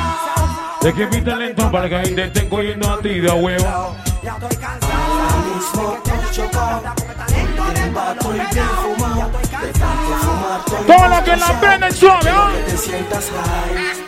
De 0.86 0.94
que 0.94 1.08
mi 1.08 1.20
talento 1.20 1.72
para 1.72 1.90
que 1.90 2.12
te 2.12 2.26
estén 2.26 2.48
cogiendo 2.48 2.88
a 2.88 3.00
ti 3.00 3.20
de 3.20 3.28
a 3.28 3.34
huevo. 3.34 3.96
Ya 4.22 4.34
estoy 4.34 4.56
cansado. 4.58 5.16
Mismo 5.56 5.98
chocado. 6.32 6.94
El 7.28 7.92
vato 7.92 8.36
y 8.36 8.40
bien 8.54 8.70
fumado. 8.84 9.32
De 9.32 9.74
tanto 9.80 10.16
fumar 10.22 10.60
estoy 10.60 10.86
Todo 10.86 11.08
lo 11.08 11.24
que 11.24 11.36
la 11.38 11.60
prenden 11.60 11.92
suave, 11.92 12.30
¿ah? 12.30 12.52
Que 12.54 12.72
te 12.72 12.78
sientas 12.78 13.32
high. 13.32 14.06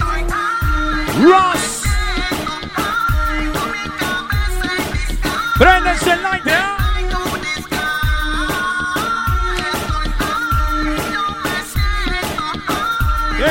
Ross. 1.26 1.82
Prendense 5.58 6.12
el 6.12 6.22
light, 6.22 6.48
¿ah? 6.48 6.78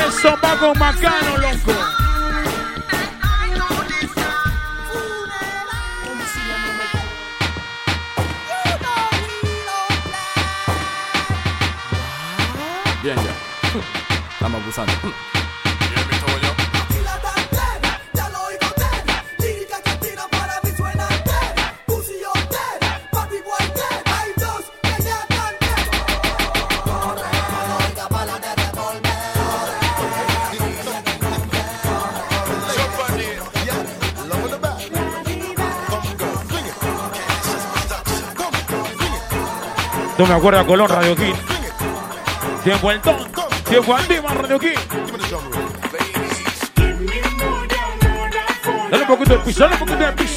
Eso 0.07 0.37
va 0.41 0.55
con 0.55 0.79
Macano, 0.79 1.37
loco. 1.39 2.06
Estamos 14.37 14.61
abusando. 14.61 14.93
No 40.19 40.25
me 40.25 40.33
acuerdo 40.33 40.59
a 40.59 40.65
Colón, 40.65 40.89
Radio 40.89 41.15
King. 41.15 41.33
Tiempo 42.63 42.91
el 43.69 43.81
ton. 43.83 43.85
Tiempo 43.85 43.95
Andima, 43.95 44.33
Radio 44.33 44.59
King. 44.59 44.77
Dale 48.89 49.03
un 49.03 49.07
poquito 49.07 49.37
de 49.37 49.39
piso, 49.39 49.59
dale 49.59 49.73
un 49.73 49.79
poquito 49.79 49.97
de 49.97 50.11
piso. 50.13 50.36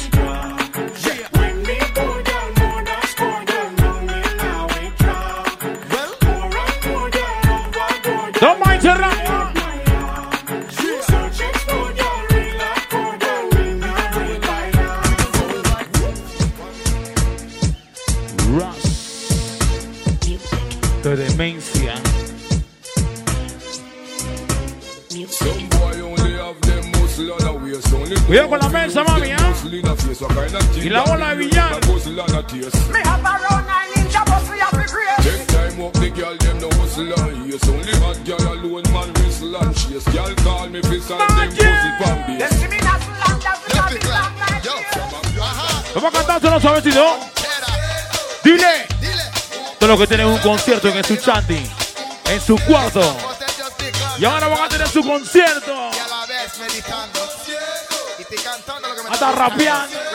Me 32.51 32.59
have 32.59 33.21
a 33.21 33.31
round 33.47 33.65
nine 33.65 33.87
ninja 33.95 34.25
bus 34.25 34.49
we 34.49 34.59
have 34.59 34.71
to 34.71 34.83
create. 34.91 35.23
Take 35.23 35.47
time 35.47 35.79
up 35.85 35.93
the 35.93 36.09
girl, 36.09 36.35
them 36.35 36.59
no 36.59 36.67
hustle 36.75 37.07
and 37.07 37.47
yes 37.49 37.63
Only 37.63 37.95
hot 38.03 38.19
girl 38.25 38.43
alone 38.51 38.83
man 38.91 39.07
whistle 39.23 39.55
and 39.55 39.73
chase 39.73 40.03
Girl 40.11 40.35
call 40.43 40.67
me 40.67 40.81
fist 40.81 41.11
and 41.11 41.21
them 41.31 41.47
pussy 41.47 41.91
pan 42.03 42.27
Them 42.27 42.39
base 42.39 42.59
see 42.59 42.67
me 42.67 42.77
not 42.83 42.99
long, 43.07 43.39
just 43.39 43.63
because 43.63 43.95
it's 43.95 44.03
long 44.03 44.35
like 44.35 44.63
this. 44.63 45.93
Vamos 45.95 46.13
a 46.13 46.17
cantar 46.17 46.41
solo 46.41 46.59
suavecito. 46.59 47.19
Dile. 48.43 48.87
Todo 49.79 49.87
lo 49.87 49.97
que 49.97 50.07
tienen 50.07 50.27
un 50.27 50.37
concierto 50.39 50.89
en 50.89 51.03
su 51.05 51.15
chanti. 51.15 51.71
En 52.25 52.41
su 52.41 52.57
cuarto. 52.67 53.15
Y 54.17 54.25
ahora 54.25 54.49
van 54.49 54.65
a 54.65 54.67
tener 54.67 54.89
su 54.89 55.01
concierto. 55.01 55.89
Y 55.93 55.99
a 59.57 60.10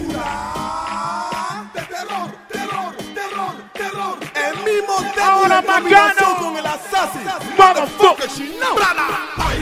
Película 0.00 1.70
de 1.74 1.80
terror, 1.82 2.30
terror, 2.48 2.96
terror, 3.14 3.54
terror. 3.74 4.18
El 4.34 4.56
mismo 4.64 4.94
Ahora 5.22 5.60
una 5.60 5.74
combinación 5.74 6.36
con 6.36 6.56
el 6.56 6.66
assassin. 6.66 7.22
Motherfucker. 7.58 8.30
she 8.30 8.48
know. 8.58 8.76
Ay, 9.36 9.60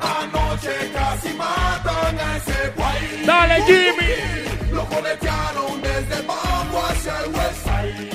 anoche 0.00 0.90
casi 0.92 1.32
matan 1.34 2.18
a 2.18 2.36
ese 2.36 2.72
guay. 2.76 3.24
Dale, 3.24 3.62
Jimmy. 3.62 4.70
Lo 4.70 4.84
coletearon 4.86 5.80
desde 5.82 6.14
el 6.16 6.26
bajo 6.26 6.86
hacia 6.88 7.20
el 7.20 7.30
west 7.30 7.64
side. 7.64 8.10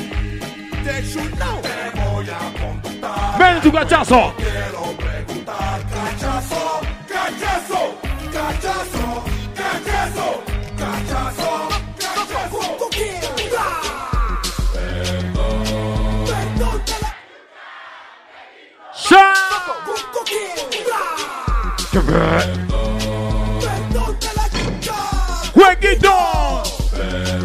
Te 0.83 2.01
voy 2.01 2.29
a 2.29 2.59
conductar. 2.59 3.39
Ven 3.39 3.61
tu 3.61 3.71
cachazo. 3.71 4.33
Quiero 4.37 4.86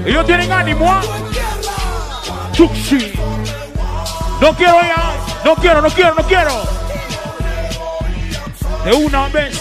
Ellos 0.04 0.26
tienen 0.26 0.50
ánimo, 0.50 0.92
¿ah? 0.92 1.00
Chuxi. 2.52 3.12
No 4.40 4.52
quiero 4.54 4.82
ya. 4.82 5.14
No 5.44 5.54
quiero, 5.54 5.80
no 5.80 5.88
quiero, 5.88 6.14
no 6.14 6.22
quiero. 6.24 6.62
De 8.84 8.92
una 8.92 9.28
vez. 9.28 9.60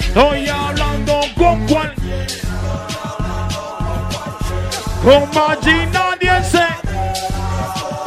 Estoy 0.00 0.48
hablando 0.48 1.20
con 1.36 1.66
cual. 1.66 2.01
Con 5.02 5.28
Maggi 5.34 5.86
nadie. 5.92 6.30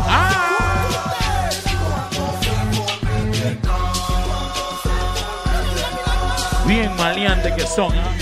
Ah. 0.07 0.87
Bien 6.65 6.95
maleante 6.95 7.53
que 7.53 7.67
son. 7.67 7.93
¿ah? 7.97 8.15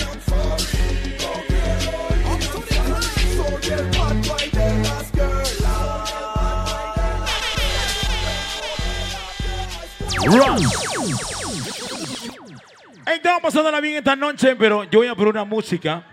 Hey, 13.05 13.17
estamos 13.17 13.41
pasándola 13.43 13.79
bien 13.79 13.97
esta 13.97 14.15
noche, 14.15 14.55
pero 14.55 14.83
yo 14.85 14.99
voy 14.99 15.07
a 15.07 15.13
poner 15.13 15.29
una 15.29 15.45
música. 15.45 16.12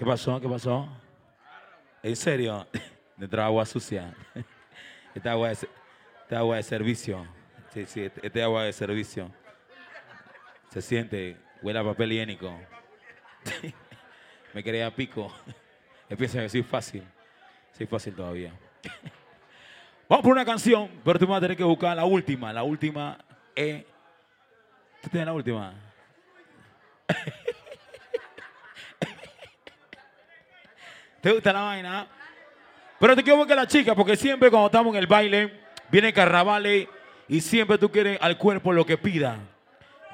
¿Qué 0.00 0.06
pasó? 0.06 0.40
¿Qué 0.40 0.48
pasó? 0.48 0.88
¿En 2.02 2.16
serio? 2.16 2.66
De 3.18 3.42
agua 3.42 3.66
sucia. 3.66 4.14
Esta 5.14 5.32
agua 5.32 5.50
de, 5.50 5.54
se- 5.56 5.68
esta 6.22 6.38
agua 6.38 6.56
de 6.56 6.62
servicio. 6.62 7.26
Sí, 7.74 7.84
sí, 7.84 8.04
este 8.04 8.26
este 8.26 8.42
agua 8.42 8.64
de 8.64 8.72
servicio. 8.72 9.30
Se 10.70 10.80
siente, 10.80 11.36
huele 11.60 11.80
a 11.80 11.84
papel 11.84 12.12
higiénico. 12.12 12.50
Me 14.54 14.62
quería 14.64 14.90
pico. 14.90 15.30
Empieza 16.08 16.38
a 16.38 16.42
decir 16.42 16.64
fácil. 16.64 17.04
Sí, 17.72 17.84
fácil 17.84 18.14
todavía. 18.14 18.54
Vamos 20.08 20.24
por 20.24 20.32
una 20.32 20.46
canción, 20.46 20.88
pero 21.04 21.18
tú 21.18 21.26
vas 21.26 21.36
a 21.36 21.40
tener 21.42 21.58
que 21.58 21.64
buscar 21.64 21.94
la 21.94 22.06
última. 22.06 22.54
La 22.54 22.62
última 22.62 23.18
es. 23.54 23.84
¿Tú 25.02 25.10
tienes 25.10 25.26
la 25.26 25.34
última? 25.34 25.74
¿Te 31.20 31.32
gusta 31.32 31.52
la 31.52 31.60
vaina? 31.60 32.06
Pero 32.98 33.14
te 33.16 33.22
quiero 33.22 33.38
buscar 33.38 33.56
la 33.56 33.66
chica, 33.66 33.94
porque 33.94 34.16
siempre 34.16 34.50
cuando 34.50 34.66
estamos 34.66 34.94
en 34.94 35.00
el 35.00 35.06
baile, 35.06 35.60
vienen 35.90 36.12
carnavales 36.12 36.88
y 37.28 37.40
siempre 37.40 37.78
tú 37.78 37.90
quieres 37.90 38.18
al 38.20 38.36
cuerpo 38.38 38.72
lo 38.72 38.84
que 38.84 38.96
pida. 38.98 39.38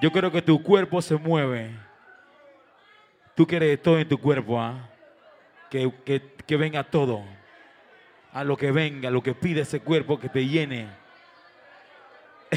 Yo 0.00 0.12
quiero 0.12 0.30
que 0.30 0.42
tu 0.42 0.62
cuerpo 0.62 1.00
se 1.00 1.16
mueve. 1.16 1.70
Tú 3.34 3.46
quieres 3.46 3.80
todo 3.82 3.98
en 3.98 4.08
tu 4.08 4.18
cuerpo, 4.18 4.60
¿ah? 4.60 4.88
Que, 5.70 5.92
que, 6.04 6.22
que 6.46 6.56
venga 6.56 6.84
todo. 6.84 7.22
A 8.32 8.44
lo 8.44 8.56
que 8.56 8.70
venga, 8.70 9.10
lo 9.10 9.22
que 9.22 9.34
pide 9.34 9.62
ese 9.62 9.80
cuerpo 9.80 10.18
que 10.18 10.28
te 10.28 10.46
llene. 10.46 10.88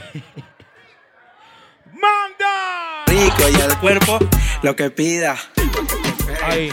¡Manda! 1.85 3.05
Rico 3.07 3.49
y 3.51 3.61
el 3.61 3.77
cuerpo 3.77 4.19
lo 4.61 4.75
que 4.75 4.89
pida. 4.91 5.35
Ahí. 6.43 6.71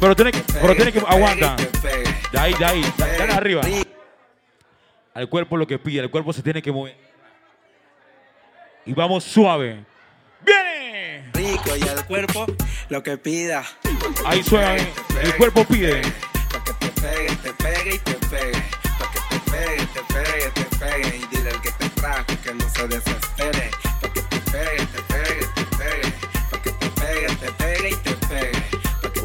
Pero 0.00 0.14
tiene 0.14 0.32
que, 0.32 0.44
pero 0.60 0.74
tiene 0.76 0.92
que, 0.92 1.00
aguanta. 1.00 1.56
De 2.32 2.38
ahí, 2.38 2.54
de 2.54 2.64
ahí, 2.64 2.84
dale 2.96 3.32
arriba. 3.32 3.62
Al 5.14 5.28
cuerpo 5.28 5.56
lo 5.56 5.66
que 5.66 5.78
pide, 5.78 6.00
el 6.00 6.10
cuerpo 6.10 6.32
se 6.32 6.42
tiene 6.42 6.62
que 6.62 6.70
mover. 6.70 6.96
Y 8.86 8.92
vamos 8.92 9.24
suave. 9.24 9.84
¡Viene! 10.40 11.30
Rico 11.32 11.76
y 11.76 11.82
el 11.82 12.04
cuerpo 12.04 12.46
lo 12.88 13.02
que 13.02 13.18
pida. 13.18 13.64
Ahí 14.24 14.42
suave, 14.42 14.86
el 15.20 15.34
cuerpo 15.36 15.64
pide. 15.64 16.02
Pa' 16.52 16.62
que 16.64 16.72
te 16.74 17.00
pegue, 17.00 17.36
te 17.36 17.52
pegue 17.54 17.94
y 17.96 17.98
te 17.98 18.14
pegue. 18.14 18.62
Pa' 18.98 19.10
que 19.12 19.20
te 19.28 19.50
pegue, 19.50 19.86
te 19.86 20.14
pegue, 20.14 20.50
te 20.54 20.76
pegue. 20.76 21.16
Y 21.16 21.36
dile 21.36 21.50
al 21.50 21.60
que 21.60 21.72
te 21.72 21.88
trajo 21.90 22.24
que 22.42 22.54
no 22.54 22.68
se 22.70 22.88
desespere. 22.88 23.70
Pa' 24.00 24.12
que 24.12 24.22
te 24.22 24.38
pegue, 24.52 24.86
te 24.86 25.02
pegue, 25.02 25.46
te 25.54 25.76
pegue. 25.76 26.12
Pa' 26.50 26.62
que 26.62 26.70
te 26.70 26.88
pegue, 26.90 27.36
te 27.36 27.52
pegue 27.52 27.90
y 27.90 27.96
te 27.96 28.26
pegue. 28.28 28.57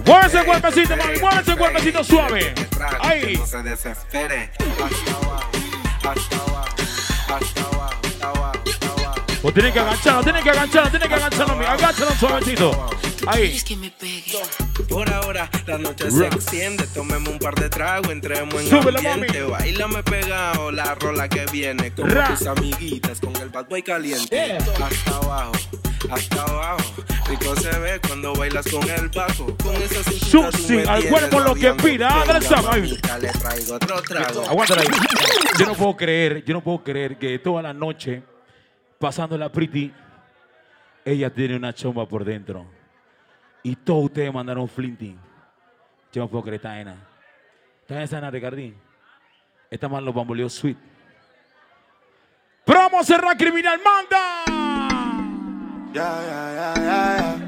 Que 0.04 0.12
Mueve 0.12 0.26
ese 0.28 0.38
pegue, 0.38 0.45
cuerpecito, 0.45 0.89
mami, 0.97 1.04
pegue, 1.04 1.20
mueve 1.22 1.36
ese 1.36 1.45
pegue. 1.45 1.58
cuerpecito 1.58 2.04
suave. 2.04 2.54
Que 2.54 2.68
Ahí. 3.01 3.22
Que 3.22 3.38
no 3.38 3.45
se 3.45 3.64
desespere. 3.64 4.51
Hasta 4.60 5.16
abajo, 5.16 5.49
hasta 6.04 6.36
abajo, 6.36 6.76
hasta 7.30 7.62
abajo, 7.62 7.99
hasta 8.06 8.28
abajo, 8.28 8.60
hasta 8.66 8.88
abajo. 8.88 9.22
O 9.43 9.51
tiene 9.51 9.72
que 9.74 9.80
agacharlo, 9.80 10.24
tiene 10.24 10.41
que 10.41 10.49
agacharlo, 10.49 10.89
tiene 10.89 11.08
que 11.08 11.14
agacharlo, 11.16 11.56
mira, 11.56 11.72
agáchalo 11.74 12.12
suavecito. 12.12 12.89
Ahí. 13.28 13.58
Por 14.89 15.10
ahora 15.14 15.49
la 15.66 15.78
noche 15.78 16.12
se 16.12 16.28
extiende, 16.28 16.86
tomemos 16.88 17.30
un 17.30 17.39
par 17.39 17.56
de 17.56 17.70
tragos, 17.70 18.10
entremos 18.12 18.54
en 18.56 18.70
Súbela, 18.70 18.99
ambiente, 18.99 19.41
bailame 19.43 20.04
pegado 20.04 20.72
la 20.72 20.95
rola 20.95 21.30
que 21.30 21.45
viene 21.51 21.93
con 21.93 22.10
Ra. 22.10 22.36
tus 22.36 22.47
amiguitas, 22.47 23.22
con 23.22 23.34
el 23.38 23.49
bad 23.49 23.66
boy 23.70 23.82
caliente, 23.82 24.58
hasta 24.58 25.16
abajo, 25.16 25.54
hasta 26.12 26.41
abajo, 26.43 27.04
rico 27.28 27.56
se 27.56 27.80
ve 27.80 27.99
cuando 28.06 28.34
bailas 28.36 28.66
con 28.70 28.89
el 28.89 29.10
bajo, 29.10 29.58
con 29.58 29.76
esa 29.76 30.04
cintura 30.04 30.49
tú 30.49 30.58
Susi, 30.58 30.74
me 30.74 30.84
al 30.84 31.04
cuerpo 31.06 31.39
lo 31.39 31.56
que 31.56 31.74
pida, 31.74 32.26
le 33.20 33.30
traigo 33.30 33.76
otro 33.76 34.01
trago. 34.01 34.41
Aguántala 34.49 34.82
ahí. 34.82 34.88
Yo 35.60 35.66
no 35.66 35.74
puedo 35.76 35.95
creer, 35.95 36.43
yo 36.43 36.54
no 36.54 36.62
puedo 36.62 36.84
creer 36.84 37.18
que 37.18 37.39
toda 37.39 37.62
la 37.62 37.74
noche, 37.74 38.24
pasando 38.99 39.38
la 39.38 39.51
pretty, 39.51 39.93
ella 41.06 41.30
tiene 41.30 41.56
una 41.56 41.74
chomba 41.74 42.08
por 42.08 42.24
dentro. 42.24 42.66
Y 43.64 43.76
todos 43.78 44.06
ustedes 44.06 44.34
mandaron 44.34 44.68
flinting. 44.68 45.18
Yo 46.12 46.22
no 46.22 46.30
puedo 46.30 46.43
creer 46.43 46.56
esta 46.56 46.76
nena. 46.76 46.95
Esta 47.82 47.93
nena 47.93 48.04
es 48.04 48.14
Ana 48.14 48.30
Ricardín. 48.30 48.76
Esta 49.70 49.88
más 49.88 50.04
los 50.04 50.14
bamboleos 50.14 50.54
sweet. 50.54 50.78
Pero 52.66 52.80
vamos 52.80 53.01
a 53.01 53.04
cerrar 53.04 53.38
criminal, 53.38 53.80
manda. 53.84 54.53
Yeah, 55.94 56.22
yeah, 56.26 56.54
yeah, 56.54 56.74
yeah, 56.80 57.18
yeah. 57.20 57.39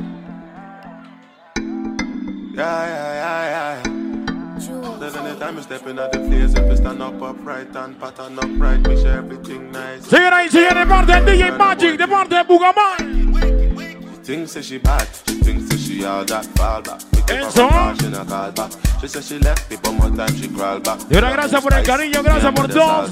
Yeah, 2.53 2.85
yeah, 2.85 3.13
yeah, 3.21 3.81
yeah. 3.81 4.99
Then 4.99 5.15
anytime 5.25 5.55
you 5.55 5.63
step 5.63 5.87
in 5.87 5.97
at 5.97 6.11
the 6.11 6.19
place, 6.19 6.53
if 6.53 6.69
you 6.69 6.77
stand 6.77 7.01
up 7.01 7.19
upright 7.19 7.75
and 7.75 7.99
pattern 7.99 8.37
upright, 8.37 8.81
make 8.81 8.99
sure 8.99 9.17
everything 9.17 9.71
nice. 9.71 10.03
Señoras 10.03 10.45
y 10.45 10.49
señores, 10.49 10.75
de 10.75 10.85
parte 10.85 11.11
del 11.13 11.25
DJ 11.25 11.57
Magic, 11.57 11.97
de 11.97 12.07
parte 12.07 12.35
de 12.35 12.43
Bugamán. 12.43 14.23
Thinks 14.23 14.51
say 14.51 14.61
she 14.61 14.77
bad, 14.77 15.07
she 15.27 15.41
thinks 15.41 15.67
say 15.67 15.77
she 15.77 16.05
all 16.05 16.23
that 16.25 16.45
fall 16.55 16.83
back. 16.83 17.01
We 17.13 17.21
give 17.23 17.37
her 17.37 17.47
Eso. 17.47 17.65
a 17.65 17.69
call, 17.69 17.95
she 17.95 18.09
not 18.09 18.27
call 18.27 18.51
back. 18.51 18.71
She 19.01 19.07
said 19.07 19.23
she 19.23 19.39
left 19.39 19.71
me, 19.71 19.77
but 19.81 19.91
more 19.93 20.11
time 20.15 20.35
she 20.35 20.47
crawl 20.49 20.79
back. 20.79 20.99
De 20.99 21.15
verdad, 21.15 21.33
gracias 21.33 21.61
por 21.63 21.73
el 21.73 21.83
cariño, 21.83 22.21
gracias 22.21 22.53
por 22.53 22.67
todo. 22.67 23.09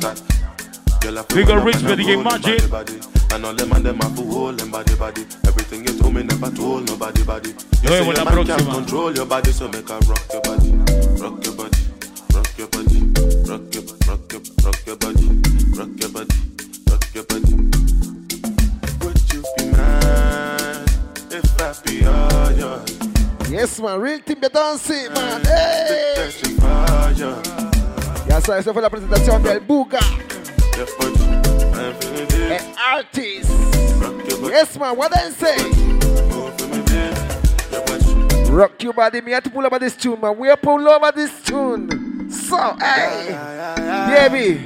Big 1.33 1.49
ol' 1.49 1.63
respect, 1.63 1.97
DJ 1.97 2.17
Magic. 2.17 3.22
And 3.33 3.45
all 3.45 3.53
them 3.55 3.71
and 3.71 3.83
them 3.83 3.97
have 3.97 4.15
to 4.15 4.21
hold 4.21 4.59
them 4.59 4.69
body 4.69 4.93
body. 4.93 5.25
Everything 5.47 5.83
you 5.87 5.97
told 5.97 6.13
me 6.13 6.21
never 6.21 6.51
told 6.51 6.87
nobody 6.87 7.23
body. 7.23 7.49
You 7.49 7.89
Nos 7.89 7.89
say 7.89 7.99
vemos 8.05 8.15
your 8.15 8.25
man 8.25 8.45
can't 8.45 8.69
control 8.69 9.11
your 9.11 9.25
body, 9.25 9.51
so 9.51 9.67
make 9.69 9.89
her 9.89 9.97
rock 10.05 10.21
your 10.31 10.41
body, 10.43 10.69
rock 11.17 11.43
your 11.43 11.55
body, 11.57 11.81
rock 12.29 12.57
your 12.59 12.67
body, 12.67 12.99
rock 13.49 13.73
your, 13.73 13.83
rock 14.05 14.31
your, 14.31 14.41
rock 14.63 14.85
your 14.85 14.97
body, 14.97 15.27
rock 15.73 15.89
your 15.97 16.09
body, 16.13 16.37
rock 16.85 17.05
your 17.15 17.23
body. 17.23 17.53
Would 19.01 19.33
you 19.33 19.41
be 19.57 19.65
mad 19.71 20.89
if 21.31 21.59
I 21.59 21.73
be 21.89 22.05
all 22.05 22.51
yours? 22.51 22.99
Yes, 23.49 23.79
man, 23.79 23.99
real 23.99 24.19
team 24.19 24.41
de 24.41 24.49
dancing, 24.49 25.11
man. 25.11 25.41
Mm, 25.41 25.47
hey. 25.47 26.13
Searching 26.17 26.57
for 26.61 27.11
you. 27.17 27.33
Ya 28.29 28.39
sabes, 28.41 28.61
esa 28.61 28.73
fue 28.73 28.81
la 28.83 28.91
presentación 28.91 29.41
del 29.41 29.59
Buga, 29.61 29.99
Your 32.53 32.73
body, 32.73 32.73
I'm 32.77 33.05
feeling 33.11 33.41
it. 33.41 33.47
el 33.47 34.35
artist. 34.37 34.43
Yes, 34.43 34.77
man, 34.77 34.97
what 34.97 35.15
I 35.17 35.29
say? 35.31 35.57
Rock 38.51 38.83
your 38.83 38.93
body, 38.93 39.21
me 39.21 39.31
have 39.31 39.43
to 39.43 39.49
pull 39.49 39.65
over 39.65 39.79
this 39.79 39.95
tune, 39.95 40.19
man. 40.21 40.37
We 40.37 40.49
are 40.49 40.57
pull 40.57 40.87
over 40.87 41.11
this 41.11 41.41
tune. 41.43 42.29
So, 42.29 42.57
hey, 42.79 44.29
baby, 44.29 44.65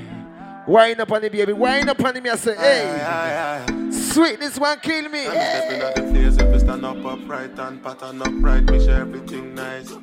wind 0.68 1.00
up 1.00 1.12
on 1.12 1.24
it, 1.24 1.32
baby, 1.32 1.54
wind 1.54 1.90
up 1.90 2.04
on 2.04 2.22
me. 2.22 2.30
I 2.30 2.36
say, 2.36 2.56
hey, 2.56 3.92
sweet, 3.92 4.40
this 4.40 4.58
one 4.60 4.80
kill 4.80 5.08
me. 5.10 5.26
I'm 5.28 5.32
Hey. 5.32 5.62
stepping 5.68 5.82
out 5.82 5.96
the 5.96 6.02
place 6.04 6.38
if 6.38 6.54
you 6.54 6.60
stand 6.60 6.86
up 6.86 7.06
upright 7.06 7.58
and 7.60 7.82
pattern 7.84 8.22
upright, 8.22 8.64
make 8.70 8.82
sure 8.82 8.92
everything 8.96 9.56
nice. 9.56 9.94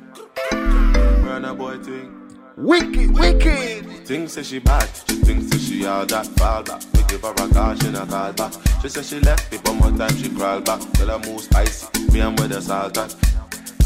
Burn 0.51 1.45
a 1.45 1.53
boy 1.53 1.77
thing. 1.79 2.24
Wicked, 2.57 3.13
wicked. 3.13 3.85
Thinks 4.07 4.33
say 4.33 4.43
she 4.43 4.59
bad, 4.59 4.87
she 5.09 5.15
thinks 5.15 5.51
say 5.51 5.57
she 5.57 5.85
all 5.85 6.05
that 6.05 6.25
fall 6.37 6.63
back. 6.63 6.81
We 6.93 7.03
give 7.03 7.21
her 7.21 7.31
a 7.31 7.53
call, 7.53 7.75
she 7.75 7.91
not 7.91 8.07
call 8.07 8.31
back. 8.31 8.53
She 8.81 8.87
say 8.87 9.03
she 9.03 9.19
left 9.19 9.51
me, 9.51 9.59
but 9.61 9.73
more 9.73 9.91
time 9.91 10.15
she 10.15 10.29
crawl 10.29 10.61
back. 10.61 10.79
Girl 10.93 11.11
I 11.11 11.17
move 11.25 11.41
spicy, 11.41 11.87
me 12.13 12.21
and 12.21 12.39
with 12.39 12.51
the 12.51 12.61
salt 12.61 12.97
at. 12.97 13.13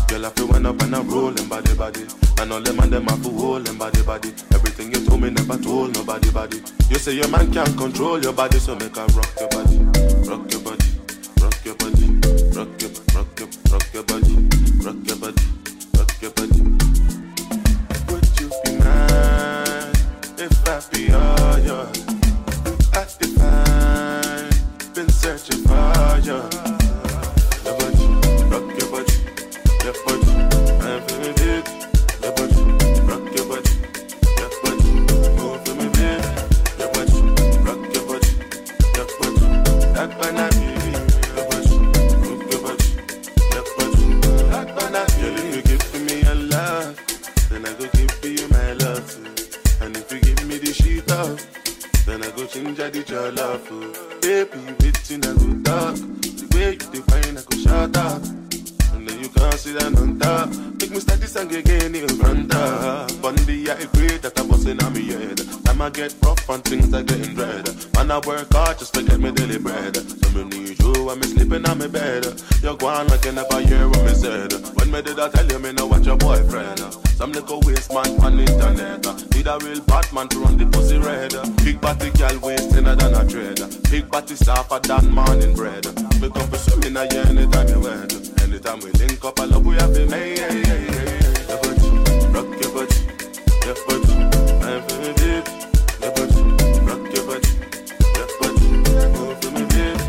Girl 0.08 0.24
I 0.24 0.30
feel 0.30 0.48
went 0.50 0.68
up 0.68 0.80
and 0.84 0.96
I 0.96 1.02
roll 1.02 1.32
them 1.32 1.50
body 1.50 1.74
body. 1.74 2.06
And 2.38 2.54
all 2.54 2.62
them 2.62 2.80
and 2.80 2.94
them 2.94 3.08
to 3.08 3.30
hold 3.30 3.66
them 3.66 3.80
body 3.80 4.04
body. 4.04 4.30
Everything 4.54 4.94
you 4.94 5.04
told 5.04 5.22
me 5.22 5.32
never 5.32 5.58
told 5.58 5.96
nobody 5.96 6.30
body. 6.30 6.62
You 6.90 6.98
say 6.98 7.14
your 7.14 7.28
man 7.30 7.52
can't 7.52 7.76
control 7.76 8.22
your 8.22 8.34
body, 8.34 8.60
so 8.60 8.76
make 8.76 8.96
her 8.96 9.08
rock 9.18 9.34
your 9.40 9.50
body, 9.50 9.78
rock 10.30 10.52
your 10.52 10.62
body, 10.62 10.90
rock 11.42 11.66
your 11.66 11.74
body, 11.74 12.06
rock 12.54 12.82
your, 12.82 12.92
rock 13.18 13.40
your, 13.40 13.50
rock 13.74 13.94
your 13.96 14.04
body, 14.04 14.36
rock 14.86 15.08
your 15.08 15.18
body, 15.18 15.44
rock 15.98 16.22
your 16.22 16.32
body. 16.32 16.60
Would 16.62 16.79
if 20.80 20.94
I 20.94 20.98
be 20.98 21.12
all 21.12 21.60
yours? 21.60 22.06
I 22.94 23.06
define, 23.20 24.94
been 24.94 25.10
searching 25.10 25.64
for 25.64 26.20
you. 26.24 26.34
Your 26.34 26.79
then 52.76 52.88
I 52.88 52.90
go 52.90 53.02
change 53.02 53.10
the 53.10 53.10
your 53.10 53.32
love 53.32 53.62
for. 53.62 54.20
Baby, 54.22 54.60
waiting 54.82 55.26
I 55.26 55.34
go 55.34 55.62
talk. 55.64 55.96
The 55.96 56.48
way 56.56 56.72
you 56.72 56.78
define, 56.78 57.38
I 57.38 57.42
go 57.42 57.58
shut 57.58 57.98
up. 57.98 58.49
You 59.66 59.76
can't 59.76 60.00
on 60.00 60.20
top. 60.20 60.50
Make 60.80 60.92
me 60.92 61.00
start 61.00 61.20
this 61.20 61.34
song 61.34 61.54
again 61.54 61.94
in 61.94 62.08
front 62.18 62.54
of. 62.56 63.22
Bundy, 63.22 63.70
I 63.70 63.76
agree 63.76 64.18
that 64.18 64.40
I'm 64.40 64.48
busting 64.48 64.82
on 64.84 64.94
me 64.94 65.06
head. 65.06 65.38
Time 65.66 65.82
I 65.82 65.90
get 65.90 66.16
rough 66.24 66.50
and 66.50 66.64
things 66.64 66.94
are 66.94 67.04
getting 67.04 67.36
dread. 67.36 67.70
Man, 67.94 68.10
I 68.10 68.20
work 68.26 68.52
hard 68.52 68.80
just 68.80 68.94
to 68.96 69.04
get 69.04 69.20
me 69.20 69.32
daily 69.32 69.60
bread. 69.60 69.98
So 69.98 70.30
me 70.32 70.44
need 70.46 70.80
you 70.80 71.04
when 71.06 71.20
me 71.20 71.28
sleeping 71.28 71.68
on 71.70 71.78
me 71.78 71.88
bed. 71.88 72.26
You're 72.64 72.78
gone 72.78 73.08
like 73.08 73.26
you 73.26 73.34
never 73.34 73.62
hear 73.62 73.88
what 73.88 74.04
me 74.06 74.14
said. 74.14 74.54
When 74.76 74.90
me 74.92 75.02
did 75.02 75.20
I 75.20 75.30
tell 75.30 75.46
you 75.46 75.60
me 75.60 75.74
know 75.74 75.86
what 75.86 76.04
your 76.06 76.18
boyfriend? 76.18 76.80
Some 77.20 77.32
little 77.34 77.62
waste 77.66 77.94
man 77.94 78.10
on 78.22 78.40
internet. 78.40 79.06
Need 79.36 79.48
a 79.48 79.58
real 79.62 79.82
Batman 79.82 80.30
to 80.30 80.40
run 80.40 80.58
the 80.58 80.66
pussy 80.66 80.98
red. 80.98 81.34
Big 81.64 81.80
body 81.80 82.10
girl 82.12 82.40
waist 82.40 82.72
thinner 82.72 82.96
than 82.96 83.14
a 83.14 83.24
dread. 83.26 83.60
Big 83.92 84.10
body 84.10 84.36
softer 84.36 84.80
than 84.80 85.12
morning 85.12 85.54
bread. 85.54 85.86
Me 86.22 86.30
come 86.30 86.48
for 86.50 86.58
swimming 86.58 86.98
a 86.98 87.06
year 87.14 87.28
anytime 87.28 87.68
you 87.68 87.80
wed. 87.82 88.29
Anytime 88.50 88.80
we 88.80 88.90
link 88.94 89.24
up, 89.24 89.40
I 89.40 89.46
love 89.46 89.64
we 89.64 89.76
have 89.76 89.94
been 89.94 90.10
made. 90.10 90.40
Hey, 90.40 90.64
hey, 90.64 90.64
hey, 90.64 90.88
hey. 90.90 91.20
Your 91.50 91.60
body, 91.62 91.86
rock 92.34 92.50
your 92.60 92.72
body, 92.74 92.98
your 93.64 93.78
body, 93.86 94.14
I'm 94.66 94.82
feeling 94.90 95.22
it. 95.30 95.46
Your 96.02 96.12
body, 96.18 96.42
rock 96.82 97.06
your 97.14 97.24
body, 97.30 97.50
your 98.18 98.28
body, 98.40 98.66
for 99.40 99.52
me, 99.54 99.62
baby. 99.70 100.02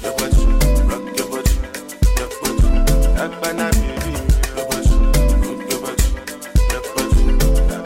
Your 0.00 0.14
body, 0.14 0.38
rock 0.86 1.06
your 1.18 1.26
body, 1.26 1.54
your 2.14 2.30
body, 2.38 2.66
that 3.18 3.32
banana 3.42 3.66
baby. 3.74 4.12
Your 4.54 4.64
body, 4.70 4.94
move 5.42 5.62
your 5.68 5.80
body, 5.82 6.06
your 6.70 6.82
body, 6.94 7.20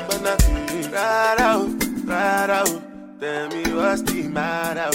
banana 0.09 0.33
baby. 0.45 0.93
Right 0.93 1.41
out, 1.41 1.73
right 2.05 2.51
out. 2.51 2.75
Tell 3.19 3.49
me 3.49 3.63
what's 3.75 4.03
the 4.03 4.19
matter? 4.29 4.93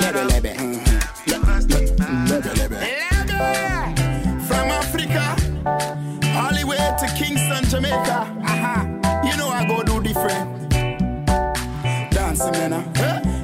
Lebe 0.00 0.24
lebe. 0.24 0.54
Lebe 2.28 2.52
lebe. 2.54 2.78
From 4.46 4.70
Africa, 4.70 5.36
all 6.36 6.54
the 6.54 6.64
way 6.66 6.78
to 6.98 7.06
Kingston, 7.16 7.64
Jamaica. 7.68 8.26
Uh-huh. 8.42 8.84
You 9.24 9.36
know 9.36 9.48
I 9.48 9.64
go 9.66 9.82
do 9.82 10.02
different. 10.02 10.70
Dancing, 12.10 12.72
uh. 12.72 12.82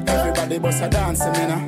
Everybody 0.06 0.58
bust 0.58 0.82
a 0.82 0.88
dancing, 0.88 1.34
uh. 1.34 1.60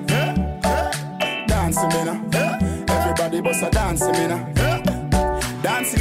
Dancing, 1.47 2.09
uh. 2.09 2.85
Everybody 2.89 3.41
bust 3.41 3.63
a 3.63 3.71
dancing. 3.71 4.62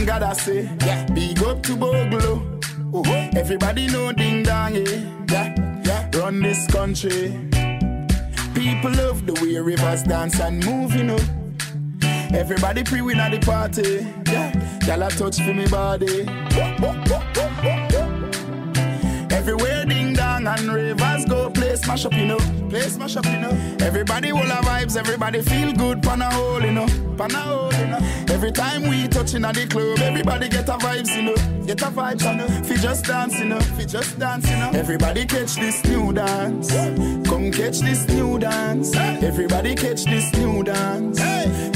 I 0.10 0.34
say. 0.34 0.70
Yeah. 0.86 1.06
Big 1.14 1.42
up 1.44 1.62
to 1.64 1.76
Boglo. 1.76 3.36
Everybody 3.36 3.88
know 3.88 4.12
ding 4.12 4.44
dong, 4.44 4.76
yeah. 4.76 5.24
yeah. 5.30 5.82
Yeah. 5.86 6.10
Run 6.16 6.42
this 6.42 6.66
country. 6.68 7.30
People 8.56 8.92
love 8.92 9.26
the 9.26 9.34
way 9.42 9.58
rivers 9.60 10.04
dance 10.04 10.40
and 10.40 10.66
move, 10.66 10.96
you 10.96 11.04
know. 11.04 11.20
Everybody 12.34 12.84
pre-win 12.84 13.20
at 13.20 13.32
the 13.32 13.40
party. 13.40 14.08
Yeah. 14.32 14.52
Y'all 14.88 15.04
a 15.04 15.10
touch 15.10 15.38
for 15.38 15.54
me 15.54 15.68
body. 15.68 16.26
Everywhere 19.32 19.86
ding 19.86 20.14
dong 20.14 20.48
and 20.48 20.74
rivers 20.74 21.26
go, 21.26 21.50
smash 21.98 22.06
up, 22.06 22.14
you 22.14 22.26
know. 22.26 22.38
Play 22.70 22.82
smash 22.82 23.18
up, 23.18 23.26
you 23.26 23.40
know. 23.40 23.50
Everybody 23.82 24.32
will 24.32 24.40
have 24.40 24.64
vibes, 24.64 24.96
everybody 24.96 25.42
feel 25.42 25.74
good, 25.74 26.02
pan 26.02 26.22
a 26.22 26.34
hole, 26.34 26.62
you 26.64 26.72
know. 26.72 26.88
Pan 27.18 27.32
a 27.32 27.40
hole, 27.40 27.74
you 27.74 27.88
know. 27.88 28.00
Every 28.30 28.52
time 28.52 28.84
we 28.88 29.10
touching 29.10 29.44
at 29.44 29.56
the 29.56 29.68
club, 29.68 30.00
everybody 30.00 30.48
get 30.48 30.70
a 30.70 30.78
vibes, 30.78 31.14
you 31.16 31.24
know. 31.24 31.36
Get 31.66 31.82
a 31.82 31.92
vibes, 31.92 32.24
you 32.24 32.38
know. 32.38 32.48
Fi 32.64 32.76
just 32.78 33.06
dance, 33.06 33.38
you 33.40 33.46
know. 33.46 33.60
Fi 33.60 33.84
just 33.84 34.18
dance, 34.18 34.50
you 34.50 34.56
know. 34.56 34.72
Everybody 34.74 35.26
catch 35.26 35.56
this 35.56 35.84
new 35.84 36.14
dance. 36.14 36.72
Come 37.28 37.52
catch 37.52 37.80
this 37.80 38.08
new 38.08 38.40
dance. 38.40 38.96
Everybody 38.96 39.76
catch 39.76 40.06
this 40.06 40.32
new 40.34 40.64
dance. 40.64 41.20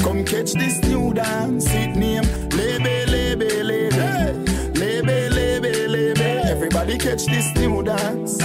Come 0.02 0.24
catch 0.24 0.52
this 0.52 0.82
new 0.84 1.12
dance. 1.12 1.66
It 1.68 1.94
name 1.94 2.24
Lebe, 2.56 3.06
Lebe, 3.06 3.62
Lebe. 3.62 4.46
Lebe, 4.80 5.30
Lebe, 5.30 5.88
Lebe. 5.88 6.46
Everybody 6.46 6.96
catch 6.96 7.26
this 7.26 7.54
new 7.56 7.82
dance. 7.82 8.38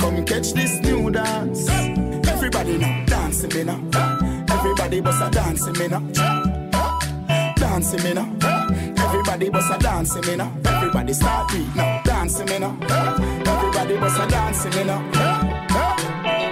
Come 0.00 0.24
catch 0.24 0.52
this 0.54 0.80
new 0.80 0.89
dance. 1.10 1.68
Everybody 2.28 2.78
now 2.78 3.04
dancing 3.06 3.50
me 3.54 3.64
now. 3.64 3.80
Everybody 4.50 5.00
bust 5.00 5.22
a 5.22 5.30
dancing 5.30 5.78
me 5.78 5.88
now. 5.88 6.00
Dancing 7.56 8.02
me 8.02 8.14
now. 8.14 8.28
Everybody 9.04 9.50
bust 9.50 9.72
a 9.72 9.78
dancing 9.78 10.26
me 10.26 10.36
now. 10.36 10.52
Everybody 10.64 11.12
start 11.12 11.50
beat 11.50 11.74
now. 11.74 12.02
Dancing 12.04 12.46
me 12.46 12.58
now. 12.58 12.76
Everybody 13.46 13.96
bust 13.98 14.20
a 14.20 14.26
dancing 14.28 14.74
me 14.76 14.84
now. 14.84 15.00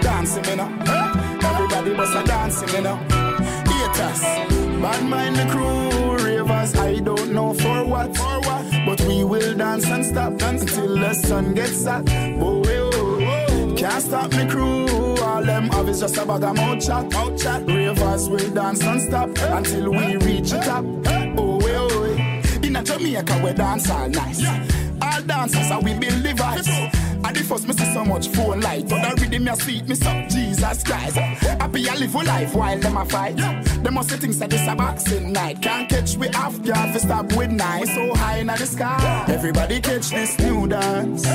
Dancing 0.01 0.43
me 0.43 0.57
now. 0.57 0.69
Everybody 1.43 1.95
bust 1.95 2.17
a 2.17 2.23
dancing 2.25 2.73
me 2.73 2.81
now. 2.81 2.97
Haters, 3.67 4.21
bad 4.83 5.05
mind 5.05 5.37
the 5.37 5.47
crew, 5.47 6.17
ravers. 6.25 6.75
I 6.77 6.99
don't 7.01 7.33
know 7.33 7.55
for 7.55 7.85
what, 7.85 8.17
for 8.17 8.41
what, 8.41 8.65
but 8.87 9.01
we 9.03 9.25
will 9.25 9.55
dance 9.57 9.87
and 9.87 10.05
stop 10.05 10.33
until 10.43 10.97
the 10.97 11.15
sun 11.15 11.55
gets. 11.55 11.87
Oh, 11.87 12.03
oh, 12.41 12.91
oh. 12.95 12.98
Can't 13.79 14.03
stop 14.03 14.33
me 14.33 14.45
crew. 14.49 14.89
All 15.23 15.45
them 15.45 15.69
have 15.69 15.89
is 15.89 16.01
just 16.01 16.17
a 16.17 16.27
bag 16.27 16.43
of 16.43 16.57
mouth 16.57 16.85
chat, 16.85 17.13
mouth 17.13 17.41
chat. 17.41 17.65
Ravers 17.65 18.29
will 18.29 18.51
dance 18.53 18.83
and 18.83 19.01
stop 19.01 19.29
until 19.39 19.91
we 19.93 20.17
reach 20.17 20.51
the 20.51 20.59
top. 20.59 20.85
Oh, 20.85 21.35
oh, 21.39 21.61
oh. 21.63 22.67
In 22.67 22.75
a 22.75 22.83
Jamaica 22.83 23.41
we 23.45 23.53
dance 23.53 23.89
all 23.89 24.09
nice. 24.09 24.45
All 25.01 25.23
dancers 25.23 25.71
are 25.71 25.81
we 25.81 25.95
build 25.95 26.25
At 27.29 27.35
the 27.35 27.45
first, 27.45 27.69
me 27.69 27.75
see 27.75 27.93
so 27.93 28.03
much 28.07 28.29
phone 28.29 28.63
light, 28.63 28.89
but 28.89 29.03
the 29.03 29.21
rhythm 29.21 29.45
me 29.45 29.51
a 29.51 29.57
sweet, 29.57 29.87
me 29.87 29.95
suck 29.95 30.29
Jesus 30.31 30.83
Christ. 30.83 31.17
Happy 31.17 31.87
I 31.87 31.95
live 31.97 32.15
a 32.15 32.19
life 32.23 32.55
while 32.55 32.79
them 32.79 32.97
a 32.97 33.05
fight. 33.05 33.37
Them 33.37 33.93
must 33.93 34.09
say 34.09 34.17
things 34.17 34.39
that 34.39 34.49
this 34.49 34.67
a 34.67 34.75
boxing 34.75 35.31
night. 35.35 35.61
Can't 35.61 35.91
catch 35.91 36.17
we 36.17 36.29
off 36.29 36.63
guard 36.63 36.91
for 36.95 36.99
stop 36.99 37.31
with 37.37 37.51
night. 37.51 37.83
We 37.83 37.87
so 37.89 38.15
high 38.15 38.39
in 38.39 38.47
the 38.47 38.57
sky. 38.57 39.27
Everybody 39.29 39.79
catch 39.79 40.09
this 40.09 40.39
new 40.39 40.69
dance. 40.69 41.27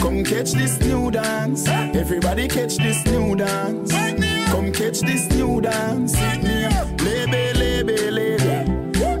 Come 0.00 0.24
catch 0.24 0.50
this 0.50 0.80
new 0.80 1.12
dance. 1.12 1.68
Everybody 1.68 2.48
catch 2.48 2.76
this 2.78 3.06
new 3.06 3.36
dance. 3.36 3.92
Come 4.50 4.72
catch 4.72 4.98
this 4.98 5.30
new 5.30 5.60
dance. 5.60 6.12
Lebe, 6.20 7.54
Lebe, 7.54 8.10
Lebe. 8.10 8.66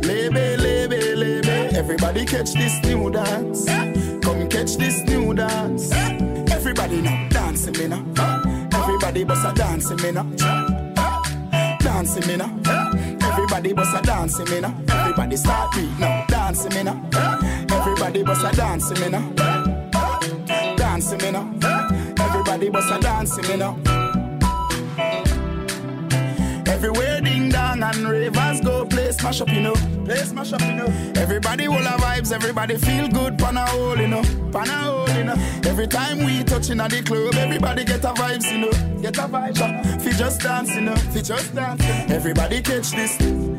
Lebe, 0.02 0.58
Lebe, 0.58 1.14
Lebe. 1.14 1.72
Everybody 1.76 2.24
catch 2.24 2.52
this 2.52 2.82
new 2.82 3.12
dance. 3.12 3.95
Come 4.26 4.48
catch 4.48 4.74
this 4.76 5.04
new 5.04 5.32
dance. 5.34 5.92
Everybody 6.50 7.00
now 7.00 7.28
dancing 7.28 7.74
me. 7.74 7.84
Everybody 8.74 9.22
bust 9.22 9.46
a 9.46 9.52
dancing 9.54 9.98
me. 9.98 10.10
Dancing 11.78 12.26
me. 12.26 12.34
Everybody 13.22 13.72
bust 13.72 13.96
a 13.96 14.02
dancing 14.02 14.50
me. 14.50 14.68
Everybody 14.88 15.36
start 15.36 15.72
beat 15.76 15.96
now. 16.00 16.24
Dancing 16.26 16.74
me. 16.74 16.90
Everybody 17.70 18.24
bust 18.24 18.44
a 18.44 18.56
dancing 18.56 19.00
me. 19.00 19.10
Dancing 20.76 21.18
me. 21.18 21.28
Everybody 22.18 22.68
bust 22.68 22.90
a 22.90 22.98
dancing 22.98 23.46
me 23.48 23.56
now. 23.58 24.05
And 27.94 28.08
ravers 28.08 28.60
go 28.60 28.84
play 28.84 29.12
smash 29.12 29.40
up, 29.40 29.48
you 29.48 29.60
know. 29.60 29.74
Play 30.04 30.16
smash 30.16 30.52
up, 30.52 30.60
you 30.62 30.74
know. 30.74 30.86
Everybody 31.16 31.68
will 31.68 31.76
have 31.76 32.00
vibes, 32.00 32.32
everybody 32.32 32.76
feel 32.76 33.08
good, 33.08 33.38
pan 33.38 33.56
a 33.56 33.66
hole, 33.66 33.98
you 33.98 34.08
know. 34.08 34.22
Pan 34.52 34.68
a 34.68 34.78
hole, 34.90 35.08
you 35.10 35.24
know. 35.24 35.34
Every 35.64 35.86
time 35.86 36.18
we 36.18 36.42
touching 36.44 36.80
at 36.80 36.90
the 36.90 37.02
club, 37.02 37.34
everybody 37.34 37.84
get 37.84 38.04
a 38.04 38.12
vibes, 38.12 38.50
you 38.50 38.58
know. 38.58 39.02
Get 39.02 39.18
a 39.18 39.22
vibe, 39.22 40.02
fi 40.02 40.10
just 40.12 40.40
dance, 40.40 40.74
you 40.74 40.82
know. 40.82 40.96
Fi 40.96 41.20
just 41.20 41.54
dance. 41.54 41.82
you 41.82 42.08
know. 42.08 42.14
Everybody 42.14 42.62
catch 42.62 42.90
this. 42.90 43.55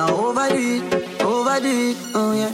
A 0.00 0.10
overdo 0.12 0.56
it, 0.56 1.20
overdo 1.20 1.68
it, 1.68 1.96
oh 2.14 2.32
yeah. 2.32 2.50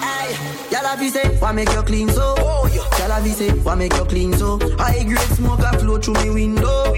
Aye, 0.00 0.68
y'all 0.70 0.84
have 0.84 1.10
say, 1.10 1.26
why 1.38 1.50
make 1.50 1.72
you 1.72 1.82
clean 1.82 2.10
so? 2.10 2.34
Oh 2.36 2.68
yeah. 2.70 2.98
Y'all 2.98 3.10
have 3.10 3.26
say, 3.34 3.48
why 3.64 3.74
make 3.74 3.94
you 3.94 4.04
clean 4.04 4.34
so? 4.34 4.58
High 4.76 5.02
grade 5.04 5.18
smoke 5.38 5.60
a 5.60 5.78
flow 5.78 5.96
through 5.96 6.22
me 6.22 6.28
window. 6.28 6.92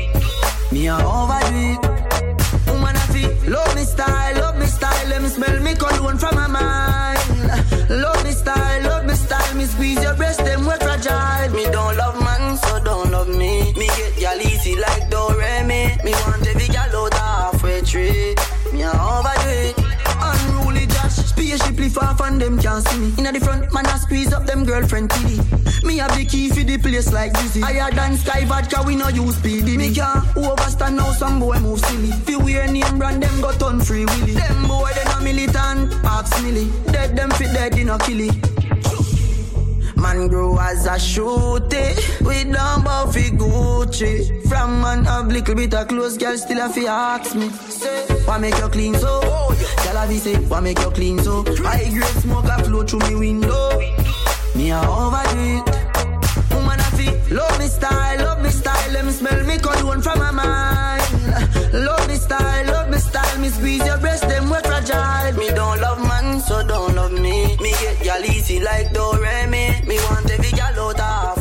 Me 0.73 0.89
a 0.89 0.97
overdo 0.97 1.55
it. 1.55 2.66
Woman 2.66 2.97
a 2.97 3.05
feel, 3.12 3.31
love 3.47 3.73
me 3.77 3.85
style, 3.85 4.35
love 4.41 4.59
me 4.59 4.66
style. 4.66 5.09
Let 5.09 5.23
me 5.23 5.29
smell 5.29 5.61
me 5.62 5.75
cologne 5.77 6.18
from 6.18 6.35
my 6.35 6.49
mind. 6.49 7.91
Love 7.91 8.25
me 8.25 8.33
style, 8.33 8.83
love 8.83 9.07
me 9.07 9.14
style. 9.14 9.55
Me 9.55 9.66
squeeze 9.66 10.03
your 10.03 10.16
breast, 10.16 10.45
them 10.45 10.62
we 10.66 10.75
fragile. 10.81 11.49
Me 11.55 11.62
don't 11.71 11.97
love 11.97 12.18
man, 12.25 12.57
so 12.57 12.83
don't 12.83 13.12
love 13.12 13.29
me. 13.29 13.73
Me 13.75 13.87
get 13.87 14.21
y'all 14.21 14.41
easy 14.41 14.75
like 14.75 15.09
Doremi. 15.11 16.03
Me 16.03 16.11
want 16.27 16.45
every 16.45 16.66
gal 16.66 16.97
out 16.97 17.14
halfway 17.14 17.83
tree. 17.83 18.30
Spaceship 21.51 21.79
lift 21.79 21.99
off 21.99 22.21
and 22.21 22.41
them 22.41 22.59
can't 22.59 22.87
see 22.87 22.99
me. 22.99 23.13
Inna 23.19 23.33
the 23.33 23.41
front, 23.41 23.73
man 23.73 23.87
I 23.87 23.97
squeeze 23.97 24.33
up 24.33 24.47
them 24.47 24.65
girlfriend 24.65 25.11
kitty. 25.11 25.39
Me 25.87 25.97
have 25.99 26.17
the 26.17 26.25
key 26.25 26.49
for 26.49 26.63
the 26.63 26.79
place 26.79 27.13
like 27.13 27.33
Dizzy. 27.33 27.61
Higher 27.61 27.91
than 27.91 28.17
Sky 28.17 28.45
Vodka, 28.45 28.83
we 28.87 28.97
no 28.97 29.09
use 29.09 29.37
PD. 29.37 29.77
Me 29.77 29.93
can't 29.93 30.25
overstand 30.37 30.97
now 30.97 31.11
some 31.13 31.41
boy 31.41 31.59
move 31.59 31.81
silly. 31.81 32.13
Fi 32.25 32.37
wear 32.37 32.71
name 32.71 32.99
brand, 32.99 33.23
them 33.23 33.41
got 33.41 33.63
on 33.63 33.81
free 33.81 34.05
willy. 34.05 34.35
Them 34.35 34.69
boy 34.69 34.91
they 34.95 35.05
no 35.05 35.21
militant, 35.21 35.93
ask 36.05 36.43
milly. 36.43 36.71
Dead 36.93 37.17
them 37.17 37.31
fit 37.31 37.53
dead, 37.53 37.73
they 37.73 37.85
no 37.85 37.99
kill 37.99 38.21
it. 38.21 38.60
Man 40.01 40.29
grow 40.29 40.59
as 40.59 40.87
a 40.87 40.97
shooty. 40.97 41.95
We 42.27 42.45
don't 42.45 42.85
bow 42.85 43.07
fi 43.11 43.29
Gucci. 43.29 44.49
From 44.49 44.81
man 44.81 45.05
have 45.05 45.27
little 45.27 45.55
bit 45.55 45.75
of 45.75 45.89
clothes, 45.89 46.17
girl 46.17 46.37
still 46.39 46.59
a 46.59 46.71
fi 46.71 46.87
ask 46.87 47.35
me. 47.35 47.51
Say, 47.51 48.07
why 48.25 48.39
make 48.39 48.57
you 48.57 48.69
clean 48.69 48.95
so? 48.95 49.21
Girl 49.21 49.97
a 49.99 50.07
fi 50.07 50.17
say, 50.17 50.37
why 50.37 50.61
make 50.61 50.79
you 50.79 50.91
clean 50.91 51.19
so? 51.19 51.45
I 51.67 51.91
great 51.91 52.17
smoke 52.23 52.47
a 52.47 52.65
flow 52.65 52.83
through 52.83 53.11
me 53.11 53.15
window. 53.15 53.79
Me 54.57 54.71
a 54.71 54.81
overdo 54.81 55.39
it. 55.39 56.55
Woman 56.55 56.81
a 56.81 56.89
fi 56.97 57.35
love 57.35 57.59
me 57.59 57.67
style, 57.67 58.19
love 58.25 58.43
me 58.43 58.49
style. 58.49 58.93
Let 58.93 59.05
me 59.05 59.13
smell 59.13 59.45
me 59.45 59.59
cologne 59.59 60.01
from 60.01 60.19
my 60.19 60.31
mind. 60.31 61.03
Love 61.75 62.09
me 62.09 62.15
style, 62.15 62.67
love 62.67 62.89
me 62.89 62.97
style. 62.97 63.39
Me 63.39 63.49
squeeze 63.49 63.85
your 63.85 63.99
breast, 63.99 64.27
them 64.27 64.49
we 64.49 64.59
fragile. 64.61 65.37
Me 65.39 65.49
don't 65.51 65.79
love 65.79 66.01
man, 66.01 66.41
so 66.41 66.67
don't 66.67 66.89
easy 68.25 68.61
like 68.61 68.93
do 68.93 69.12
re 69.21 69.47
me. 69.47 69.99
Want 70.11 70.31
every 70.31 70.51
gal 70.51 70.79
out 71.01 71.39